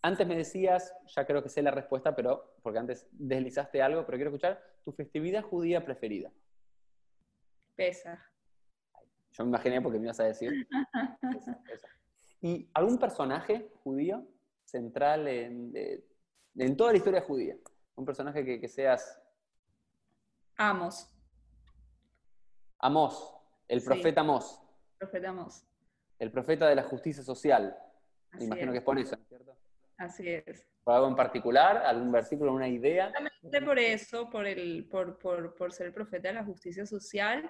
Antes 0.02 0.28
me 0.28 0.36
decías, 0.36 0.94
ya 1.06 1.26
creo 1.26 1.42
que 1.42 1.48
sé 1.48 1.62
la 1.62 1.72
respuesta, 1.72 2.14
pero 2.14 2.56
porque 2.62 2.80
antes 2.80 3.08
deslizaste 3.12 3.82
algo, 3.82 4.06
pero 4.06 4.18
quiero 4.18 4.32
escuchar 4.32 4.62
tu 4.84 4.92
festividad 4.92 5.44
judía 5.44 5.86
preferida. 5.86 6.32
Pesa. 7.76 8.22
Yo 9.32 9.46
me 9.46 9.50
imaginé 9.50 9.82
porque 9.82 9.98
me 9.98 10.06
ibas 10.06 10.20
a 10.20 10.26
decir. 10.26 10.68
¿Y 12.42 12.70
algún 12.74 12.98
personaje 12.98 13.72
judío 13.84 14.28
central 14.66 15.28
en, 15.28 15.74
toda 16.78 16.92
la 16.92 16.98
historia 16.98 17.22
judía? 17.22 17.56
Un 17.96 18.06
personaje 18.06 18.60
que, 18.60 18.68
seas... 18.68 19.20
Amos. 20.58 21.10
Amos, 22.80 23.34
el 23.68 23.84
profeta 23.84 24.22
Amos. 24.22 24.60
Profeta 24.98 25.30
Amos. 25.30 25.64
El 26.20 26.32
profeta 26.32 26.68
de 26.68 26.76
la 26.76 26.84
justicia 26.84 27.24
social. 27.24 27.76
me 28.34 28.46
imagino 28.46 28.72
que 28.72 28.80
es 28.80 28.84
por 28.84 29.00
eso, 29.00 29.16
¿cierto? 29.28 29.56
Así 29.98 30.30
es. 30.30 30.66
¿Por 30.84 30.94
algo 30.94 31.08
en 31.08 31.16
particular? 31.16 31.78
¿Algún 31.78 32.12
versículo, 32.12 32.54
una 32.54 32.68
idea? 32.68 33.12
por 33.66 33.80
eso, 33.80 34.30
por, 34.30 34.46
el, 34.46 34.86
por, 34.90 35.18
por, 35.18 35.56
por 35.56 35.72
ser 35.72 35.88
el 35.88 35.94
profeta 35.94 36.28
de 36.28 36.34
la 36.36 36.44
justicia 36.44 36.86
social 36.86 37.50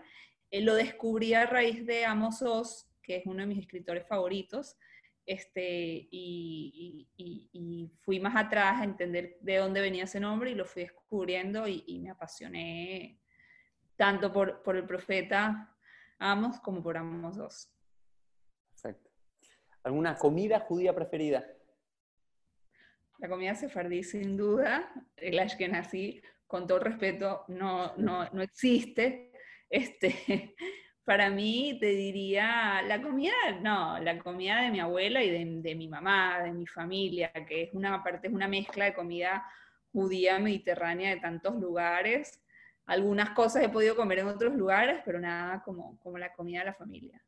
eh, 0.52 0.62
lo 0.62 0.76
descubrí 0.76 1.34
a 1.34 1.48
raíz 1.48 1.86
de 1.86 2.06
Amos 2.06 2.44
Oz, 2.44 2.88
que 3.02 3.18
es 3.18 3.26
uno 3.26 3.40
de 3.40 3.48
mis 3.48 3.60
escritores 3.60 4.08
favoritos, 4.08 4.78
este, 5.26 6.08
y, 6.12 7.10
fui 8.02 8.20
más 8.20 8.36
atrás 8.36 8.82
a 8.82 8.84
entender 8.84 9.38
de 9.42 9.58
dónde 9.58 9.82
venía 9.82 10.04
ese 10.04 10.20
nombre 10.20 10.52
y 10.52 10.56
lo 10.56 10.66
fui 10.66 10.84
descubriendo 10.84 11.68
y, 11.68 12.00
me 12.00 12.10
apasioné 12.10 13.20
tanto 13.96 14.32
por, 14.32 14.64
por, 14.64 14.76
el 14.76 14.86
profeta 14.86 15.76
Amos 16.20 16.60
como 16.60 16.82
por 16.82 16.98
Amos 16.98 17.38
Oz. 17.38 17.72
Perfecto. 18.70 19.10
¿Alguna 19.84 20.16
comida 20.16 20.60
judía 20.60 20.94
preferida? 20.94 21.46
La 23.20 23.30
comida 23.30 23.56
sefardí, 23.56 24.04
sin 24.04 24.36
duda, 24.36 24.92
el 25.16 25.40
ashkenazí, 25.40 26.22
con 26.48 26.68
todo 26.68 26.80
respeto, 26.80 27.46
no, 27.48 27.96
no, 27.98 28.30
no 28.32 28.42
existe. 28.42 29.32
Este, 29.70 30.56
para 31.06 31.30
mí 31.30 31.78
te 31.80 31.88
diría, 31.88 32.82
la 32.84 33.02
comida, 33.02 33.34
no, 33.62 34.00
la 34.00 34.18
comida 34.20 34.62
de 34.62 34.72
mi 34.72 34.80
abuela 34.80 35.24
y 35.24 35.30
de, 35.62 35.76
mi 35.76 35.88
mamá, 35.88 36.42
de 36.42 36.52
mi 36.52 36.66
familia, 36.66 37.32
que 37.48 37.64
es 37.64 37.74
una 37.74 38.02
parte, 38.02 38.28
es 38.28 38.34
una 38.34 38.48
mezcla 38.48 38.86
de 38.86 38.94
comida 38.94 39.46
judía 39.92 40.40
mediterránea 40.40 41.10
de 41.10 41.20
tantos 41.20 41.56
lugares. 41.56 42.42
Algunas 42.86 43.32
cosas 43.32 43.64
he 43.64 43.70
podido 43.70 43.96
comer 43.96 44.20
en 44.20 44.28
otros 44.28 44.56
lugares, 44.56 45.02
pero 45.06 45.20
nada 45.20 45.62
como, 45.64 45.98
como 46.00 46.18
la 46.18 46.34
comida 46.34 46.60
de 46.60 46.66
la 46.66 46.74
familia. 46.74 47.22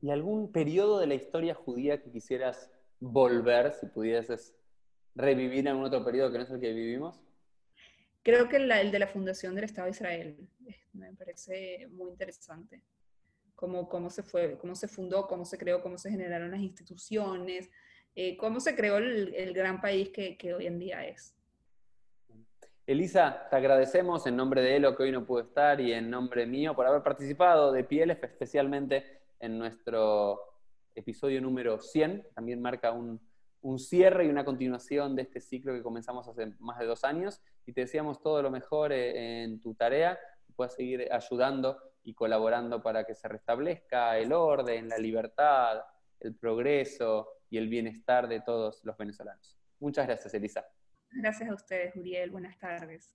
¿Y 0.00 0.10
algún 0.10 0.50
periodo 0.50 0.98
de 0.98 1.08
la 1.08 1.14
historia 1.14 1.54
judía 1.54 2.02
que 2.02 2.10
quisieras 2.10 2.70
volver, 3.00 3.72
si 3.72 3.86
pudieses 3.86 4.56
revivir 5.14 5.60
en 5.60 5.68
algún 5.68 5.84
otro 5.84 6.04
periodo 6.04 6.30
que 6.30 6.38
no 6.38 6.44
es 6.44 6.50
el 6.50 6.60
que 6.60 6.72
vivimos? 6.72 7.20
Creo 8.28 8.46
que 8.46 8.56
el 8.56 8.90
de 8.92 8.98
la 8.98 9.06
fundación 9.06 9.54
del 9.54 9.64
Estado 9.64 9.86
de 9.86 9.92
Israel 9.92 10.36
me 10.92 11.14
parece 11.14 11.88
muy 11.92 12.10
interesante. 12.10 12.82
Cómo, 13.54 13.88
cómo, 13.88 14.10
se 14.10 14.22
fue, 14.22 14.58
cómo 14.58 14.74
se 14.74 14.86
fundó, 14.86 15.26
cómo 15.26 15.46
se 15.46 15.56
creó, 15.56 15.80
cómo 15.80 15.96
se 15.96 16.10
generaron 16.10 16.50
las 16.50 16.60
instituciones, 16.60 17.70
eh, 18.14 18.36
cómo 18.36 18.60
se 18.60 18.76
creó 18.76 18.98
el, 18.98 19.54
gran 19.54 19.80
país 19.80 20.10
que, 20.10 20.36
que, 20.36 20.52
hoy 20.52 20.66
en 20.66 20.78
día 20.78 21.06
es. 21.06 21.34
Elisa, 22.86 23.46
te 23.48 23.56
agradecemos 23.56 24.26
en 24.26 24.36
nombre 24.36 24.60
de 24.60 24.76
Elo 24.76 24.94
que 24.94 25.04
hoy 25.04 25.12
no 25.12 25.24
pudo 25.24 25.40
estar 25.40 25.80
y 25.80 25.94
en 25.94 26.10
nombre 26.10 26.44
mío 26.44 26.76
por 26.76 26.86
haber 26.86 27.02
participado 27.02 27.72
de 27.72 27.82
Pieles, 27.82 28.18
especialmente 28.22 29.22
en 29.40 29.58
nuestro 29.58 30.38
episodio 30.94 31.40
número 31.40 31.80
100. 31.80 32.26
También 32.34 32.60
marca 32.60 32.92
un, 32.92 33.18
un 33.62 33.78
cierre 33.78 34.26
y 34.26 34.28
una 34.28 34.44
continuación 34.44 35.16
de 35.16 35.22
este 35.22 35.40
ciclo 35.40 35.72
que 35.74 35.82
comenzamos 35.82 36.28
hace 36.28 36.54
más 36.58 36.78
de 36.78 36.86
dos 36.86 37.04
años 37.04 37.42
y 37.66 37.72
te 37.72 37.82
deseamos 37.82 38.20
todo 38.20 38.42
lo 38.42 38.50
mejor 38.50 38.92
eh, 38.92 39.42
en 39.42 39.60
tu 39.60 39.74
tarea, 39.74 40.18
que 40.46 40.52
puedas 40.52 40.74
seguir 40.74 41.08
ayudando 41.12 41.78
y 42.04 42.14
colaborando 42.14 42.82
para 42.82 43.04
que 43.04 43.14
se 43.14 43.28
restablezca 43.28 44.16
el 44.18 44.32
orden, 44.32 44.88
la 44.88 44.98
libertad, 44.98 45.82
el 46.20 46.34
progreso 46.34 47.28
y 47.50 47.58
el 47.58 47.68
bienestar 47.68 48.28
de 48.28 48.40
todos 48.40 48.84
los 48.84 48.96
venezolanos. 48.96 49.58
Muchas 49.80 50.06
gracias, 50.06 50.32
Elisa. 50.34 50.66
Gracias 51.10 51.50
a 51.50 51.54
ustedes, 51.54 51.96
Uriel. 51.96 52.30
Buenas 52.30 52.58
tardes. 52.58 53.14